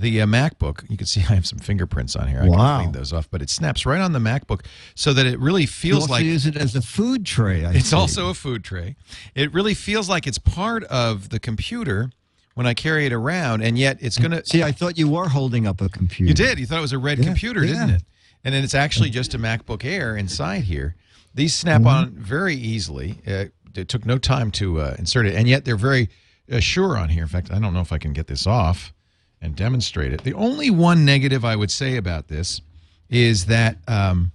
the 0.00 0.20
uh, 0.22 0.26
MacBook. 0.26 0.88
You 0.90 0.96
can 0.96 1.06
see 1.06 1.20
I 1.28 1.34
have 1.34 1.46
some 1.46 1.58
fingerprints 1.58 2.16
on 2.16 2.26
here. 2.28 2.40
I 2.42 2.48
Wow. 2.48 2.56
can 2.56 2.84
clean 2.86 2.92
those 2.92 3.12
off, 3.12 3.28
but 3.30 3.42
it 3.42 3.50
snaps 3.50 3.86
right 3.86 4.00
on 4.00 4.12
the 4.12 4.18
MacBook 4.18 4.64
so 4.94 5.12
that 5.12 5.26
it 5.26 5.38
really 5.38 5.66
feels 5.66 6.08
like 6.08 6.24
use 6.24 6.46
it 6.46 6.56
as 6.56 6.74
a 6.74 6.82
food 6.82 7.24
tray. 7.26 7.64
I 7.64 7.72
it's 7.74 7.86
see. 7.90 7.96
also 7.96 8.28
a 8.30 8.34
food 8.34 8.64
tray. 8.64 8.96
It 9.34 9.52
really 9.52 9.74
feels 9.74 10.08
like 10.08 10.26
it's 10.26 10.38
part 10.38 10.84
of 10.84 11.28
the 11.28 11.38
computer 11.38 12.10
when 12.54 12.66
I 12.66 12.74
carry 12.74 13.06
it 13.06 13.12
around, 13.12 13.62
and 13.62 13.78
yet 13.78 13.98
it's 14.00 14.18
going 14.18 14.32
to. 14.32 14.44
See, 14.44 14.62
I 14.62 14.72
thought 14.72 14.98
you 14.98 15.08
were 15.08 15.28
holding 15.28 15.66
up 15.66 15.80
a 15.80 15.88
computer. 15.88 16.28
You 16.28 16.34
did. 16.34 16.58
You 16.58 16.66
thought 16.66 16.78
it 16.78 16.82
was 16.82 16.92
a 16.92 16.98
red 16.98 17.18
Yeah, 17.18 17.24
computer, 17.26 17.60
didn't 17.60 17.90
it? 17.90 18.02
And 18.42 18.54
then 18.54 18.64
it's 18.64 18.74
actually 18.74 19.10
just 19.10 19.34
a 19.34 19.38
MacBook 19.38 19.84
Air 19.84 20.16
inside 20.16 20.64
here. 20.64 20.96
These 21.34 21.54
snap 21.54 21.84
on 21.86 22.10
very 22.10 22.56
easily. 22.56 23.18
Uh, 23.26 23.44
it 23.76 23.88
took 23.88 24.04
no 24.04 24.18
time 24.18 24.50
to 24.52 24.80
uh, 24.80 24.96
insert 24.98 25.26
it, 25.26 25.34
and 25.36 25.46
yet 25.46 25.64
they're 25.64 25.76
very 25.76 26.08
uh, 26.50 26.58
sure 26.58 26.96
on 26.98 27.08
here. 27.10 27.22
In 27.22 27.28
fact, 27.28 27.52
I 27.52 27.58
don't 27.60 27.72
know 27.72 27.80
if 27.82 27.92
I 27.92 27.98
can 27.98 28.12
get 28.12 28.26
this 28.26 28.46
off 28.48 28.92
and 29.40 29.56
demonstrate 29.56 30.12
it. 30.12 30.22
The 30.22 30.34
only 30.34 30.70
one 30.70 31.04
negative 31.04 31.44
I 31.44 31.56
would 31.56 31.70
say 31.70 31.96
about 31.96 32.28
this 32.28 32.60
is 33.08 33.46
that, 33.46 33.78
um, 33.88 34.32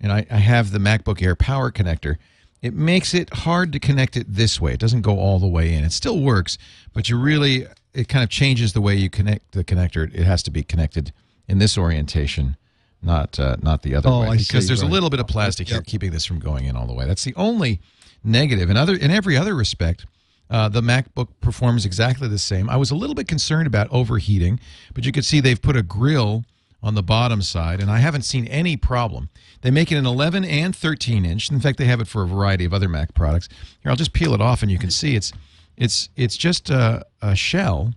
and 0.00 0.12
I, 0.12 0.26
I 0.30 0.38
have 0.38 0.72
the 0.72 0.78
MacBook 0.78 1.22
Air 1.22 1.34
power 1.34 1.70
connector. 1.70 2.16
It 2.62 2.74
makes 2.74 3.14
it 3.14 3.32
hard 3.32 3.72
to 3.72 3.78
connect 3.78 4.16
it 4.16 4.26
this 4.28 4.60
way. 4.60 4.72
It 4.72 4.80
doesn't 4.80 5.02
go 5.02 5.18
all 5.18 5.38
the 5.38 5.46
way 5.46 5.72
in. 5.74 5.84
It 5.84 5.92
still 5.92 6.20
works, 6.20 6.58
but 6.92 7.08
you 7.08 7.18
really 7.18 7.66
it 7.94 8.08
kind 8.08 8.22
of 8.22 8.28
changes 8.30 8.72
the 8.72 8.80
way 8.80 8.94
you 8.94 9.08
connect 9.08 9.52
the 9.52 9.64
connector. 9.64 10.12
It 10.12 10.24
has 10.24 10.42
to 10.44 10.50
be 10.50 10.62
connected 10.62 11.12
in 11.48 11.58
this 11.58 11.78
orientation, 11.78 12.56
not 13.02 13.38
uh, 13.38 13.56
not 13.62 13.82
the 13.82 13.94
other 13.94 14.08
Oh, 14.08 14.22
way, 14.22 14.28
I 14.28 14.36
because 14.38 14.64
see, 14.64 14.68
there's 14.68 14.82
a 14.82 14.86
little 14.86 15.10
bit 15.10 15.20
of 15.20 15.26
plastic 15.28 15.68
here 15.68 15.82
keeping 15.82 16.10
this 16.10 16.24
from 16.24 16.38
going 16.38 16.64
in 16.64 16.76
all 16.76 16.86
the 16.86 16.94
way. 16.94 17.06
That's 17.06 17.24
the 17.24 17.34
only 17.36 17.80
negative. 18.24 18.68
In 18.70 18.76
other 18.76 18.96
in 18.96 19.10
every 19.10 19.36
other 19.36 19.54
respect, 19.54 20.06
uh, 20.50 20.68
the 20.68 20.80
MacBook 20.80 21.28
performs 21.40 21.84
exactly 21.84 22.28
the 22.28 22.38
same. 22.38 22.68
I 22.70 22.76
was 22.76 22.90
a 22.90 22.94
little 22.94 23.14
bit 23.14 23.26
concerned 23.28 23.66
about 23.66 23.88
overheating, 23.90 24.60
but 24.94 25.04
you 25.04 25.12
can 25.12 25.22
see 25.22 25.40
they've 25.40 25.60
put 25.60 25.76
a 25.76 25.82
grill 25.82 26.44
on 26.82 26.94
the 26.94 27.02
bottom 27.02 27.42
side, 27.42 27.80
and 27.80 27.90
I 27.90 27.98
haven't 27.98 28.22
seen 28.22 28.46
any 28.46 28.76
problem. 28.76 29.28
They 29.62 29.70
make 29.72 29.90
it 29.90 29.96
an 29.96 30.06
11 30.06 30.44
and 30.44 30.76
13 30.76 31.24
inch. 31.24 31.50
In 31.50 31.58
fact, 31.58 31.78
they 31.78 31.86
have 31.86 32.00
it 32.00 32.06
for 32.06 32.22
a 32.22 32.26
variety 32.28 32.64
of 32.64 32.72
other 32.72 32.88
Mac 32.88 33.12
products. 33.14 33.48
Here, 33.82 33.90
I'll 33.90 33.96
just 33.96 34.12
peel 34.12 34.34
it 34.34 34.40
off, 34.40 34.62
and 34.62 34.70
you 34.70 34.78
can 34.78 34.90
see 34.90 35.16
it's 35.16 35.32
it's 35.76 36.08
it's 36.16 36.36
just 36.36 36.70
a, 36.70 37.04
a 37.20 37.34
shell. 37.34 37.92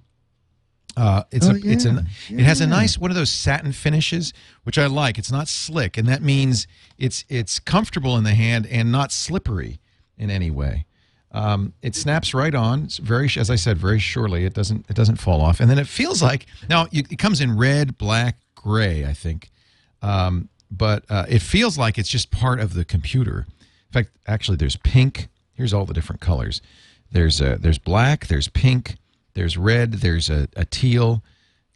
Uh, 0.98 1.24
it's 1.32 1.48
Oh, 1.48 1.52
a 1.52 1.56
it's 1.64 1.86
yeah. 1.86 1.92
an 1.92 2.08
it 2.30 2.44
has 2.44 2.62
a 2.62 2.68
nice 2.68 2.98
one 2.98 3.12
of 3.12 3.16
those 3.16 3.30
satin 3.32 3.72
finishes, 3.74 4.34
which 4.64 4.78
I 4.78 4.88
like. 4.88 5.20
It's 5.20 5.32
not 5.32 5.48
slick, 5.48 5.98
and 5.98 6.08
that 6.08 6.22
means 6.24 6.66
it's 6.98 7.26
it's 7.30 7.60
comfortable 7.60 8.18
in 8.18 8.24
the 8.24 8.34
hand 8.34 8.66
and 8.68 8.92
not 8.92 9.12
slippery 9.12 9.80
in 10.18 10.30
any 10.32 10.50
way. 10.50 10.86
Um, 11.32 11.74
it 11.82 11.96
snaps 11.96 12.34
right 12.34 12.56
on. 12.56 12.84
It's 12.84 12.98
very, 12.98 13.30
as 13.38 13.50
I 13.50 13.56
said, 13.56 13.78
very 13.78 14.00
surely. 14.00 14.46
It 14.46 14.54
doesn't 14.54 14.86
it 14.90 14.96
doesn't 14.96 15.18
fall 15.18 15.42
off, 15.42 15.60
and 15.60 15.70
then 15.70 15.78
it 15.78 15.88
feels 15.88 16.24
like 16.24 16.48
now 16.70 16.88
you, 16.92 17.04
it 17.10 17.20
comes 17.20 17.40
in 17.40 17.56
red, 17.58 17.98
black, 17.98 18.38
gray. 18.56 19.06
I 19.06 19.14
think, 19.14 19.52
um, 20.02 20.50
but 20.72 21.04
uh, 21.10 21.26
it 21.30 21.42
feels 21.42 21.78
like 21.78 21.98
it's 21.98 22.10
just 22.10 22.32
part 22.32 22.60
of 22.60 22.74
the 22.74 22.84
computer. 22.84 23.46
In 23.50 23.94
fact, 23.94 24.10
actually, 24.28 24.58
there's 24.58 24.76
pink. 24.78 25.28
Here's 25.54 25.74
all 25.74 25.86
the 25.86 25.94
different 25.94 26.22
colors. 26.22 26.62
There's 27.12 27.42
uh, 27.42 27.58
there's 27.60 27.78
black. 27.78 28.28
There's 28.28 28.48
pink. 28.48 28.96
There's 29.34 29.58
red. 29.58 29.94
There's 29.94 30.30
a, 30.30 30.48
a 30.56 30.66
teal. 30.66 31.24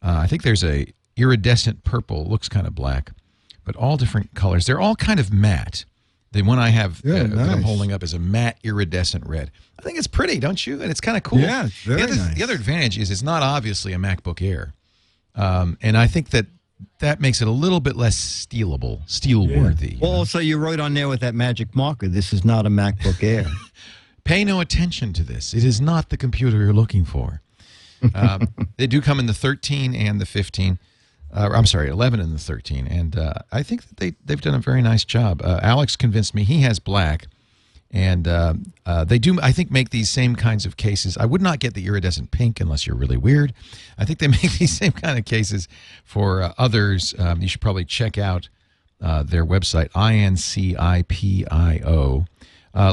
Uh, 0.02 0.20
I 0.24 0.28
think 0.28 0.42
there's 0.44 0.64
a 0.64 0.88
iridescent 1.16 1.84
purple. 1.84 2.26
Looks 2.26 2.50
kind 2.50 2.66
of 2.66 2.74
black, 2.74 3.12
but 3.64 3.76
all 3.76 3.98
different 3.98 4.34
colors. 4.34 4.66
They're 4.66 4.80
all 4.80 4.96
kind 4.96 5.20
of 5.20 5.32
matte. 5.32 5.86
The 6.34 6.42
one 6.42 6.60
I 6.60 6.70
have 6.70 7.02
Yeah, 7.04 7.22
uh, 7.22 7.28
that 7.28 7.50
I'm 7.50 7.62
holding 7.62 7.92
up 7.92 8.04
is 8.04 8.14
a 8.14 8.20
matte 8.20 8.58
iridescent 8.64 9.26
red. 9.26 9.52
I 9.80 9.84
think 9.84 9.98
it's 9.98 10.08
pretty, 10.08 10.40
don't 10.40 10.66
you? 10.66 10.82
And 10.82 10.90
it's 10.92 11.02
kind 11.02 11.16
of 11.16 11.24
cool. 11.24 11.40
Yeah, 11.40 11.70
very 11.84 12.02
the 12.02 12.04
other, 12.04 12.16
nice. 12.16 12.36
The 12.36 12.44
other 12.44 12.54
advantage 12.56 12.98
is 12.98 13.12
it's 13.12 13.22
not 13.22 13.44
obviously 13.44 13.94
a 13.94 13.98
MacBook 13.98 14.42
Air, 14.42 14.74
um, 15.36 15.78
and 15.82 15.98
I 15.98 16.08
think 16.08 16.32
that 16.32 16.48
that 17.00 17.22
makes 17.22 17.42
it 17.42 17.48
a 17.48 17.52
little 17.52 17.80
bit 17.80 17.96
less 17.96 18.16
stealable, 18.16 19.08
steel 19.10 19.48
worthy. 19.48 19.98
Well, 20.02 20.12
also 20.12 20.40
you 20.40 20.58
wrote 20.58 20.80
on 20.80 20.94
there 20.94 21.08
with 21.08 21.22
that 21.22 21.36
magic 21.36 21.76
marker. 21.76 22.08
This 22.08 22.34
is 22.34 22.44
not 22.44 22.66
a 22.66 22.70
MacBook 22.70 23.24
Air. 23.24 23.46
Pay 24.24 24.44
no 24.46 24.60
attention 24.60 25.14
to 25.14 25.24
this. 25.24 25.54
It 25.54 25.64
is 25.64 25.82
not 25.82 26.10
the 26.10 26.18
computer 26.18 26.58
you're 26.58 26.74
looking 26.74 27.04
for. 27.04 27.42
Um, 28.16 28.48
they 28.78 28.88
do 28.88 29.02
come 29.02 29.20
in 29.20 29.26
the 29.26 29.34
13 29.34 29.94
and 29.94 30.20
the 30.20 30.26
15. 30.26 30.80
Uh, 31.34 31.50
I'm 31.52 31.66
sorry, 31.66 31.90
11 31.90 32.20
and 32.20 32.32
the 32.34 32.40
13. 32.40 32.86
And 32.88 33.18
uh, 33.18 33.34
I 33.52 33.64
think 33.64 33.88
that 33.88 33.98
they, 33.98 34.14
they've 34.24 34.40
done 34.40 34.54
a 34.54 34.60
very 34.60 34.84
nice 34.84 35.04
job. 35.04 35.42
Uh, 35.44 35.60
Alex 35.64 35.96
convinced 35.96 36.36
me 36.36 36.44
he 36.44 36.62
has 36.62 36.80
black. 36.80 37.26
And 37.90 38.28
uh, 38.28 38.54
uh, 38.88 39.04
they 39.04 39.20
do, 39.20 39.40
I 39.42 39.52
think, 39.52 39.70
make 39.70 39.90
these 39.92 40.10
same 40.10 40.36
kinds 40.36 40.66
of 40.66 40.78
cases. 40.78 41.16
I 41.18 41.26
would 41.26 41.42
not 41.44 41.60
get 41.60 41.76
the 41.76 41.86
iridescent 41.86 42.32
pink 42.32 42.60
unless 42.60 42.88
you're 42.88 42.96
really 42.96 43.18
weird. 43.18 43.54
I 43.98 44.06
think 44.06 44.20
they 44.20 44.28
make 44.44 44.58
these 44.58 44.76
same 44.76 44.94
kind 44.94 45.18
of 45.18 45.26
cases 45.26 45.68
for 46.04 46.42
uh, 46.42 46.54
others. 46.58 47.14
Um, 47.18 47.42
you 47.42 47.48
should 47.48 47.62
probably 47.62 47.86
check 47.86 48.18
out 48.18 48.50
their 49.00 49.46
website, 49.46 49.90
INCIPIO. 49.92 50.36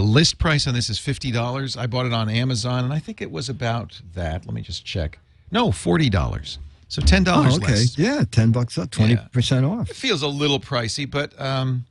List 0.03 0.38
price 0.38 0.66
on 0.66 0.74
this 0.74 0.91
is 0.91 0.99
$50. 0.99 1.78
I 1.78 1.86
bought 1.86 2.05
it 2.07 2.12
on 2.12 2.28
Amazon, 2.28 2.84
and 2.84 2.93
I 2.93 2.99
think 2.99 3.22
it 3.22 3.30
was 3.30 3.49
about 3.49 4.03
that. 4.14 4.45
Let 4.45 4.55
me 4.55 4.61
just 4.61 4.84
check. 4.84 5.18
No, 5.51 5.68
$40. 5.68 6.59
So 6.91 7.01
$10 7.01 7.24
oh, 7.28 7.55
okay. 7.55 7.66
less. 7.72 7.97
Yeah, 7.97 8.24
10 8.28 8.51
bucks 8.51 8.76
up, 8.76 8.91
20% 8.91 9.70
off. 9.70 9.91
It 9.91 9.97
feels 9.97 10.22
a 10.22 10.26
little 10.26 10.59
pricey, 10.59 11.09
but 11.09 11.41
um, 11.41 11.86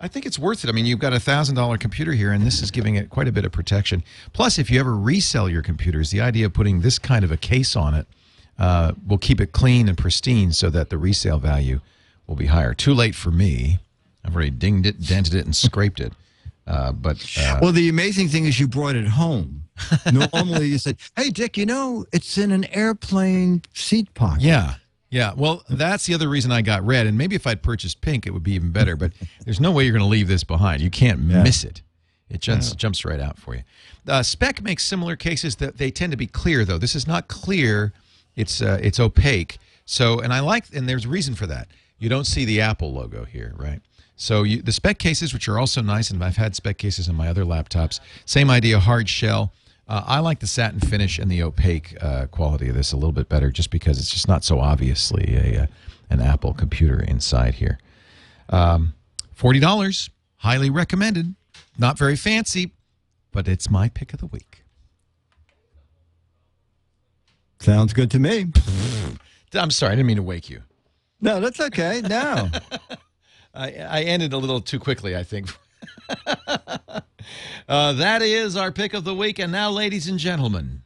I 0.00 0.08
think 0.08 0.24
it's 0.24 0.38
worth 0.38 0.64
it. 0.64 0.70
I 0.70 0.72
mean, 0.72 0.86
you've 0.86 0.98
got 0.98 1.12
a 1.12 1.20
thousand 1.20 1.56
dollar 1.56 1.76
computer 1.76 2.12
here, 2.12 2.32
and 2.32 2.46
this 2.46 2.62
is 2.62 2.70
giving 2.70 2.94
it 2.94 3.10
quite 3.10 3.28
a 3.28 3.32
bit 3.32 3.44
of 3.44 3.52
protection. 3.52 4.02
Plus, 4.32 4.58
if 4.58 4.70
you 4.70 4.80
ever 4.80 4.96
resell 4.96 5.50
your 5.50 5.60
computers, 5.60 6.10
the 6.10 6.22
idea 6.22 6.46
of 6.46 6.54
putting 6.54 6.80
this 6.80 6.98
kind 6.98 7.22
of 7.22 7.30
a 7.30 7.36
case 7.36 7.76
on 7.76 7.94
it 7.94 8.06
uh, 8.58 8.92
will 9.06 9.18
keep 9.18 9.42
it 9.42 9.52
clean 9.52 9.90
and 9.90 9.98
pristine, 9.98 10.52
so 10.52 10.70
that 10.70 10.88
the 10.88 10.96
resale 10.96 11.38
value 11.38 11.80
will 12.26 12.36
be 12.36 12.46
higher. 12.46 12.72
Too 12.72 12.94
late 12.94 13.14
for 13.14 13.30
me. 13.30 13.78
I've 14.24 14.34
already 14.34 14.52
dinged 14.52 14.86
it, 14.86 15.06
dented 15.06 15.34
it, 15.34 15.44
and 15.44 15.54
scraped 15.54 16.00
it. 16.00 16.14
Uh, 16.66 16.92
but 16.92 17.16
uh, 17.38 17.58
Well, 17.60 17.72
the 17.72 17.88
amazing 17.88 18.28
thing 18.28 18.44
is 18.44 18.60
you 18.60 18.68
brought 18.68 18.96
it 18.96 19.06
home. 19.06 19.64
Normally 20.12 20.66
you 20.66 20.78
said, 20.78 20.98
hey, 21.16 21.30
Dick, 21.30 21.56
you 21.56 21.66
know, 21.66 22.04
it's 22.12 22.36
in 22.38 22.50
an 22.52 22.64
airplane 22.66 23.62
seat 23.74 24.12
pocket. 24.14 24.42
Yeah. 24.42 24.74
Yeah. 25.10 25.32
Well, 25.36 25.64
that's 25.68 26.06
the 26.06 26.14
other 26.14 26.28
reason 26.28 26.52
I 26.52 26.62
got 26.62 26.84
red. 26.84 27.06
And 27.06 27.16
maybe 27.18 27.34
if 27.34 27.46
I'd 27.46 27.62
purchased 27.62 28.00
pink, 28.00 28.26
it 28.26 28.30
would 28.30 28.42
be 28.42 28.52
even 28.52 28.70
better. 28.70 28.94
But 28.94 29.12
there's 29.44 29.58
no 29.60 29.72
way 29.72 29.84
you're 29.84 29.92
going 29.92 30.04
to 30.04 30.08
leave 30.08 30.28
this 30.28 30.44
behind. 30.44 30.82
You 30.82 30.90
can't 30.90 31.20
miss 31.20 31.64
it. 31.64 31.82
It 32.28 32.40
just 32.40 32.76
jumps 32.78 33.04
right 33.04 33.18
out 33.18 33.38
for 33.38 33.56
you. 33.56 33.62
Uh, 34.06 34.22
Speck 34.22 34.62
makes 34.62 34.84
similar 34.84 35.16
cases 35.16 35.56
that 35.56 35.78
they 35.78 35.90
tend 35.90 36.12
to 36.12 36.16
be 36.16 36.28
clear, 36.28 36.64
though. 36.64 36.78
This 36.78 36.94
is 36.94 37.06
not 37.08 37.26
clear. 37.26 37.92
It's 38.36 38.62
uh, 38.62 38.78
it's 38.80 39.00
opaque. 39.00 39.58
So, 39.84 40.20
and 40.20 40.32
I 40.32 40.38
like, 40.38 40.66
and 40.72 40.88
there's 40.88 41.06
reason 41.08 41.34
for 41.34 41.48
that. 41.48 41.66
You 41.98 42.08
don't 42.08 42.26
see 42.26 42.44
the 42.44 42.60
Apple 42.60 42.92
logo 42.92 43.24
here, 43.24 43.52
right? 43.56 43.80
So 44.20 44.42
you, 44.42 44.60
the 44.60 44.70
Speck 44.70 44.98
cases, 44.98 45.32
which 45.32 45.48
are 45.48 45.58
also 45.58 45.80
nice, 45.80 46.10
and 46.10 46.22
I've 46.22 46.36
had 46.36 46.54
Speck 46.54 46.76
cases 46.76 47.08
on 47.08 47.14
my 47.14 47.28
other 47.28 47.42
laptops. 47.42 48.00
Same 48.26 48.50
idea, 48.50 48.78
hard 48.78 49.08
shell. 49.08 49.50
Uh, 49.88 50.04
I 50.06 50.20
like 50.20 50.40
the 50.40 50.46
satin 50.46 50.78
finish 50.78 51.18
and 51.18 51.30
the 51.30 51.42
opaque 51.42 51.96
uh, 52.02 52.26
quality 52.26 52.68
of 52.68 52.74
this 52.74 52.92
a 52.92 52.96
little 52.96 53.12
bit 53.12 53.30
better, 53.30 53.50
just 53.50 53.70
because 53.70 53.98
it's 53.98 54.10
just 54.10 54.28
not 54.28 54.44
so 54.44 54.60
obviously 54.60 55.36
a, 55.36 55.62
uh 55.62 55.66
an 56.10 56.20
Apple 56.20 56.52
computer 56.52 57.00
inside 57.00 57.54
here. 57.54 57.78
Um, 58.50 58.92
Forty 59.32 59.58
dollars, 59.58 60.10
highly 60.36 60.68
recommended. 60.68 61.34
Not 61.78 61.96
very 61.96 62.16
fancy, 62.16 62.72
but 63.32 63.48
it's 63.48 63.70
my 63.70 63.88
pick 63.88 64.12
of 64.12 64.20
the 64.20 64.26
week. 64.26 64.64
Sounds 67.60 67.94
good 67.94 68.10
to 68.10 68.18
me. 68.18 68.48
I'm 69.54 69.70
sorry, 69.70 69.92
I 69.92 69.94
didn't 69.94 70.08
mean 70.08 70.16
to 70.16 70.22
wake 70.22 70.50
you. 70.50 70.60
No, 71.22 71.40
that's 71.40 71.58
okay. 71.58 72.02
No. 72.02 72.50
I, 73.54 73.72
I 73.72 74.02
ended 74.02 74.32
a 74.32 74.38
little 74.38 74.60
too 74.60 74.78
quickly, 74.78 75.16
I 75.16 75.22
think. 75.22 75.50
uh, 77.68 77.92
that 77.92 78.22
is 78.22 78.56
our 78.56 78.70
pick 78.72 78.94
of 78.94 79.04
the 79.04 79.14
week. 79.14 79.38
And 79.38 79.52
now, 79.52 79.70
ladies 79.70 80.08
and 80.08 80.18
gentlemen, 80.18 80.82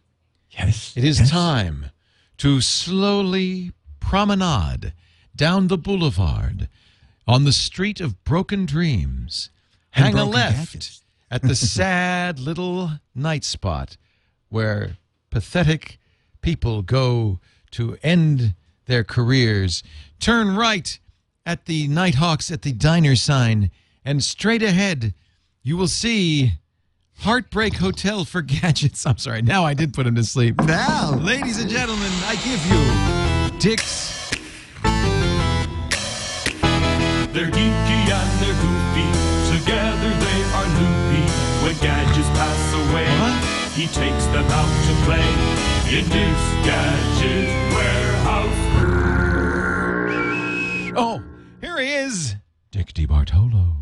yes. 0.50 0.94
it 0.96 1.04
is 1.04 1.20
yes. 1.20 1.30
time 1.30 1.90
to 2.38 2.60
slowly 2.60 3.72
promenade 4.00 4.92
down 5.36 5.68
the 5.68 5.78
boulevard 5.78 6.68
on 7.26 7.44
the 7.44 7.52
street 7.52 8.00
of 8.00 8.22
broken 8.24 8.66
dreams. 8.66 9.50
And 9.94 10.06
Hang 10.06 10.18
a 10.18 10.24
left 10.24 10.72
gadgets. 10.72 11.02
at 11.30 11.42
the 11.42 11.54
sad 11.54 12.38
little 12.38 12.90
night 13.14 13.44
spot 13.44 13.96
where 14.48 14.98
pathetic 15.30 15.98
people 16.42 16.82
go 16.82 17.40
to 17.72 17.96
end 18.02 18.54
their 18.86 19.02
careers. 19.02 19.82
Turn 20.20 20.54
right 20.54 20.98
at 21.46 21.66
the 21.66 21.88
Nighthawks 21.88 22.50
at 22.50 22.62
the 22.62 22.72
diner 22.72 23.16
sign, 23.16 23.70
and 24.04 24.22
straight 24.22 24.62
ahead 24.62 25.14
you 25.62 25.76
will 25.76 25.88
see 25.88 26.52
Heartbreak 27.20 27.74
Hotel 27.74 28.24
for 28.24 28.42
Gadgets. 28.60 29.06
I'm 29.06 29.18
sorry, 29.18 29.42
now 29.42 29.64
I 29.64 29.74
did 29.74 29.92
put 29.94 30.06
him 30.06 30.14
to 30.16 30.24
sleep. 30.24 30.60
Now. 30.62 31.14
Ladies 31.14 31.60
and 31.60 31.70
gentlemen, 31.70 32.10
I 32.26 32.34
give 32.36 32.64
you 32.66 33.58
Dick's. 33.58 34.12
They're 37.34 37.50
geeky 37.50 38.00
and 38.14 38.30
they're 38.40 38.54
goofy. 38.62 39.08
Together 39.58 40.10
they 40.22 40.40
are 40.54 40.68
loopy. 40.78 41.24
When 41.64 41.76
gadgets 41.82 42.28
pass 42.30 42.74
away, 42.74 43.08
What? 43.18 43.72
he 43.74 43.86
takes 43.88 44.26
them 44.26 44.46
out 44.50 44.70
to 44.86 44.94
play 45.04 45.98
in 45.98 46.04
Dick's 46.08 46.46
Gadget 46.64 47.48
Warehouse. 47.74 48.03
He 51.84 51.92
is, 51.92 52.36
Dick 52.70 52.94
DeBartolo. 52.94 53.74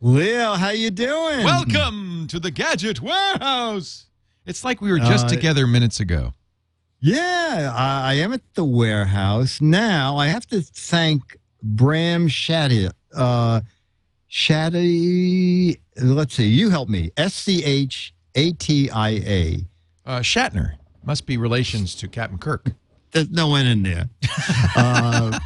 Leo, 0.00 0.54
how 0.54 0.70
you 0.70 0.90
doing? 0.90 1.44
Welcome 1.44 2.26
to 2.28 2.40
the 2.40 2.50
Gadget 2.50 3.02
Warehouse. 3.02 4.06
It's 4.46 4.64
like 4.64 4.80
we 4.80 4.90
were 4.90 4.98
just 4.98 5.26
Uh, 5.26 5.28
together 5.28 5.66
minutes 5.66 6.00
ago. 6.00 6.32
Yeah, 7.00 7.70
I, 7.76 8.12
I 8.12 8.14
am 8.14 8.32
at 8.32 8.40
the 8.54 8.64
warehouse 8.64 9.60
now. 9.60 10.16
I 10.16 10.28
have 10.28 10.46
to 10.46 10.62
thank 10.62 11.36
Bram 11.62 12.28
Shaddy. 12.28 12.90
Uh, 13.14 13.60
Shaddy. 14.30 15.76
Let's 16.00 16.36
see. 16.36 16.48
You 16.48 16.70
help 16.70 16.88
me. 16.88 17.10
S 17.18 17.34
C 17.34 17.62
H 17.62 18.14
A 18.36 18.52
T 18.52 18.88
I 18.88 19.10
A. 19.10 19.64
Uh, 20.06 20.20
Shatner 20.20 20.76
must 21.04 21.26
be 21.26 21.36
relations 21.36 21.94
to 21.96 22.08
Captain 22.08 22.38
Kirk. 22.38 22.68
There's 23.10 23.28
no 23.28 23.48
one 23.48 23.66
in 23.66 23.82
there. 23.82 24.08
uh, 24.76 25.38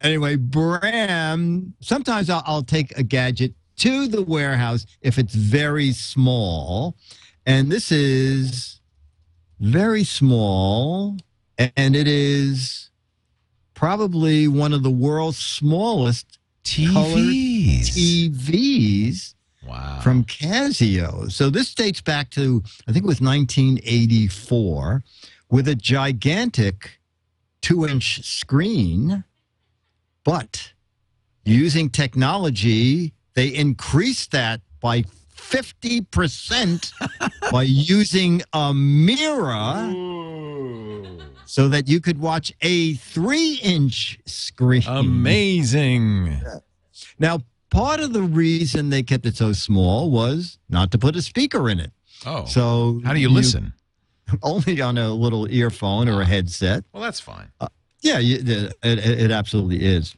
anyway, 0.00 0.36
Bram. 0.36 1.74
Sometimes 1.80 2.30
I'll, 2.30 2.42
I'll 2.46 2.62
take 2.62 2.96
a 2.98 3.02
gadget 3.02 3.54
to 3.76 4.08
the 4.08 4.22
warehouse 4.22 4.86
if 5.02 5.18
it's 5.18 5.34
very 5.34 5.92
small, 5.92 6.96
and 7.46 7.70
this 7.70 7.92
is 7.92 8.80
very 9.60 10.04
small, 10.04 11.16
and 11.58 11.96
it 11.96 12.08
is 12.08 12.90
probably 13.74 14.48
one 14.48 14.72
of 14.72 14.82
the 14.82 14.90
world's 14.90 15.38
smallest 15.38 16.38
TVs. 16.64 17.88
TVs 17.88 19.34
wow. 19.66 20.00
from 20.02 20.24
Casio. 20.24 21.30
So 21.30 21.50
this 21.50 21.74
dates 21.74 22.00
back 22.00 22.30
to, 22.30 22.62
I 22.86 22.92
think 22.92 23.04
it 23.04 23.08
was 23.08 23.20
1984, 23.20 25.02
with 25.50 25.68
a 25.68 25.74
gigantic 25.74 26.98
two 27.62 27.86
inch 27.86 28.22
screen. 28.24 29.24
But 30.28 30.74
using 31.46 31.88
technology, 31.88 33.14
they 33.32 33.46
increased 33.48 34.32
that 34.32 34.60
by 34.78 35.04
50% 35.34 36.92
by 37.50 37.62
using 37.62 38.42
a 38.52 38.74
mirror 38.74 39.90
so 41.46 41.70
that 41.70 41.88
you 41.88 42.02
could 42.02 42.20
watch 42.20 42.52
a 42.60 42.92
three 42.96 43.58
inch 43.62 44.18
screen. 44.26 44.82
Amazing. 44.86 46.42
Now, 47.18 47.38
part 47.70 48.00
of 48.00 48.12
the 48.12 48.20
reason 48.20 48.90
they 48.90 49.02
kept 49.02 49.24
it 49.24 49.34
so 49.34 49.54
small 49.54 50.10
was 50.10 50.58
not 50.68 50.90
to 50.90 50.98
put 50.98 51.16
a 51.16 51.22
speaker 51.22 51.70
in 51.70 51.80
it. 51.80 51.92
Oh. 52.26 52.44
So 52.44 53.00
how 53.02 53.14
do 53.14 53.20
you 53.20 53.30
listen? 53.30 53.72
Only 54.42 54.82
on 54.82 54.98
a 54.98 55.08
little 55.10 55.50
earphone 55.50 56.06
or 56.06 56.20
a 56.20 56.26
headset. 56.26 56.84
Well, 56.92 57.02
that's 57.02 57.18
fine. 57.20 57.50
Uh, 57.62 57.68
Yeah, 58.00 58.18
it, 58.20 58.48
it, 58.48 58.74
it 58.82 59.30
absolutely 59.30 59.84
is. 59.84 60.14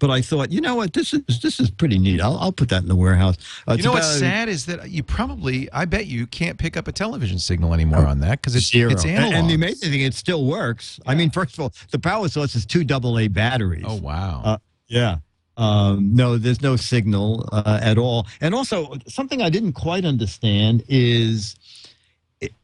but 0.00 0.10
I 0.10 0.20
thought, 0.22 0.50
you 0.52 0.60
know 0.60 0.74
what, 0.76 0.92
this 0.92 1.12
is 1.14 1.22
this 1.40 1.58
is 1.60 1.70
pretty 1.70 1.98
neat. 1.98 2.20
I'll, 2.20 2.36
I'll 2.38 2.52
put 2.52 2.68
that 2.70 2.82
in 2.82 2.88
the 2.88 2.96
warehouse. 2.96 3.36
Uh, 3.66 3.74
You 3.74 3.82
know 3.84 3.92
what's 3.92 4.18
sad 4.18 4.48
is 4.48 4.66
that 4.66 4.90
you 4.90 5.02
probably, 5.02 5.70
I 5.72 5.84
bet 5.84 6.06
you 6.06 6.26
can't 6.26 6.58
pick 6.58 6.76
up 6.76 6.86
a 6.88 6.92
television 6.92 7.38
signal 7.38 7.72
anymore 7.74 8.06
on 8.06 8.20
that 8.20 8.40
because 8.40 8.54
it's 8.56 8.70
Zero. 8.70 8.90
it's 8.92 9.04
And- 9.04 9.16
analog. 9.16 9.34
And, 9.34 9.50
the 9.50 9.54
amazing 9.54 9.90
thing, 9.90 10.00
it 10.02 10.14
still 10.14 10.44
works. 10.44 11.00
I 11.06 11.14
mean, 11.14 11.30
first 11.30 11.54
of 11.54 11.60
all, 11.60 11.72
the 11.90 11.98
power 11.98 12.28
source 12.28 12.54
is 12.54 12.64
two 12.66 12.84
AA 12.88 13.28
batteries. 13.28 13.84
oh 13.86 13.96
wow. 13.96 14.42
Uh, 14.44 14.58
Yeah. 14.88 15.16
Um, 15.56 16.14
no, 16.14 16.38
there's 16.38 16.62
no 16.62 16.76
signal 16.76 17.48
uh, 17.50 17.80
at 17.82 17.98
all. 17.98 18.28
And 18.40 18.54
also, 18.54 18.94
something 19.08 19.42
I 19.42 19.50
didn't 19.50 19.72
quite 19.72 20.04
understand 20.04 20.84
is 20.88 21.56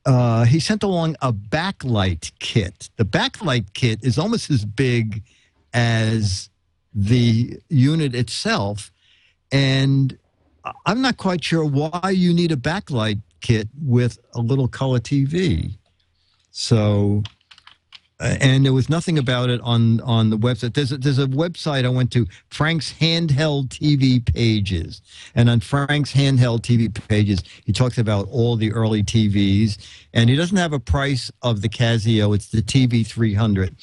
uh, 0.07 0.45
he 0.45 0.61
sent 0.61 0.83
along 0.83 1.17
a 1.21 1.33
backlight 1.33 2.33
kit. 2.39 2.91
The 2.97 3.05
backlight 3.05 3.73
kit 3.75 4.01
is 4.03 4.19
almost 4.19 4.51
as 4.51 4.65
big 4.65 5.23
as 5.73 6.49
the 6.95 7.59
unit 7.69 8.15
itself. 8.15 8.93
And 9.51 10.17
I'm 10.87 11.03
not 11.03 11.17
quite 11.17 11.43
sure 11.43 11.65
why 11.65 12.11
you 12.11 12.33
need 12.33 12.53
a 12.53 12.57
backlight 12.57 13.21
kit 13.41 13.69
with 13.83 14.19
a 14.35 14.41
little 14.41 14.69
color 14.69 15.01
TV. 15.01 15.77
So, 16.51 17.23
Uh, 18.21 18.37
and 18.41 18.65
there 18.65 18.73
was 18.73 18.89
nothing 18.89 19.19
about 19.19 19.51
it 19.51 19.61
on 19.63 20.01
on 20.03 20.31
the 20.31 20.39
website. 20.39 20.75
There's 20.75 20.93
a, 20.93 20.99
there's 20.99 21.19
a 21.19 21.27
website 21.27 21.85
I 21.85 21.89
went 21.89 22.13
to, 22.13 22.27
Frank's 22.49 22.93
handheld 22.93 23.69
TV 23.69 24.25
pages, 24.25 25.03
and 25.35 25.51
on 25.51 25.59
Frank's 25.59 26.13
handheld 26.13 26.61
TV 26.61 26.93
pages, 27.09 27.43
he 27.65 27.73
talks 27.73 27.99
about 27.99 28.29
all 28.31 28.55
the 28.55 28.73
early 28.73 29.03
TVs, 29.03 29.79
and 30.13 30.31
he 30.31 30.37
doesn't 30.37 30.57
have 30.57 30.73
a 30.73 30.79
price 30.79 31.33
of 31.43 31.61
the 31.61 31.69
Casio. 31.69 32.35
It's 32.37 32.49
the 32.49 32.63
TV 32.63 33.05
300, 33.05 33.75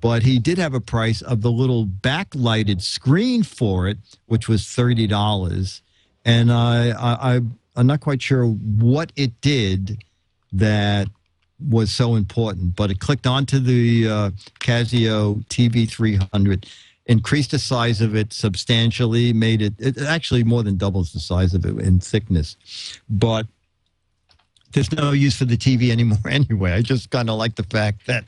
but 0.00 0.22
he 0.22 0.38
did 0.38 0.58
have 0.58 0.74
a 0.74 0.80
price 0.80 1.20
of 1.20 1.40
the 1.40 1.50
little 1.50 1.84
backlighted 1.84 2.82
screen 2.82 3.42
for 3.42 3.88
it, 3.88 3.98
which 4.26 4.48
was 4.48 4.68
thirty 4.68 5.08
dollars, 5.08 5.82
and 6.24 6.52
I, 6.52 6.90
I 6.90 7.34
I 7.34 7.40
I'm 7.74 7.88
not 7.88 8.00
quite 8.00 8.22
sure 8.22 8.46
what 8.46 9.12
it 9.16 9.40
did 9.40 10.04
that 10.52 11.08
was 11.68 11.92
so 11.92 12.14
important, 12.14 12.76
but 12.76 12.90
it 12.90 13.00
clicked 13.00 13.26
onto 13.26 13.58
the 13.58 14.08
uh, 14.08 14.30
Casio 14.60 15.44
TV 15.46 15.88
300, 15.88 16.66
increased 17.06 17.50
the 17.50 17.58
size 17.58 18.00
of 18.00 18.14
it 18.14 18.32
substantially, 18.32 19.32
made 19.32 19.62
it, 19.62 19.74
it 19.78 19.98
actually 19.98 20.44
more 20.44 20.62
than 20.62 20.76
doubles 20.76 21.12
the 21.12 21.20
size 21.20 21.54
of 21.54 21.64
it 21.64 21.78
in 21.78 22.00
thickness. 22.00 22.56
But 23.08 23.46
there's 24.72 24.92
no 24.92 25.12
use 25.12 25.36
for 25.36 25.44
the 25.44 25.56
TV 25.56 25.90
anymore 25.90 26.18
anyway. 26.28 26.72
I 26.72 26.82
just 26.82 27.10
kind 27.10 27.28
of 27.28 27.38
like 27.38 27.56
the 27.56 27.64
fact 27.64 28.06
that 28.06 28.24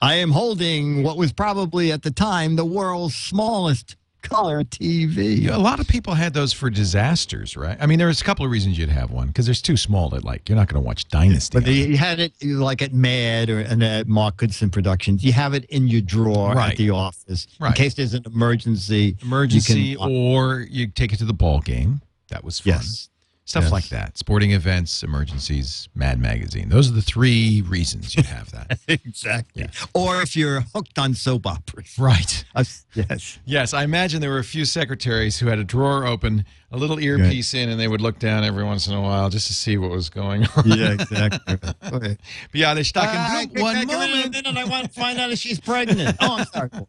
I 0.00 0.14
am 0.14 0.30
holding 0.30 1.02
what 1.02 1.16
was 1.16 1.32
probably 1.32 1.92
at 1.92 2.02
the 2.02 2.10
time 2.10 2.56
the 2.56 2.64
world's 2.64 3.14
smallest 3.14 3.96
color 4.22 4.64
TV. 4.64 5.42
Yeah, 5.42 5.56
a 5.56 5.58
lot 5.58 5.80
of 5.80 5.86
people 5.88 6.14
had 6.14 6.32
those 6.34 6.52
for 6.52 6.70
disasters, 6.70 7.56
right? 7.56 7.76
I 7.80 7.86
mean, 7.86 7.98
there 7.98 8.06
was 8.06 8.20
a 8.20 8.24
couple 8.24 8.44
of 8.44 8.50
reasons 8.50 8.78
you'd 8.78 8.88
have 8.88 9.10
one 9.10 9.28
because 9.28 9.44
there's 9.46 9.60
too 9.62 9.76
small 9.76 10.10
to 10.10 10.20
like. 10.20 10.48
You're 10.48 10.56
not 10.56 10.68
going 10.68 10.82
to 10.82 10.86
watch 10.86 11.08
Dynasty. 11.08 11.58
But 11.58 11.66
you 11.66 11.96
had 11.96 12.20
it 12.20 12.32
like 12.42 12.82
at 12.82 12.92
Mad 12.92 13.50
or 13.50 13.60
and 13.60 13.82
at 13.82 14.06
Mark 14.08 14.36
Goodson 14.38 14.70
Productions. 14.70 15.22
You 15.24 15.32
have 15.32 15.54
it 15.54 15.64
in 15.66 15.88
your 15.88 16.00
drawer 16.00 16.54
Right. 16.54 16.72
at 16.72 16.76
the 16.78 16.90
office 16.90 17.46
in 17.60 17.72
case 17.72 17.94
there's 17.94 18.14
an 18.14 18.24
emergency. 18.26 19.16
emergency, 19.22 19.80
you 19.80 19.98
can- 19.98 20.08
or 20.10 20.66
you 20.70 20.86
take 20.86 21.12
it 21.12 21.16
to 21.18 21.24
the 21.24 21.34
ball 21.34 21.60
game. 21.60 22.00
That 22.28 22.44
was 22.44 22.60
fun. 22.60 22.74
Yes. 22.74 23.08
Stuff 23.52 23.64
Yes. 23.64 23.72
like 23.72 23.88
that. 23.90 24.16
Sporting 24.16 24.52
events, 24.52 25.02
emergencies, 25.02 25.86
Mad 25.94 26.18
Magazine. 26.18 26.70
Those 26.70 26.88
are 26.88 26.94
the 26.94 27.02
three 27.02 27.60
reasons 27.68 28.16
you 28.16 28.22
have 28.22 28.50
that. 28.52 28.78
exactly. 28.88 29.66
Or 29.92 30.22
if 30.22 30.34
you're 30.34 30.62
hooked 30.74 30.98
on 30.98 31.12
soap 31.12 31.46
operas. 31.46 31.94
right. 31.98 32.44
Uh, 32.54 32.64
yes. 32.94 33.38
Yes, 33.44 33.74
I 33.74 33.82
imagine 33.84 34.20
there 34.22 34.30
were 34.30 34.38
a 34.38 34.44
few 34.44 34.64
secretaries 34.66 35.38
who 35.38 35.48
had 35.48 35.58
a 35.58 35.64
drawer 35.64 36.06
open, 36.06 36.44
a 36.70 36.76
little 36.78 36.98
earpiece 36.98 37.52
in, 37.52 37.68
and 37.68 37.78
they 37.80 37.88
would 37.88 38.00
look 38.00 38.18
down 38.18 38.42
every 38.44 38.64
once 38.64 38.86
in 38.86 38.94
a 38.94 39.00
while 39.02 39.28
just 39.30 39.46
to 39.48 39.52
see 39.54 39.76
what 39.78 39.90
was 39.90 40.08
going 40.10 40.46
on. 40.56 40.66
Yeah, 40.68 40.92
exactly. 40.92 41.58
Okay. 41.92 42.16
ja, 42.54 42.72
they 42.74 42.82
stuck 42.84 43.04
Ah, 43.08 43.42
in 43.42 43.48
blue. 43.50 43.62
One 43.62 43.74
give 43.80 43.88
me 43.88 43.94
a 43.94 43.98
moment. 43.98 44.32
minute, 44.32 44.56
I 44.56 44.64
want 44.64 44.84
to 44.92 44.98
find 44.98 45.18
out 45.18 45.30
if 45.30 45.38
she's 45.38 45.60
pregnant. 45.60 46.16
Oh, 46.20 46.36
I'm 46.38 46.46
sorry. 46.46 46.70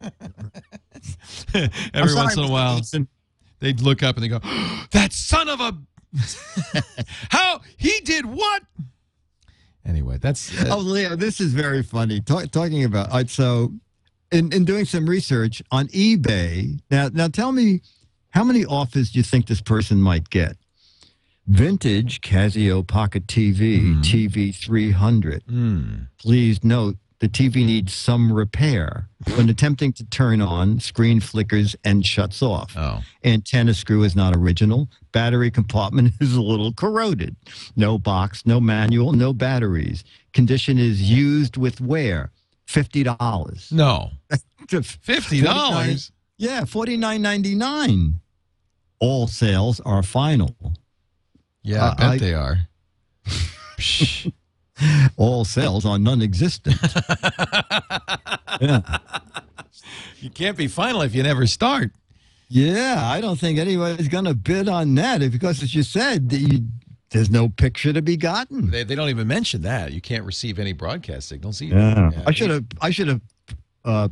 Every 1.54 1.70
I'm 1.94 2.08
sorry, 2.10 2.16
once 2.16 2.38
in 2.38 2.44
a 2.44 2.50
while, 2.50 2.80
they'd 3.60 3.82
look 3.82 4.02
up 4.04 4.16
and 4.18 4.24
they 4.24 4.30
go, 4.30 4.40
"That 4.92 5.12
son 5.14 5.48
of 5.50 5.60
a, 5.62 5.78
how 7.30 7.62
he 7.78 8.00
did 8.04 8.26
what?" 8.26 8.64
Anyway, 9.86 10.18
that's 10.18 10.50
uh, 10.64 10.70
Oh, 10.72 10.78
Leo, 10.80 11.16
this 11.16 11.42
is 11.42 11.54
very 11.54 11.84
funny. 11.84 12.22
Talk, 12.22 12.50
talking 12.52 12.86
about 12.86 13.12
right, 13.12 13.30
so, 13.30 13.74
in, 14.32 14.54
in 14.54 14.64
doing 14.64 14.86
some 14.86 15.06
research 15.06 15.62
on 15.72 15.88
eBay. 15.90 16.80
Now, 16.90 17.10
now 17.12 17.28
tell 17.28 17.52
me, 17.52 17.82
how 18.30 18.44
many 18.46 18.64
offers 18.66 19.12
do 19.12 19.20
you 19.20 19.24
think 19.24 19.48
this 19.48 19.60
person 19.62 20.00
might 20.02 20.30
get? 20.30 20.56
Vintage 21.48 22.22
Casio 22.22 22.88
Pocket 22.88 23.28
TV, 23.28 23.96
TV 24.02 24.56
300. 24.56 25.46
mm, 25.46 26.08
Please 26.18 26.64
note 26.64 26.96
the 27.24 27.30
TV 27.30 27.66
needs 27.66 27.94
some 27.94 28.34
repair. 28.34 29.08
When 29.36 29.48
attempting 29.48 29.94
to 29.94 30.04
turn 30.04 30.42
on, 30.42 30.82
screen 30.82 31.22
flickers 31.22 31.74
and 31.86 32.06
shuts 32.06 32.42
off. 32.42 32.74
oh, 32.76 33.02
Antenna 33.24 33.74
screw 33.74 34.04
is 34.04 34.14
not 34.14 34.36
original. 34.36 34.90
Battery 35.14 35.50
compartment 35.50 36.16
is 36.20 36.36
a 36.36 36.42
little 36.42 36.74
corroded. 36.74 37.38
No 37.78 37.98
box, 37.98 38.46
no 38.46 38.60
manual, 38.60 39.14
no 39.14 39.32
batteries. 39.32 40.04
Condition 40.34 40.78
is 40.78 41.02
used 41.10 41.56
with 41.56 41.80
wear. 41.80 42.30
Fifty 42.66 43.04
dollars. 43.04 43.70
no, 43.72 44.12
fifty 44.68 45.40
dollars. 45.40 46.12
Yeah, 46.38 46.66
forty 46.66 46.98
nine 46.98 47.22
ninety 47.22 47.56
nine. 47.56 48.20
All 49.00 49.28
sales 49.28 49.80
are 49.86 50.04
final. 50.04 50.56
Yeah, 51.62 51.86
I 51.86 51.88
Uh, 51.88 51.96
bet 51.96 52.10
I- 52.10 52.18
they 52.18 52.34
are. 52.34 52.58
All 55.18 55.46
sales 55.46 55.86
are 55.86 56.00
non-existent. 56.00 56.76
yeah. 58.62 58.82
You 60.20 60.30
can't 60.30 60.58
be 60.58 60.68
final 60.68 61.02
if 61.02 61.14
you 61.14 61.24
never 61.24 61.46
start. 61.48 61.92
yeah, 62.50 63.02
I 63.04 63.20
don't 63.22 63.40
think 63.40 63.60
anybody's 63.60 64.08
going 64.08 64.26
to 64.26 64.34
bid 64.34 64.68
on 64.70 64.96
that 64.96 65.20
because, 65.32 65.62
as 65.62 65.76
you 65.76 65.84
said, 65.84 66.32
you, 66.32 66.66
there's 67.10 67.30
no 67.30 67.50
picture 67.50 67.94
to 67.94 68.02
be 68.02 68.18
gotten. 68.18 68.72
They, 68.72 68.84
they 68.84 68.96
don't 68.96 69.10
even 69.10 69.28
mention 69.28 69.62
that. 69.64 69.92
You 69.92 70.02
can't 70.02 70.24
receive 70.24 70.60
any 70.60 70.74
broadcast 70.74 71.28
signals 71.30 71.62
either. 71.62 71.76
Yeah. 71.78 72.12
Yeah. 72.12 72.24
I 72.26 72.32
should 72.32 72.50
have 72.50 72.66
I 72.82 72.90
should 72.90 73.08
have 73.08 73.22
uh, 73.86 74.08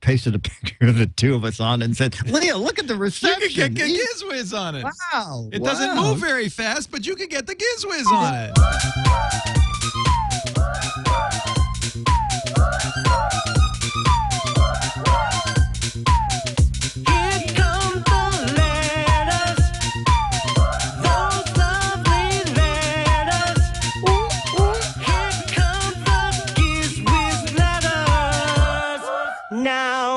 pasted 0.00 0.34
a 0.34 0.38
picture 0.50 0.86
of 0.86 0.96
the 0.96 1.06
two 1.06 1.34
of 1.34 1.44
us 1.44 1.60
on 1.60 1.82
it 1.82 1.86
and 1.86 1.96
said, 1.96 2.16
Leah, 2.26 2.56
look 2.56 2.78
at 2.78 2.86
the 2.86 2.96
reception. 2.96 3.42
You 3.42 3.48
can 3.54 3.74
get, 3.74 3.88
get 3.88 4.00
Gizwiz 4.16 4.58
on 4.58 4.76
it. 4.76 4.84
wow. 5.12 5.48
It 5.52 5.62
doesn't 5.62 5.96
move 5.96 6.18
very 6.18 6.48
fast, 6.48 6.90
but 6.90 7.06
you 7.06 7.14
can 7.16 7.28
get 7.28 7.46
the 7.46 7.54
Gizwiz 7.54 8.06
on 8.06 8.34
it. 8.34 9.59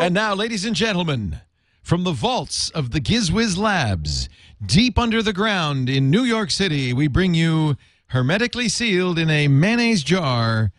And 0.04 0.14
now, 0.14 0.34
ladies 0.34 0.66
and 0.66 0.76
gentlemen, 0.76 1.40
from 1.82 2.04
the 2.04 2.12
vaults 2.12 2.70
of 2.72 2.92
the 2.92 3.00
Gizwiz 3.00 3.58
Labs, 3.58 4.28
deep 4.66 5.00
under 5.00 5.24
the 5.24 5.32
ground 5.32 5.90
in 5.90 6.12
New 6.12 6.24
York 6.24 6.52
City, 6.52 6.92
we 6.92 7.08
bring 7.08 7.34
you 7.34 7.78
hermetically 8.08 8.68
sealed 8.68 9.18
in 9.18 9.30
a 9.30 9.48
mayonnaise 9.48 10.04
jar 10.04 10.74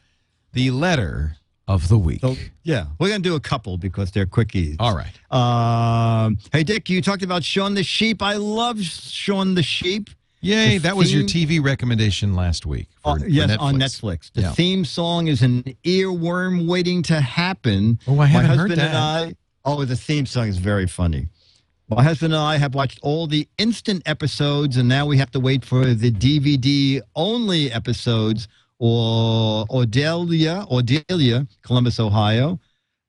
the 0.53 0.71
letter 0.71 1.37
of 1.67 1.89
the 1.89 1.97
week. 1.97 2.21
So, 2.21 2.37
yeah, 2.65 2.89
we're 2.99 3.09
going 3.09 3.23
to 3.23 3.29
do 3.29 3.35
a 3.35 3.41
couple 3.41 3.79
because 3.79 4.11
they're 4.11 4.27
quickies. 4.27 4.77
All 4.79 4.95
right. 4.95 5.19
Um, 5.33 6.37
hey, 6.53 6.63
Dick, 6.63 6.91
you 6.91 7.01
talked 7.01 7.23
about 7.23 7.45
Shaun 7.45 7.73
the 7.73 7.83
Sheep. 7.83 8.21
I 8.21 8.35
love 8.35 8.83
Shaun 8.83 9.55
the 9.55 9.63
Sheep. 9.63 10.11
Yay, 10.45 10.79
The 10.79 10.83
that 10.89 10.97
was 10.97 11.13
your 11.13 11.23
TV 11.25 11.63
recommendation 11.63 12.35
last 12.35 12.67
week. 12.67 12.89
Uh, 13.05 13.15
for- 13.15 13.21
for 13.21 13.29
yes, 13.29 13.57
on 13.59 13.77
Netflix. 13.77 14.31
The 14.33 14.43
Yeah. 14.43 14.53
theme 14.53 14.85
song 14.85 15.27
is 15.29 15.43
an 15.43 15.63
earworm 15.85 16.67
waiting 16.67 17.03
to 17.05 17.21
happen. 17.21 17.99
Oh, 18.07 18.19
I 18.21 18.27
haven't 18.27 18.49
My 18.51 18.57
heard 18.57 18.71
husband 18.71 18.81
that. 18.81 18.89
and 18.89 18.97
I. 18.97 19.35
Oh, 19.65 19.85
the 19.85 19.97
theme 19.97 20.27
song 20.27 20.49
is 20.49 20.59
very 20.59 20.87
funny. 20.87 21.29
My 21.89 22.03
husband 22.03 22.35
and 22.35 22.43
I 22.43 22.57
have 22.59 22.75
watched 22.75 22.99
all 23.03 23.27
the 23.27 23.47
instant 23.59 24.03
episodes, 24.07 24.77
and 24.77 24.89
now 24.89 25.07
we 25.07 25.17
have 25.19 25.31
to 25.33 25.41
wait 25.41 25.65
for 25.65 25.95
the 25.95 26.11
DVD 26.11 27.01
only 27.15 27.71
episodes. 27.73 28.49
Or 28.81 29.65
Ordelia, 29.69 30.69
Ordelia, 30.71 31.47
Columbus, 31.63 31.99
Ohio, 32.01 32.59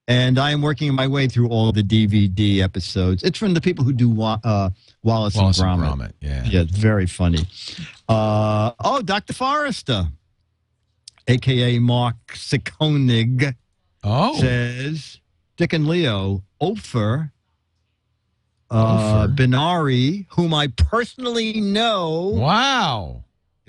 and 0.08 0.38
I 0.38 0.52
am 0.52 0.62
working 0.62 0.94
my 0.94 1.08
way 1.08 1.28
through 1.28 1.50
all 1.50 1.72
the 1.72 1.82
DVD 1.84 2.62
episodes. 2.62 3.24
It's 3.24 3.38
from 3.40 3.54
the 3.54 3.62
people 3.62 3.84
who 3.84 3.94
do 3.94 4.10
Wa- 4.10 4.40
uh, 4.44 4.70
Wallace, 5.04 5.36
Wallace 5.36 5.60
and 5.60 5.70
and 5.70 5.82
Gromit. 5.82 5.98
Gromit, 5.98 6.12
yeah. 6.22 6.44
Yeah, 6.46 6.62
it's 6.62 6.78
very 6.78 7.08
funny. 7.08 7.40
Uh, 8.08 8.72
oh, 8.84 9.02
Dr. 9.02 9.34
Forrester, 9.34 10.08
aka 11.28 11.80
Mark 11.80 12.16
Sikonig, 12.34 13.56
Oh, 14.04 14.38
says 14.40 15.20
Dick 15.58 15.74
and 15.74 15.88
Leo, 15.88 16.44
Ofer 16.62 17.32
uh, 18.70 19.24
Ofer. 19.26 19.34
Benari, 19.34 20.26
whom 20.30 20.54
I 20.54 20.68
personally 20.68 21.60
know. 21.62 22.30
Wow. 22.36 23.24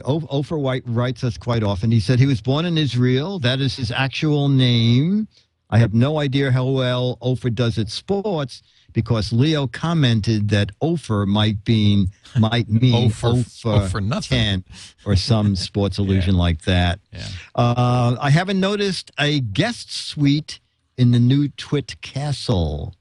O- 0.04 0.26
Ofer 0.28 0.58
White 0.58 0.82
writes 0.86 1.24
us 1.24 1.38
quite 1.38 1.62
often. 1.62 1.90
He 1.90 2.00
said 2.00 2.18
he 2.18 2.26
was 2.26 2.42
born 2.42 2.66
in 2.66 2.76
Israel. 2.76 3.38
That 3.38 3.60
is 3.60 3.76
his 3.76 3.90
actual 3.90 4.50
name. 4.50 5.26
I 5.68 5.78
have 5.78 5.92
no 5.94 6.18
idea 6.20 6.52
how 6.52 6.64
well 6.66 7.18
Ofer 7.20 7.50
does 7.50 7.76
at 7.78 7.88
sports 7.90 8.62
because 8.92 9.32
Leo 9.32 9.66
commented 9.66 10.48
that 10.50 10.70
Ofer 10.80 11.26
might 11.26 11.64
be 11.64 12.06
might 12.38 12.68
mean 12.68 13.06
Ofer- 13.06 13.44
Ofer, 13.64 14.00
nothing. 14.00 14.38
10 14.38 14.64
or 15.04 15.16
some 15.16 15.56
sports 15.68 15.98
illusion 15.98 16.36
like 16.36 16.62
that. 16.62 17.00
Yeah. 17.12 17.26
Uh, 17.54 18.16
I 18.20 18.30
haven't 18.30 18.60
noticed 18.60 19.10
a 19.18 19.40
guest 19.40 19.92
suite 19.92 20.60
in 20.96 21.10
the 21.10 21.18
new 21.18 21.48
Twit 21.48 22.00
Castle. 22.00 22.94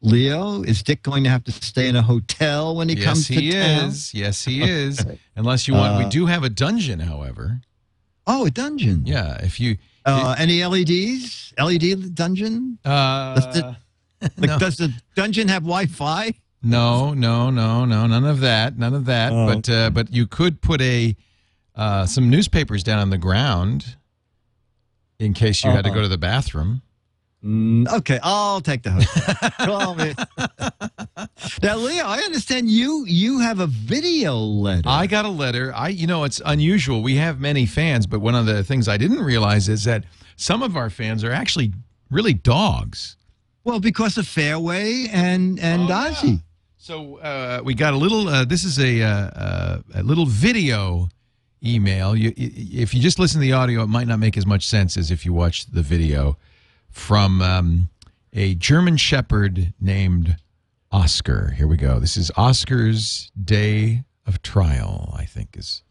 Leo, 0.00 0.62
is 0.62 0.82
Dick 0.82 1.02
going 1.02 1.24
to 1.24 1.30
have 1.30 1.44
to 1.44 1.52
stay 1.52 1.88
in 1.88 1.96
a 1.96 2.02
hotel 2.02 2.76
when 2.76 2.90
he 2.90 2.94
yes, 2.96 3.04
comes 3.04 3.26
to 3.28 3.34
he 3.34 3.52
town? 3.52 3.88
is. 3.88 4.12
Yes, 4.12 4.44
he 4.44 4.62
is. 4.62 5.04
Unless 5.34 5.66
you 5.66 5.72
want, 5.74 5.98
we 5.98 6.04
Uh, 6.04 6.08
do 6.10 6.26
have 6.26 6.44
a 6.44 6.50
dungeon, 6.50 7.00
however. 7.00 7.62
Oh, 8.26 8.44
a 8.46 8.50
dungeon. 8.50 9.06
Yeah, 9.06 9.36
if 9.42 9.58
you. 9.58 9.78
Uh, 10.04 10.34
any 10.38 10.64
LEDs? 10.64 11.52
LED 11.58 12.14
dungeon? 12.14 12.78
Uh, 12.84 13.34
Does 13.34 13.54
the- 13.54 13.76
Like, 14.38 14.48
no. 14.50 14.58
Does 14.58 14.76
the 14.78 14.92
dungeon 15.14 15.48
have 15.48 15.64
Wi-Fi? 15.64 16.32
No, 16.62 17.12
no, 17.12 17.50
no, 17.50 17.84
no, 17.84 18.06
none 18.06 18.24
of 18.24 18.40
that, 18.40 18.78
none 18.78 18.94
of 18.94 19.04
that. 19.04 19.32
Oh, 19.32 19.46
but 19.46 19.68
uh, 19.68 19.90
but 19.90 20.10
you 20.14 20.26
could 20.26 20.62
put 20.62 20.80
a 20.80 21.14
uh, 21.76 22.06
some 22.06 22.30
newspapers 22.30 22.82
down 22.82 22.98
on 23.00 23.10
the 23.10 23.18
ground 23.18 23.96
in 25.18 25.34
case 25.34 25.62
you 25.62 25.70
had 25.70 25.84
to 25.84 25.90
Uh-huh. 25.90 25.96
go 25.96 26.02
to 26.02 26.08
the 26.08 26.16
bathroom. 26.16 26.80
Mm, 27.44 27.86
okay, 27.98 28.18
I'll 28.22 28.60
take 28.62 28.82
the 28.82 28.90
hotel. 28.90 29.50
Call 29.66 29.94
me. 29.94 30.14
now, 31.62 31.76
Leo, 31.76 32.04
I 32.06 32.20
understand 32.20 32.70
you 32.70 33.04
you 33.06 33.40
have 33.40 33.60
a 33.60 33.66
video 33.66 34.34
letter. 34.36 34.88
I 34.88 35.06
got 35.06 35.24
a 35.26 35.28
letter. 35.28 35.72
I 35.74 35.88
you 35.88 36.06
know 36.06 36.24
it's 36.24 36.40
unusual. 36.46 37.02
We 37.02 37.16
have 37.16 37.40
many 37.40 37.66
fans, 37.66 38.06
but 38.06 38.20
one 38.20 38.34
of 38.34 38.46
the 38.46 38.64
things 38.64 38.88
I 38.88 38.96
didn't 38.96 39.20
realize 39.22 39.68
is 39.68 39.84
that 39.84 40.04
some 40.36 40.62
of 40.62 40.76
our 40.76 40.88
fans 40.88 41.22
are 41.22 41.32
actually 41.32 41.72
really 42.10 42.32
dogs. 42.32 43.16
well, 43.64 43.78
because 43.80 44.16
of 44.16 44.26
Fairway 44.26 45.06
and 45.12 45.58
and 45.60 45.82
Oh, 45.82 45.88
yeah. 45.88 46.10
Ozzy. 46.12 46.42
So 46.78 47.16
uh, 47.18 47.60
we 47.64 47.74
got 47.74 47.92
a 47.94 47.96
little. 47.98 48.28
Uh, 48.28 48.44
this 48.46 48.64
is 48.64 48.78
a 48.78 49.02
uh, 49.02 49.08
uh, 49.08 49.78
a 49.96 50.02
little 50.02 50.26
video 50.26 51.08
email. 51.62 52.14
You, 52.16 52.32
if 52.36 52.94
you 52.94 53.00
just 53.00 53.18
listen 53.18 53.40
to 53.40 53.46
the 53.46 53.52
audio, 53.52 53.82
it 53.82 53.88
might 53.88 54.06
not 54.06 54.18
make 54.18 54.36
as 54.38 54.46
much 54.46 54.66
sense 54.66 54.96
as 54.96 55.10
if 55.10 55.24
you 55.26 55.32
watch 55.34 55.66
the 55.66 55.82
video 55.82 56.36
from 56.94 57.42
um, 57.42 57.88
a 58.32 58.54
German 58.54 58.96
Shepherd 58.96 59.74
named 59.80 60.36
Oscar. 60.92 61.52
Here 61.56 61.66
we 61.66 61.76
go. 61.76 61.98
This 61.98 62.16
is 62.16 62.30
Oscar's 62.36 63.30
day 63.42 64.04
of 64.26 64.40
trial. 64.42 65.12
I 65.18 65.24
think 65.24 65.56
is 65.58 65.82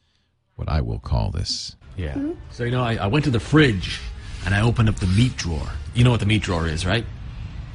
what 0.56 0.70
I 0.70 0.82
will 0.82 1.00
call 1.00 1.30
this. 1.30 1.76
Yeah. 1.98 2.18
So, 2.52 2.64
you 2.64 2.72
know, 2.72 2.82
I, 2.82 2.96
I 2.96 3.08
went 3.08 3.26
to 3.26 3.32
the 3.32 3.40
fridge 3.40 4.00
and 4.46 4.56
I 4.56 4.62
opened 4.62 4.90
up 4.90 4.96
the 4.96 5.08
meat 5.08 5.36
drawer. 5.36 5.68
You 5.94 6.04
know 6.06 6.12
what 6.12 6.22
the 6.22 6.26
meat 6.26 6.42
drawer 6.42 6.68
is, 6.68 6.86
right? 6.86 7.06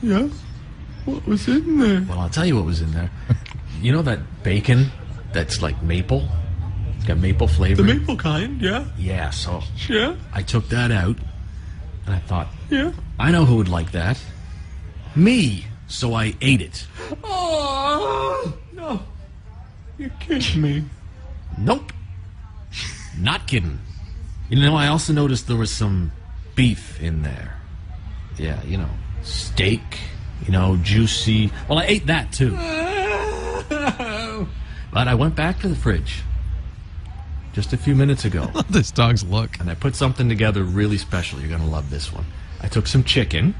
Yes? 0.02 0.30
What 1.04 1.24
was 1.26 1.46
in 1.46 1.78
there? 1.78 2.04
Well, 2.08 2.18
I'll 2.18 2.30
tell 2.30 2.46
you 2.46 2.56
what 2.56 2.64
was 2.64 2.80
in 2.80 2.92
there. 2.92 3.10
You 3.80 3.92
know 3.92 4.02
that 4.02 4.42
bacon 4.42 4.90
that's 5.32 5.62
like 5.62 5.80
maple? 5.84 6.28
It's 6.96 7.06
got 7.06 7.18
maple 7.18 7.46
flavor. 7.46 7.80
The 7.80 7.94
maple 7.94 8.16
kind, 8.16 8.60
yeah? 8.60 8.86
Yeah, 8.98 9.30
so 9.30 9.62
Yeah? 9.88 10.16
I 10.32 10.42
took 10.42 10.68
that 10.70 10.90
out 10.90 11.16
and 12.08 12.16
I 12.16 12.20
thought, 12.20 12.48
Yeah? 12.70 12.92
I 13.18 13.30
know 13.30 13.44
who 13.44 13.56
would 13.56 13.68
like 13.68 13.92
that. 13.92 14.18
Me. 15.14 15.66
So 15.88 16.14
I 16.14 16.34
ate 16.40 16.62
it. 16.62 16.86
Oh, 17.22 18.56
no. 18.72 19.00
You're 19.98 20.08
kidding 20.20 20.62
me. 20.62 20.84
Nope. 21.58 21.92
Not 23.18 23.46
kidding. 23.46 23.78
You 24.48 24.60
know, 24.60 24.74
I 24.74 24.86
also 24.88 25.12
noticed 25.12 25.48
there 25.48 25.56
was 25.56 25.70
some 25.70 26.12
beef 26.54 26.98
in 27.02 27.22
there. 27.22 27.58
Yeah, 28.38 28.62
you 28.64 28.78
know, 28.78 28.88
steak, 29.22 29.82
you 30.46 30.52
know, 30.52 30.78
juicy. 30.82 31.50
Well, 31.68 31.78
I 31.78 31.84
ate 31.84 32.06
that 32.06 32.32
too. 32.32 32.56
But 34.90 35.06
I 35.06 35.14
went 35.14 35.34
back 35.36 35.60
to 35.60 35.68
the 35.68 35.76
fridge 35.76 36.22
just 37.58 37.72
a 37.72 37.76
few 37.76 37.96
minutes 37.96 38.24
ago 38.24 38.46
this 38.70 38.92
dog's 38.92 39.24
look. 39.24 39.58
and 39.58 39.68
I 39.68 39.74
put 39.74 39.96
something 39.96 40.28
together 40.28 40.62
really 40.62 40.96
special. 40.96 41.40
You're 41.40 41.48
going 41.48 41.60
to 41.60 41.66
love 41.66 41.90
this 41.90 42.12
one. 42.12 42.24
I 42.60 42.68
took 42.68 42.86
some 42.86 43.02
chicken. 43.02 43.52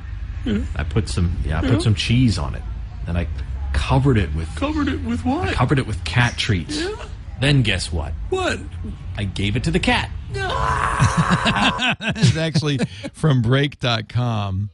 I 0.77 0.85
put 0.85 1.09
some, 1.09 1.37
yeah, 1.45 1.59
I 1.61 1.63
put 1.69 1.83
some 1.83 1.97
cheese 1.97 2.39
on 2.39 2.55
it. 2.55 2.63
And 3.09 3.19
I 3.19 3.27
covered 3.73 4.17
it 4.17 4.33
with 4.37 4.49
Covered 4.55 4.87
it 4.87 5.03
with 5.05 5.25
what? 5.25 5.53
covered 5.53 5.81
it 5.81 5.87
with 5.89 6.03
cat 6.05 6.37
treats. 6.39 6.87
Then 7.41 7.63
guess 7.63 7.93
what? 7.93 8.13
What? 8.31 8.61
I 9.17 9.25
gave 9.25 9.57
it 9.57 9.65
to 9.65 9.73
the 9.73 9.81
cat. 9.81 10.11
It's 12.17 12.37
actually 12.37 12.79
from 13.13 13.43
Break.com. 13.43 14.71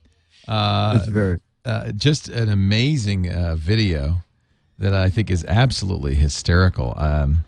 Uh, 0.46 0.94
That's 0.98 1.08
very. 1.08 1.40
uh, 1.64 1.92
just 1.92 2.28
an 2.28 2.50
amazing 2.50 3.32
uh, 3.32 3.56
video 3.56 4.18
that 4.78 4.92
I 4.94 5.08
think 5.08 5.30
is 5.30 5.44
absolutely 5.46 6.14
hysterical. 6.14 6.92
Um, 6.98 7.44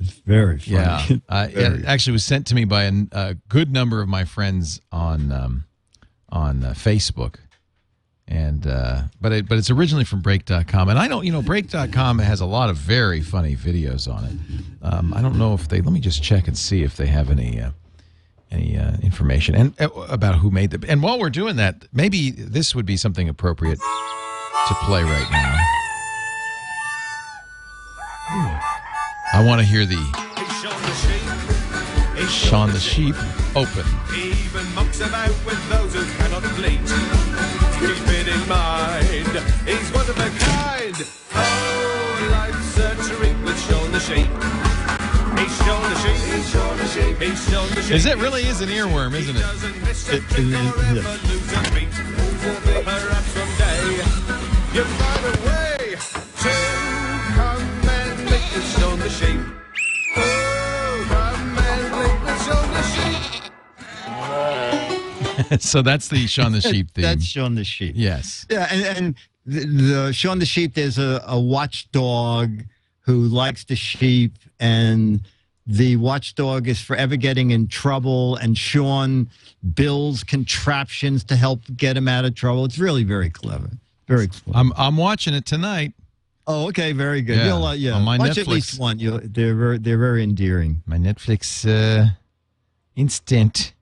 It's 0.00 0.12
very 0.12 0.58
funny. 0.58 0.76
yeah, 0.76 1.06
uh, 1.28 1.48
Very. 1.52 1.78
it 1.80 1.84
actually 1.86 2.12
was 2.12 2.24
sent 2.24 2.46
to 2.48 2.54
me 2.54 2.64
by 2.64 2.84
a, 2.84 2.92
a 3.12 3.34
good 3.48 3.72
number 3.72 4.00
of 4.00 4.08
my 4.08 4.24
friends 4.24 4.80
on 4.92 5.32
um, 5.32 5.64
on 6.30 6.64
uh, 6.64 6.70
Facebook, 6.72 7.36
and 8.26 8.66
uh, 8.66 9.02
but 9.20 9.32
it, 9.32 9.48
but 9.48 9.58
it's 9.58 9.70
originally 9.70 10.04
from 10.04 10.20
Break.com, 10.20 10.88
and 10.88 10.98
I 10.98 11.08
don't 11.08 11.24
you 11.24 11.32
know 11.32 11.42
Break.com 11.42 12.18
has 12.18 12.40
a 12.40 12.46
lot 12.46 12.70
of 12.70 12.76
very 12.76 13.20
funny 13.20 13.56
videos 13.56 14.12
on 14.12 14.24
it. 14.24 14.64
Um, 14.82 15.12
I 15.14 15.22
don't 15.22 15.38
know 15.38 15.54
if 15.54 15.68
they 15.68 15.80
let 15.80 15.92
me 15.92 16.00
just 16.00 16.22
check 16.22 16.48
and 16.48 16.56
see 16.56 16.82
if 16.82 16.96
they 16.96 17.06
have 17.06 17.30
any. 17.30 17.60
Uh, 17.60 17.70
any 18.50 18.78
uh, 18.78 18.96
information 19.02 19.54
and 19.54 19.78
uh, 19.78 19.90
about 20.08 20.36
who 20.36 20.50
made 20.50 20.70
the 20.70 20.90
and 20.90 21.02
while 21.02 21.18
we're 21.18 21.28
doing 21.28 21.56
that 21.56 21.84
maybe 21.92 22.30
this 22.30 22.74
would 22.74 22.86
be 22.86 22.96
something 22.96 23.28
appropriate 23.28 23.78
to 24.68 24.74
play 24.86 25.02
right 25.02 25.30
now 25.30 25.54
i 29.34 29.42
want 29.44 29.60
to 29.60 29.66
hear 29.66 29.84
the 29.86 29.96
Shaun 32.28 32.70
the 32.70 32.78
Sheep 32.80 33.14
open. 33.56 33.84
Even 34.14 34.66
mucks 34.74 35.00
about 35.00 35.30
with 35.46 35.68
those 35.70 35.94
who 35.94 36.04
cannot 36.18 36.42
bleat. 36.56 36.78
Keep 37.80 38.08
it 38.08 38.28
in 38.28 38.48
mind, 38.48 39.06
he's 39.66 39.90
one 39.92 40.08
of 40.08 40.18
a 40.18 40.28
kind. 40.38 40.94
Oh, 41.34 42.28
life's 42.30 42.76
a 42.78 42.94
treat 43.14 43.36
with 43.44 43.58
Shaun 43.68 43.92
the 43.92 44.00
Sheep. 44.00 44.28
Is 47.90 48.06
it 48.06 48.16
really 48.18 48.42
is 48.42 48.60
an 48.60 48.68
earworm, 48.68 49.14
isn't 49.14 49.36
it? 49.36 49.42
A 49.42 50.16
It- 50.16 50.24
it- 50.38 50.48
yeah. 54.74 55.07
so 65.60 65.82
that's 65.82 66.08
the 66.08 66.26
Shaun 66.26 66.52
the 66.52 66.60
Sheep 66.72 66.90
theme. 66.92 67.02
That's 67.02 67.24
Shaun 67.24 67.54
the 67.54 67.64
Sheep. 67.64 67.94
yes. 67.96 68.46
Yeah, 68.50 68.68
and, 68.70 68.84
and 68.98 69.14
the, 69.46 69.66
the 70.06 70.12
Shaun 70.12 70.38
the 70.38 70.46
Sheep, 70.46 70.74
there's 70.74 70.98
a, 70.98 71.22
a 71.26 71.38
watchdog 71.40 72.62
who 73.00 73.22
likes 73.28 73.64
the 73.64 73.74
sheep, 73.76 74.34
and 74.60 75.22
the 75.66 75.96
watchdog 75.96 76.68
is 76.68 76.80
forever 76.80 77.16
getting 77.16 77.50
in 77.52 77.66
trouble, 77.68 78.36
and 78.36 78.56
Shaun 78.58 79.30
builds 79.74 80.22
contraptions 80.24 81.24
to 81.24 81.36
help 81.36 81.60
get 81.76 81.96
him 81.96 82.06
out 82.08 82.24
of 82.26 82.34
trouble. 82.34 82.64
It's 82.66 82.78
really 82.78 83.04
very 83.04 83.30
clever. 83.30 83.70
Very 84.08 84.28
clever. 84.28 84.58
I'm 84.58 84.72
I'm 84.76 84.96
watching 84.98 85.32
it 85.34 85.46
tonight. 85.46 85.92
oh, 86.46 86.68
okay, 86.68 86.92
very 86.92 87.20
good. 87.22 87.38
Yeah, 87.38 87.46
You'll, 87.46 87.64
uh, 87.64 87.72
yeah. 87.74 87.92
on 87.92 88.02
my 88.04 88.18
Watch 88.18 88.36
at 88.38 88.46
least 88.46 88.78
one. 88.78 88.98
You'll, 88.98 89.20
they're 89.22 89.54
very, 89.54 89.78
they're 89.78 89.98
very 89.98 90.22
endearing. 90.22 90.82
My 90.86 90.96
Netflix 90.98 91.66
uh, 91.66 92.10
instant. 92.96 93.72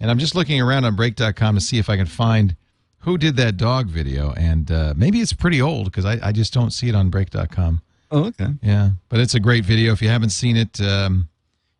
And 0.00 0.10
I'm 0.10 0.18
just 0.18 0.34
looking 0.34 0.60
around 0.60 0.84
on 0.84 0.94
break.com 0.94 1.54
to 1.54 1.60
see 1.60 1.78
if 1.78 1.88
I 1.88 1.96
can 1.96 2.06
find 2.06 2.56
who 2.98 3.16
did 3.16 3.36
that 3.36 3.56
dog 3.56 3.88
video. 3.88 4.32
And 4.32 4.70
uh, 4.70 4.94
maybe 4.96 5.20
it's 5.20 5.32
pretty 5.32 5.62
old 5.62 5.86
because 5.86 6.04
I, 6.04 6.18
I 6.22 6.32
just 6.32 6.52
don't 6.52 6.70
see 6.70 6.88
it 6.88 6.94
on 6.94 7.08
break.com. 7.08 7.80
Oh, 8.10 8.24
okay. 8.26 8.48
Yeah, 8.62 8.90
but 9.08 9.20
it's 9.20 9.34
a 9.34 9.40
great 9.40 9.64
video. 9.64 9.92
If 9.92 10.02
you 10.02 10.08
haven't 10.08 10.30
seen 10.30 10.56
it, 10.56 10.80
um, 10.80 11.28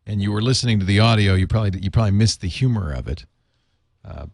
and 0.06 0.22
you 0.22 0.32
were 0.32 0.42
listening 0.42 0.78
to 0.80 0.86
the 0.86 1.00
audio, 1.00 1.34
you 1.34 1.46
probably 1.46 1.80
you 1.80 1.90
probably 1.90 2.12
missed 2.12 2.40
the 2.40 2.48
humor 2.48 2.92
of 2.92 3.08
it. 3.08 3.26
Uh, 4.04 4.26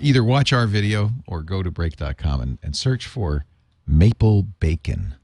either 0.00 0.22
watch 0.24 0.52
our 0.52 0.66
video 0.66 1.10
or 1.26 1.42
go 1.42 1.62
to 1.62 1.70
break.com 1.70 2.40
and, 2.40 2.58
and 2.62 2.76
search 2.76 3.06
for 3.06 3.44
Maple 3.86 4.42
Bacon. 4.42 5.14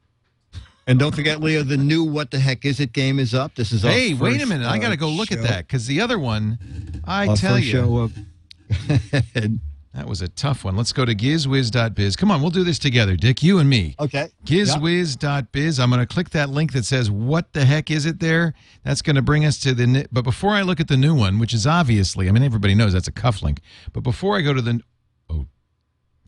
And 0.86 0.98
don't 0.98 1.14
forget, 1.14 1.40
Leo, 1.40 1.62
the 1.62 1.76
new 1.76 2.02
"What 2.04 2.30
the 2.30 2.40
Heck 2.40 2.64
Is 2.64 2.80
It" 2.80 2.92
game 2.92 3.18
is 3.18 3.34
up. 3.34 3.54
This 3.54 3.70
is 3.72 3.82
Hey, 3.82 4.14
wait 4.14 4.36
a 4.36 4.38
first, 4.40 4.48
minute! 4.48 4.66
I 4.66 4.78
got 4.78 4.88
to 4.88 4.94
uh, 4.94 4.96
go 4.96 5.08
look 5.08 5.30
at 5.30 5.42
that 5.42 5.66
because 5.66 5.86
the 5.86 6.00
other 6.00 6.18
one, 6.18 6.58
I 7.04 7.28
Our 7.28 7.36
tell 7.36 7.58
you, 7.58 7.70
show 7.70 8.10
That 9.94 10.08
was 10.08 10.22
a 10.22 10.28
tough 10.28 10.64
one. 10.64 10.74
Let's 10.74 10.92
go 10.92 11.04
to 11.04 11.14
gizwiz.biz. 11.14 12.16
Come 12.16 12.30
on, 12.30 12.40
we'll 12.40 12.50
do 12.50 12.64
this 12.64 12.78
together, 12.78 13.14
Dick, 13.14 13.42
you 13.42 13.58
and 13.58 13.68
me. 13.68 13.94
Okay. 14.00 14.28
Gizwiz.biz. 14.46 15.78
I'm 15.78 15.90
going 15.90 16.00
to 16.00 16.06
click 16.06 16.30
that 16.30 16.48
link 16.48 16.72
that 16.72 16.86
says, 16.86 17.10
What 17.10 17.52
the 17.52 17.66
heck 17.66 17.90
is 17.90 18.06
it 18.06 18.18
there? 18.18 18.54
That's 18.84 19.02
going 19.02 19.16
to 19.16 19.22
bring 19.22 19.44
us 19.44 19.58
to 19.60 19.74
the. 19.74 20.06
But 20.10 20.22
before 20.22 20.52
I 20.52 20.62
look 20.62 20.80
at 20.80 20.88
the 20.88 20.96
new 20.96 21.14
one, 21.14 21.38
which 21.38 21.52
is 21.52 21.66
obviously, 21.66 22.28
I 22.28 22.32
mean, 22.32 22.42
everybody 22.42 22.74
knows 22.74 22.94
that's 22.94 23.08
a 23.08 23.12
cuff 23.12 23.42
link. 23.42 23.60
But 23.92 24.02
before 24.02 24.36
I 24.36 24.40
go 24.40 24.54
to 24.54 24.62
the. 24.62 24.80
Oh, 25.28 25.46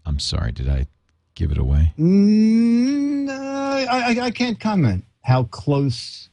I'm 0.05 0.19
sorry. 0.19 0.53
Did 0.53 0.69
I 0.69 0.87
give 1.35 1.51
it 1.51 1.57
away? 1.57 1.95
Mm, 1.99 3.31
uh, 3.31 3.54
I, 3.75 4.13
I, 4.13 4.25
I 4.27 4.31
can't 4.31 4.59
comment 4.59 5.05
how 5.23 5.45
close 5.45 6.29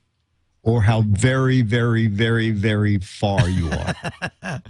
or 0.63 0.81
how 0.81 1.01
very, 1.01 1.61
very, 1.61 2.07
very, 2.07 2.51
very 2.51 2.99
far 2.99 3.49
you 3.49 3.69
are. 3.71 3.95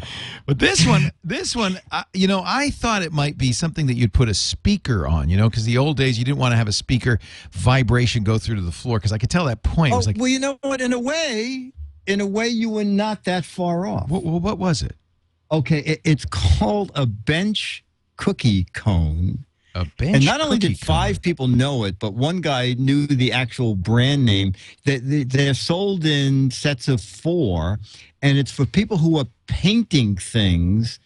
But 0.46 0.60
this 0.60 0.86
one, 0.86 1.12
this 1.24 1.56
one, 1.56 1.80
uh, 1.92 2.04
you 2.14 2.28
know, 2.28 2.44
I 2.46 2.72
thought 2.72 3.04
it 3.04 3.12
might 3.12 3.38
be 3.38 3.52
something 3.54 3.88
that 3.88 3.94
you'd 3.94 4.14
put 4.14 4.28
a 4.28 4.34
speaker 4.34 5.08
on, 5.08 5.30
you 5.30 5.38
know, 5.38 5.50
because 5.50 5.66
the 5.66 5.78
old 5.78 5.98
days 5.98 6.20
you 6.20 6.26
didn't 6.26 6.40
want 6.40 6.52
to 6.52 6.58
have 6.58 6.68
a 6.68 6.74
speaker 6.74 7.20
vibration 7.52 8.24
go 8.24 8.38
through 8.38 8.56
to 8.56 8.62
the 8.62 8.72
floor 8.72 8.98
because 8.98 9.12
I 9.12 9.18
could 9.18 9.30
tell 9.30 9.46
that 9.46 9.64
point. 9.64 9.94
Oh, 9.94 9.98
was 9.98 10.08
like, 10.08 10.18
well, 10.18 10.28
you 10.28 10.40
know 10.40 10.58
what? 10.62 10.82
In 10.82 10.94
a 10.94 11.00
way, 11.00 11.72
in 12.06 12.22
a 12.22 12.28
way, 12.28 12.48
you 12.48 12.70
were 12.70 12.84
not 12.84 13.24
that 13.26 13.46
far 13.46 13.86
off. 13.86 14.10
what, 14.10 14.24
what 14.24 14.58
was 14.58 14.82
it? 14.82 14.96
Okay, 15.52 15.80
it, 15.80 16.02
it's 16.04 16.26
called 16.26 16.92
a 16.96 17.06
bench 17.06 17.84
cookie 18.18 18.66
cone. 18.74 19.46
And 20.16 20.26
not 20.26 20.42
only 20.42 20.58
did 20.58 20.78
five 20.80 21.18
cone. 21.18 21.22
people 21.22 21.48
know 21.48 21.84
it, 21.86 22.00
but 22.00 22.14
one 22.14 22.42
guy 22.42 22.74
knew 22.74 23.08
the 23.08 23.32
actual 23.32 23.76
brand 23.76 24.26
name. 24.26 24.54
They, 24.86 24.98
they, 24.98 25.24
they're 25.24 25.54
sold 25.54 26.06
in 26.06 26.52
sets 26.52 26.88
of 26.88 27.02
four, 27.02 27.80
and 28.22 28.38
it's 28.38 28.52
for 28.52 28.66
people 28.66 28.98
who 28.98 29.18
are 29.18 29.28
painting 29.48 30.18
things, 30.18 31.00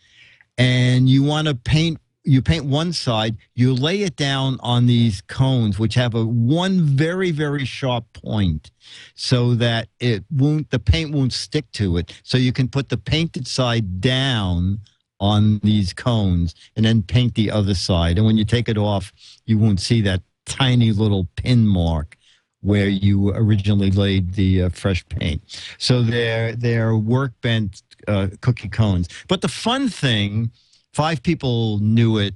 and 0.58 1.08
you 1.10 1.24
want 1.24 1.48
to 1.48 1.56
paint. 1.56 2.00
You 2.28 2.42
paint 2.42 2.66
one 2.66 2.92
side, 2.92 3.38
you 3.54 3.76
lay 3.76 4.02
it 4.02 4.16
down 4.16 4.58
on 4.62 4.88
these 4.88 5.22
cones, 5.22 5.78
which 5.78 5.94
have 5.94 6.16
a 6.16 6.26
one 6.26 6.82
very 6.82 7.30
very 7.30 7.66
sharp 7.66 8.06
point, 8.14 8.72
so 9.14 9.54
that 9.54 9.90
it 10.00 10.24
won't 10.32 10.72
the 10.72 10.80
paint 10.80 11.14
won't 11.14 11.34
stick 11.34 11.72
to 11.74 11.98
it. 11.98 12.20
So 12.24 12.40
you 12.40 12.52
can 12.52 12.68
put 12.68 12.90
the 12.90 12.98
painted 12.98 13.48
side 13.48 14.02
down 14.02 14.80
on 15.20 15.60
these 15.64 15.94
cones 15.94 16.56
and 16.76 16.86
then 16.86 17.02
paint 17.02 17.36
the 17.36 17.52
other 17.52 17.74
side. 17.74 18.18
And 18.18 18.26
when 18.26 18.38
you 18.38 18.46
take 18.46 18.70
it 18.70 18.78
off, 18.78 19.14
you 19.46 19.58
won't 19.58 19.80
see 19.80 20.02
that 20.02 20.22
tiny 20.46 20.92
little 20.92 21.28
pin 21.36 21.68
mark 21.68 22.18
where 22.62 22.88
you 22.88 23.30
originally 23.30 23.92
laid 23.92 24.34
the 24.34 24.64
uh, 24.64 24.70
fresh 24.70 25.08
paint. 25.08 25.42
So 25.78 26.02
they're 26.02 26.56
they're 26.56 26.96
workbench 26.96 27.82
uh, 28.08 28.28
cookie 28.42 28.70
cones. 28.70 29.08
But 29.28 29.42
the 29.42 29.48
fun 29.48 29.88
thing, 29.90 30.52
five 30.94 31.22
people 31.22 31.80
knew 31.80 32.18
it. 32.18 32.34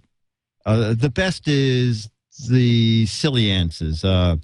Uh, 0.65 0.93
the 0.93 1.09
best 1.09 1.47
is 1.47 2.09
the 2.47 3.05
silly 3.07 3.49
answers. 3.49 4.03
Uh, 4.03 4.38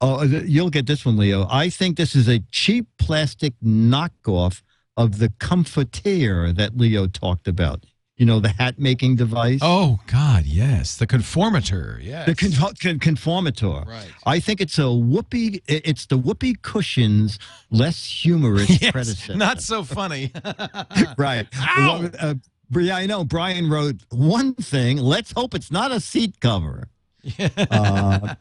oh, 0.00 0.22
you'll 0.24 0.70
get 0.70 0.86
this 0.86 1.06
one, 1.06 1.16
Leo. 1.16 1.46
I 1.50 1.70
think 1.70 1.96
this 1.96 2.14
is 2.14 2.28
a 2.28 2.40
cheap 2.50 2.86
plastic 2.98 3.54
knockoff 3.64 4.62
of 4.96 5.18
the 5.18 5.30
comfortier 5.38 6.52
that 6.52 6.76
Leo 6.76 7.06
talked 7.06 7.48
about. 7.48 7.84
You 8.16 8.26
know, 8.26 8.38
the 8.38 8.50
hat 8.50 8.78
making 8.78 9.16
device. 9.16 9.58
Oh 9.60 9.98
God, 10.06 10.44
yes, 10.44 10.96
the 10.96 11.06
conformator. 11.06 11.98
Yes. 12.00 12.26
The 12.26 12.36
con- 12.36 12.74
con- 12.80 13.00
conformator. 13.00 13.84
Right. 13.86 14.06
I 14.24 14.38
think 14.38 14.60
it's 14.60 14.78
a 14.78 14.92
whoopee. 14.92 15.62
It's 15.66 16.06
the 16.06 16.16
whoopee 16.16 16.54
cushions 16.62 17.40
less 17.72 18.04
humorous 18.04 18.70
Yes, 18.80 18.92
predecessor. 18.92 19.34
not 19.34 19.60
so 19.60 19.82
funny. 19.82 20.30
right. 21.18 21.48
Well, 21.76 22.08
uh, 22.20 22.34
yeah, 22.70 22.94
I 22.96 23.06
know. 23.06 23.24
Brian 23.24 23.68
wrote 23.68 23.96
one 24.10 24.54
thing. 24.54 24.98
Let's 24.98 25.32
hope 25.32 25.52
it's 25.52 25.72
not 25.72 25.90
a 25.90 25.98
seat 25.98 26.38
cover. 26.40 26.88
Uh, 27.70 28.34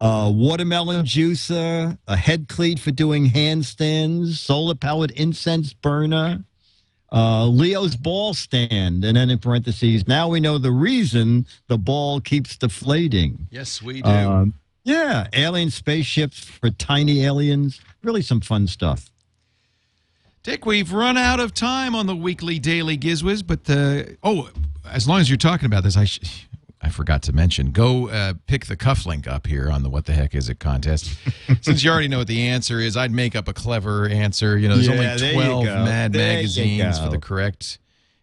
uh, 0.00 0.30
watermelon 0.34 1.04
juicer, 1.04 1.98
a 2.06 2.16
head 2.16 2.48
cleat 2.48 2.78
for 2.78 2.90
doing 2.90 3.30
handstands, 3.30 4.36
solar 4.36 4.74
powered 4.74 5.10
incense 5.12 5.72
burner, 5.72 6.44
uh, 7.12 7.46
Leo's 7.46 7.96
ball 7.96 8.34
stand, 8.34 9.04
and 9.04 9.16
then 9.16 9.30
in 9.30 9.38
parentheses, 9.38 10.06
now 10.06 10.28
we 10.28 10.40
know 10.40 10.58
the 10.58 10.70
reason 10.70 11.46
the 11.66 11.76
ball 11.76 12.20
keeps 12.20 12.56
deflating. 12.56 13.48
yes, 13.50 13.82
we 13.82 14.00
do. 14.00 14.08
Um, 14.08 14.54
yeah, 14.84 15.26
alien 15.34 15.70
spaceships 15.70 16.44
for 16.44 16.70
tiny 16.70 17.22
aliens. 17.24 17.80
Really 18.02 18.22
some 18.22 18.40
fun 18.40 18.66
stuff. 18.66 19.10
Dick, 20.42 20.64
we've 20.64 20.92
run 20.92 21.18
out 21.18 21.38
of 21.38 21.52
time 21.52 21.94
on 21.94 22.06
the 22.06 22.16
weekly 22.16 22.58
daily 22.58 22.96
Gizwiz, 22.96 23.46
but 23.46 23.68
uh, 23.68 24.04
oh, 24.22 24.48
as 24.90 25.06
long 25.06 25.20
as 25.20 25.28
you're 25.28 25.36
talking 25.36 25.66
about 25.66 25.82
this, 25.84 25.98
I 25.98 26.04
sh- 26.06 26.46
I 26.82 26.88
forgot 26.88 27.22
to 27.24 27.32
mention. 27.32 27.72
Go 27.72 28.08
uh, 28.08 28.34
pick 28.46 28.66
the 28.66 28.76
cufflink 28.76 29.28
up 29.28 29.46
here 29.46 29.70
on 29.70 29.82
the 29.82 29.90
What 29.90 30.06
the 30.06 30.12
Heck 30.14 30.34
Is 30.34 30.48
It 30.48 30.60
contest. 30.60 31.14
Since 31.60 31.84
you 31.84 31.90
already 31.90 32.08
know 32.08 32.18
what 32.18 32.26
the 32.26 32.40
answer 32.48 32.80
is, 32.80 32.96
I'd 32.96 33.12
make 33.12 33.36
up 33.36 33.48
a 33.48 33.52
clever 33.52 34.08
answer. 34.08 34.56
You 34.56 34.68
know, 34.68 34.76
there's 34.76 34.88
Yeah, 34.88 35.16
only 35.18 35.34
12 35.34 35.64
go. 35.66 35.84
Mad 35.84 36.12
There 36.14 36.36
magazines 36.36 36.98
for 36.98 37.10
the 37.10 37.18
correct 37.18 37.78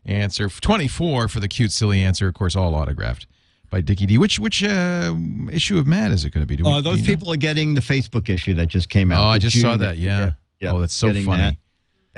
answer, 0.06 0.50
24 0.50 1.28
for 1.28 1.40
the 1.40 1.48
cute, 1.48 1.72
silly 1.72 2.02
answer. 2.02 2.28
Of 2.28 2.34
course, 2.34 2.56
all 2.56 2.74
autographed 2.74 3.28
by 3.70 3.82
Dickie 3.82 4.06
D. 4.08 4.18
Which 4.18 4.40
which 4.40 4.64
uh, 4.64 5.14
issue 5.52 5.78
of 5.78 5.86
Mad 5.86 6.12
is 6.12 6.26
it 6.26 6.32
going 6.32 6.42
to 6.44 6.48
be? 6.48 6.56
Do 6.56 6.64
we- 6.64 6.72
Uh, 6.72 6.82
those 6.82 6.98
you 7.02 7.04
know? 7.04 7.08
people 7.10 7.32
are 7.32 7.38
getting 7.38 7.76
the 7.76 7.82
Facebook 7.82 8.28
issue 8.30 8.54
that 8.56 8.68
just 8.68 8.90
came 8.90 9.12
out. 9.12 9.24
Oh, 9.24 9.28
I 9.28 9.38
just 9.38 9.60
saw 9.62 9.78
that. 9.78 9.98
Yeah. 9.98 10.32
Yeah. 10.60 10.72
Oh, 10.74 10.80
that's 10.80 10.96
so 10.96 11.10
funny. 11.14 11.26
that. 11.26 11.58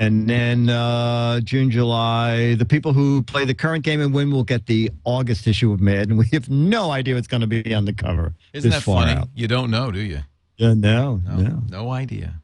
And 0.00 0.26
then 0.26 0.70
uh, 0.70 1.40
June, 1.40 1.70
July, 1.70 2.54
the 2.54 2.64
people 2.64 2.94
who 2.94 3.22
play 3.22 3.44
the 3.44 3.52
current 3.52 3.84
game 3.84 4.00
and 4.00 4.14
win 4.14 4.30
will 4.30 4.44
get 4.44 4.64
the 4.64 4.90
August 5.04 5.46
issue 5.46 5.72
of 5.72 5.80
Mad, 5.82 6.08
and 6.08 6.18
we 6.22 6.26
have 6.32 6.48
no 6.48 6.90
idea 6.90 7.14
what's 7.14 7.28
going 7.28 7.42
to 7.42 7.46
be 7.46 7.74
on 7.74 7.84
the 7.84 7.92
cover. 7.92 8.32
Isn't 8.54 8.70
that 8.70 8.82
funny? 8.82 9.12
out. 9.12 9.28
You 9.34 9.46
don't 9.46 9.70
know, 9.70 9.90
do 9.90 10.00
you? 10.00 10.20
Yeah, 10.56 10.72
no, 10.72 11.20
No, 11.26 11.36
no. 11.36 11.62
no 11.68 11.90
idea. 11.90 12.34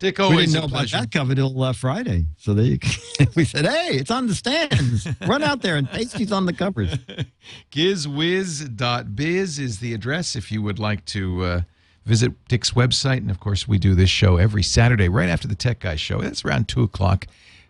Dick, 0.00 0.18
We 0.18 0.24
always 0.24 0.52
didn't 0.52 0.64
a 0.64 0.68
know 0.68 0.76
about 0.78 0.90
that 0.90 1.10
cover 1.12 1.34
till 1.34 1.62
uh, 1.62 1.72
Friday. 1.72 2.26
So 2.36 2.52
there 2.54 2.64
you 2.64 2.78
go. 2.78 2.88
we 3.36 3.44
said, 3.44 3.64
hey, 3.66 3.90
it's 3.92 4.10
on 4.10 4.26
the 4.26 4.34
stands. 4.34 5.06
Run 5.26 5.42
out 5.42 5.62
there 5.62 5.76
and 5.76 5.88
taste 5.92 6.16
these 6.16 6.32
on 6.32 6.44
the 6.44 6.52
covers. 6.52 6.98
Gizwiz.biz 7.70 9.58
is 9.58 9.78
the 9.78 9.94
address 9.94 10.34
if 10.36 10.50
you 10.52 10.60
would 10.60 10.78
like 10.78 11.04
to 11.06 11.44
uh, 11.44 11.60
visit 12.04 12.32
Dick's 12.48 12.72
website. 12.72 13.18
And 13.18 13.30
of 13.30 13.40
course, 13.40 13.68
we 13.68 13.78
do 13.78 13.94
this 13.94 14.10
show 14.10 14.36
every 14.36 14.62
Saturday 14.62 15.08
right 15.08 15.28
after 15.28 15.48
the 15.48 15.54
Tech 15.54 15.80
Guy 15.80 15.96
show. 15.96 16.20
It's 16.20 16.44
around 16.44 16.68
2 16.68 16.82
o'clock 16.82 17.26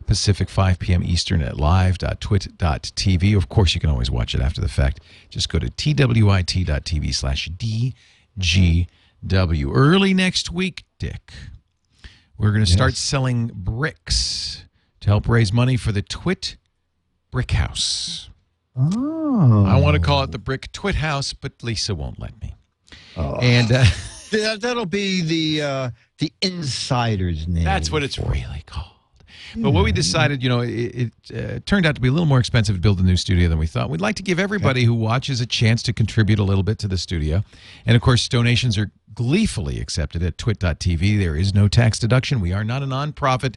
Pacific, 0.06 0.48
5 0.48 0.78
p.m. 0.78 1.02
Eastern 1.02 1.42
at 1.42 1.56
live.twit.tv. 1.56 3.36
Of 3.36 3.48
course, 3.48 3.74
you 3.74 3.80
can 3.80 3.90
always 3.90 4.10
watch 4.10 4.34
it 4.34 4.40
after 4.40 4.60
the 4.60 4.68
fact. 4.68 5.00
Just 5.30 5.48
go 5.48 5.58
to 5.58 5.70
twit.tv 5.70 7.14
slash 7.14 7.48
DGW. 7.48 8.86
Early 9.74 10.14
next 10.14 10.50
week, 10.50 10.84
Dick, 10.98 11.32
we're 12.36 12.50
going 12.50 12.64
to 12.64 12.70
start 12.70 12.94
selling 12.94 13.50
bricks 13.54 14.64
to 15.00 15.08
help 15.08 15.28
raise 15.28 15.52
money 15.52 15.76
for 15.76 15.92
the 15.92 16.02
Twit 16.02 16.56
Brick 17.30 17.52
House. 17.52 18.30
Oh. 18.76 19.64
I 19.66 19.78
want 19.78 19.94
to 19.94 20.00
call 20.00 20.22
it 20.22 20.32
the 20.32 20.38
Brick 20.38 20.72
Twit 20.72 20.96
House, 20.96 21.32
but 21.32 21.62
Lisa 21.62 21.94
won't 21.94 22.18
let 22.18 22.40
me. 22.40 22.54
Oh. 23.16 23.36
And 23.36 23.70
uh, 23.70 23.84
That, 24.32 24.60
that'll 24.60 24.86
be 24.86 25.22
the 25.22 25.62
uh, 25.62 25.90
the 26.18 26.32
insider's 26.42 27.46
name. 27.46 27.64
that's 27.64 27.90
what 27.90 28.02
it's 28.02 28.18
really 28.18 28.62
called. 28.66 28.88
But 29.54 29.72
what 29.72 29.84
we 29.84 29.92
decided, 29.92 30.42
you 30.42 30.48
know, 30.48 30.60
it, 30.60 30.70
it 30.70 31.12
uh, 31.34 31.60
turned 31.66 31.84
out 31.84 31.94
to 31.94 32.00
be 32.00 32.08
a 32.08 32.10
little 32.10 32.26
more 32.26 32.38
expensive 32.38 32.74
to 32.74 32.80
build 32.80 33.00
a 33.00 33.02
new 33.02 33.16
studio 33.18 33.48
than 33.48 33.58
we 33.58 33.66
thought. 33.66 33.90
We'd 33.90 34.00
like 34.00 34.16
to 34.16 34.22
give 34.22 34.38
everybody 34.38 34.84
who 34.84 34.94
watches 34.94 35.40
a 35.42 35.46
chance 35.46 35.82
to 35.84 35.92
contribute 35.92 36.38
a 36.38 36.42
little 36.42 36.62
bit 36.62 36.78
to 36.78 36.88
the 36.88 36.96
studio. 36.96 37.44
And 37.84 37.94
of 37.94 38.02
course, 38.02 38.28
donations 38.28 38.78
are 38.78 38.90
gleefully 39.14 39.78
accepted 39.78 40.22
at 40.22 40.38
twit.tv. 40.38 41.18
There 41.18 41.36
is 41.36 41.54
no 41.54 41.68
tax 41.68 41.98
deduction. 41.98 42.40
We 42.40 42.52
are 42.52 42.64
not 42.64 42.82
a 42.82 42.86
nonprofit. 42.86 43.56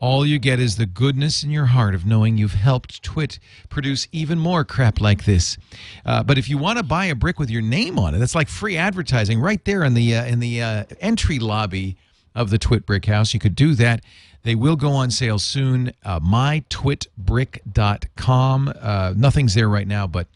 All 0.00 0.26
you 0.26 0.38
get 0.38 0.58
is 0.60 0.76
the 0.76 0.84
goodness 0.86 1.42
in 1.44 1.50
your 1.50 1.64
heart 1.66 1.94
of 1.94 2.04
knowing 2.04 2.36
you've 2.36 2.52
helped 2.54 3.02
Twit 3.02 3.38
produce 3.70 4.06
even 4.12 4.38
more 4.38 4.62
crap 4.64 5.00
like 5.00 5.24
this. 5.24 5.56
Uh, 6.04 6.22
but 6.22 6.36
if 6.36 6.48
you 6.50 6.58
want 6.58 6.76
to 6.78 6.84
buy 6.84 7.06
a 7.06 7.14
brick 7.14 7.38
with 7.38 7.48
your 7.48 7.62
name 7.62 7.98
on 7.98 8.14
it, 8.14 8.18
that's 8.18 8.34
like 8.34 8.48
free 8.48 8.76
advertising 8.76 9.40
right 9.40 9.64
there 9.64 9.82
in 9.84 9.94
the 9.94 10.14
uh, 10.16 10.24
in 10.26 10.40
the 10.40 10.60
uh, 10.62 10.84
entry 11.00 11.38
lobby 11.38 11.96
of 12.34 12.50
the 12.50 12.58
Twit 12.58 12.84
Brick 12.84 13.06
House. 13.06 13.32
You 13.32 13.40
could 13.40 13.54
do 13.56 13.74
that. 13.76 14.02
They 14.42 14.54
will 14.54 14.76
go 14.76 14.90
on 14.92 15.10
sale 15.10 15.38
soon. 15.38 15.90
Uh, 16.04 16.20
mytwitbrick.com. 16.20 18.74
Uh, 18.80 19.14
nothing's 19.16 19.54
there 19.54 19.68
right 19.68 19.86
now, 19.88 20.06
but 20.06 20.26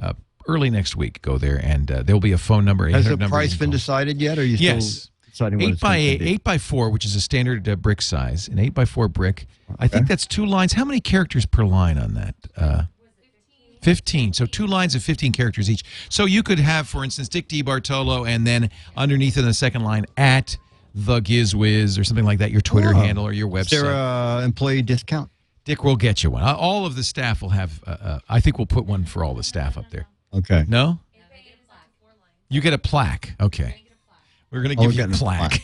uh, 0.00 0.12
early 0.46 0.70
next 0.70 0.96
week, 0.96 1.20
go 1.22 1.38
there 1.38 1.60
and 1.62 1.90
uh, 1.90 2.02
there'll 2.02 2.20
be 2.20 2.32
a 2.32 2.38
phone 2.38 2.64
number. 2.64 2.86
Has 2.88 3.06
800 3.06 3.16
the 3.16 3.20
number 3.24 3.36
price 3.36 3.54
been 3.54 3.68
call. 3.70 3.72
decided 3.72 4.20
yet? 4.20 4.38
Or 4.38 4.42
are 4.42 4.44
you 4.44 4.56
Yes. 4.56 4.86
still 4.86 5.10
deciding 5.36 5.60
Eight 5.60 5.78
by 5.80 5.96
eight, 5.96 6.22
eight 6.22 6.42
by 6.44 6.56
four, 6.56 6.88
which 6.90 7.04
is 7.04 7.14
a 7.14 7.20
standard 7.20 7.68
uh, 7.68 7.76
brick 7.76 8.00
size, 8.00 8.48
an 8.48 8.58
eight 8.58 8.72
by 8.72 8.86
four 8.86 9.06
brick. 9.06 9.46
I 9.78 9.86
think 9.86 10.08
that's 10.08 10.26
two 10.26 10.46
lines. 10.46 10.72
How 10.72 10.84
many 10.84 10.98
characters 11.00 11.44
per 11.44 11.64
line 11.64 11.98
on 11.98 12.14
that? 12.14 12.34
Uh, 12.56 12.82
15. 13.82 14.32
So 14.32 14.46
two 14.46 14.66
lines 14.66 14.94
of 14.94 15.02
15 15.02 15.32
characters 15.32 15.70
each. 15.70 15.82
So 16.08 16.24
you 16.24 16.42
could 16.42 16.58
have, 16.58 16.88
for 16.88 17.04
instance, 17.04 17.28
Dick 17.28 17.48
DeBartolo, 17.48 18.26
and 18.28 18.46
then 18.46 18.70
underneath 18.96 19.36
in 19.36 19.44
the 19.44 19.52
second 19.54 19.82
line, 19.84 20.06
at 20.16 20.56
the 20.94 21.20
Gizwiz 21.20 22.00
or 22.00 22.04
something 22.04 22.24
like 22.24 22.38
that, 22.38 22.50
your 22.50 22.62
Twitter 22.62 22.90
Oh. 22.94 22.98
handle 22.98 23.24
or 23.24 23.32
your 23.32 23.54
Is 23.58 23.68
there 23.68 23.84
website. 23.84 24.40
a 24.40 24.44
employee 24.44 24.82
discount? 24.82 25.30
Dick 25.64 25.84
will 25.84 25.96
get 25.96 26.24
you 26.24 26.30
one. 26.30 26.42
Uh, 26.42 26.54
All 26.54 26.86
of 26.86 26.96
the 26.96 27.04
staff 27.04 27.42
will 27.42 27.50
have. 27.50 27.82
Uh, 27.86 27.90
uh, 28.00 28.18
I 28.28 28.40
think 28.40 28.56
we'll 28.58 28.66
put 28.66 28.86
one 28.86 29.04
for 29.04 29.22
all 29.22 29.34
the 29.34 29.42
staff 29.44 29.76
up 29.76 29.90
there. 29.90 30.06
Okay. 30.32 30.64
No. 30.66 30.98
You 32.48 32.60
get 32.60 32.72
a 32.72 32.78
plaque. 32.78 33.34
Okay. 33.40 33.82
We're 34.50 34.62
gonna 34.62 34.74
Oh, 34.78 34.88
give 34.90 34.96
we're 34.96 35.06
you 35.08 35.12
a 35.12 35.16
plaque. 35.16 35.62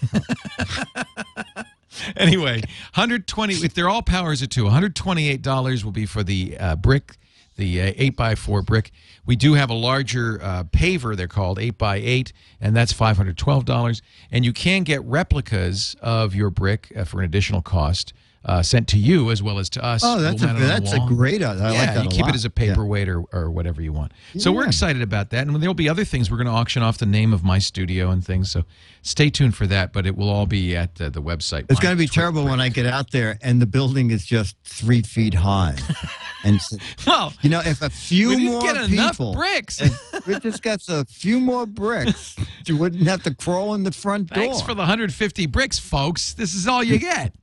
anyway, 2.16 2.60
120. 2.94 3.54
If 3.54 3.74
they're 3.74 3.88
all 3.88 4.02
powers 4.02 4.42
of 4.42 4.48
two, 4.48 4.64
128 4.64 5.42
dollars 5.42 5.84
will 5.84 5.92
be 5.92 6.06
for 6.06 6.22
the 6.22 6.56
uh, 6.58 6.76
brick, 6.76 7.16
the 7.56 7.80
uh, 7.80 7.92
eight 7.96 8.16
by 8.16 8.34
four 8.34 8.62
brick. 8.62 8.90
We 9.24 9.36
do 9.36 9.54
have 9.54 9.70
a 9.70 9.74
larger 9.74 10.40
uh, 10.42 10.64
paver. 10.64 11.16
They're 11.16 11.28
called 11.28 11.58
eight 11.58 11.78
by 11.78 11.96
eight, 11.96 12.32
and 12.60 12.74
that's 12.74 12.92
512 12.92 13.64
dollars. 13.64 14.02
And 14.30 14.44
you 14.44 14.52
can 14.52 14.82
get 14.82 15.02
replicas 15.04 15.94
of 16.00 16.34
your 16.34 16.50
brick 16.50 16.92
uh, 16.96 17.04
for 17.04 17.20
an 17.20 17.24
additional 17.24 17.62
cost. 17.62 18.12
Uh, 18.44 18.60
sent 18.60 18.88
to 18.88 18.98
you 18.98 19.30
as 19.30 19.40
well 19.40 19.60
as 19.60 19.70
to 19.70 19.84
us. 19.84 20.02
Oh, 20.04 20.20
that's 20.20 20.42
We'll 20.42 20.56
a 20.56 20.58
that's 20.58 20.92
a 20.92 20.98
great. 21.06 21.44
I 21.44 21.54
yeah, 21.54 21.62
like 21.62 21.94
that 21.94 22.04
you 22.04 22.10
keep 22.10 22.22
lot. 22.22 22.30
it 22.30 22.34
as 22.34 22.44
a 22.44 22.48
Yeah. 22.48 22.52
paperweight 22.74 23.08
or, 23.08 23.22
or 23.32 23.50
whatever 23.52 23.80
you 23.80 23.92
want. 23.92 24.10
So 24.36 24.50
we're 24.50 24.66
excited 24.66 25.00
about 25.00 25.30
that, 25.30 25.46
and 25.46 25.54
there'll 25.62 25.74
be 25.74 25.88
other 25.88 26.04
things. 26.04 26.28
We're 26.28 26.38
going 26.38 26.48
to 26.48 26.52
auction 26.52 26.82
off 26.82 26.98
the 26.98 27.06
name 27.06 27.32
of 27.32 27.44
my 27.44 27.60
studio 27.60 28.10
and 28.10 28.24
things. 28.24 28.50
So 28.50 28.64
stay 29.02 29.30
tuned 29.30 29.54
for 29.56 29.68
that. 29.68 29.92
But 29.92 30.06
it 30.06 30.16
will 30.16 30.28
all 30.28 30.46
be 30.46 30.74
at 30.76 31.00
uh, 31.00 31.08
the 31.10 31.22
website. 31.22 31.66
It's 31.70 31.78
going 31.78 31.94
to 31.96 31.98
be 31.98 32.08
terrible 32.08 32.44
when 32.44 32.60
I 32.60 32.68
get 32.68 32.84
out 32.86 33.12
there 33.12 33.38
and 33.42 33.62
the 33.62 33.66
building 33.66 34.10
is 34.10 34.24
just 34.26 34.56
three 34.64 35.02
feet 35.02 35.34
high. 35.34 35.76
and 36.44 36.58
Well, 37.06 37.32
you 37.42 37.50
know, 37.50 37.60
if 37.64 37.80
a 37.80 37.90
few 37.90 38.30
we 38.30 38.36
didn't 38.38 38.52
more 38.52 38.62
get 38.62 38.76
enough 38.90 39.12
people, 39.12 39.34
bricks. 39.34 39.80
we 40.26 40.38
just 40.40 40.62
got 40.62 40.80
a 40.88 41.04
few 41.04 41.38
more 41.38 41.64
bricks, 41.66 42.34
you 42.66 42.76
wouldn't 42.76 43.06
have 43.06 43.22
to 43.22 43.34
crawl 43.34 43.74
in 43.74 43.84
the 43.84 43.92
front 43.92 44.30
door. 44.30 44.42
Thanks 44.42 44.60
for 44.62 44.74
the 44.74 44.80
150 44.80 45.46
bricks, 45.46 45.78
folks. 45.78 46.34
This 46.34 46.54
is 46.54 46.66
all 46.66 46.82
you 46.82 46.98
get. 46.98 47.34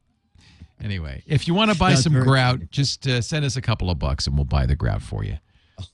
Anyway, 0.84 1.24
if 1.28 1.48
you 1.48 1.54
want 1.54 1.72
to 1.72 1.78
buy 1.78 1.94
some 1.96 2.14
very 2.14 2.26
grout, 2.26 2.72
just 2.72 3.06
uh, 3.08 3.22
send 3.22 3.44
us 3.46 3.56
a 3.58 3.62
couple 3.62 3.90
of 3.90 4.00
bucks 4.00 4.28
and 4.28 4.36
we'll 4.36 4.46
buy 4.46 4.66
the 4.66 4.76
grout 4.76 5.02
for 5.02 5.24
you. 5.24 5.38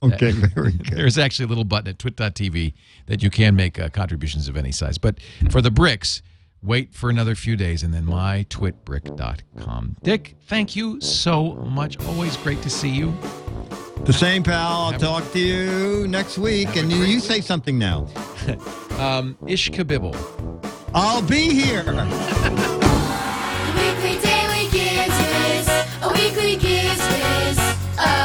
okay, 0.03 0.31
very 0.55 0.71
good. 0.77 0.97
There's 0.97 1.17
actually 1.17 1.45
a 1.45 1.49
little 1.49 1.63
button 1.63 1.89
at 1.89 1.99
twit.tv 1.99 2.73
that 3.07 3.23
you 3.23 3.29
can 3.29 3.55
make 3.55 3.79
uh, 3.79 3.89
contributions 3.89 4.47
of 4.47 4.57
any 4.57 4.71
size. 4.71 4.97
But 4.97 5.17
for 5.49 5.61
the 5.61 5.71
bricks, 5.71 6.21
wait 6.61 6.93
for 6.93 7.09
another 7.09 7.35
few 7.35 7.55
days 7.55 7.83
and 7.83 7.93
then 7.93 8.05
mytwitbrick.com. 8.05 9.97
Dick, 10.03 10.35
thank 10.47 10.75
you 10.75 11.01
so 11.01 11.53
much. 11.55 11.99
Always 12.05 12.37
great 12.37 12.61
to 12.61 12.69
see 12.69 12.89
you. 12.89 13.15
The 14.05 14.13
same, 14.13 14.43
pal. 14.43 14.91
I'll 14.93 14.99
talk 14.99 15.31
to 15.31 15.39
you 15.39 16.07
next 16.07 16.37
week. 16.37 16.75
And 16.75 16.91
great 16.91 17.09
you 17.09 17.19
say 17.19 17.41
something 17.41 17.77
now. 17.77 18.07
Um, 18.95 19.37
Ish 19.45 19.71
Kabibble. 19.71 20.15
I'll 20.93 21.21
be 21.21 21.53
here. 21.53 21.83
Oh. 27.97 28.24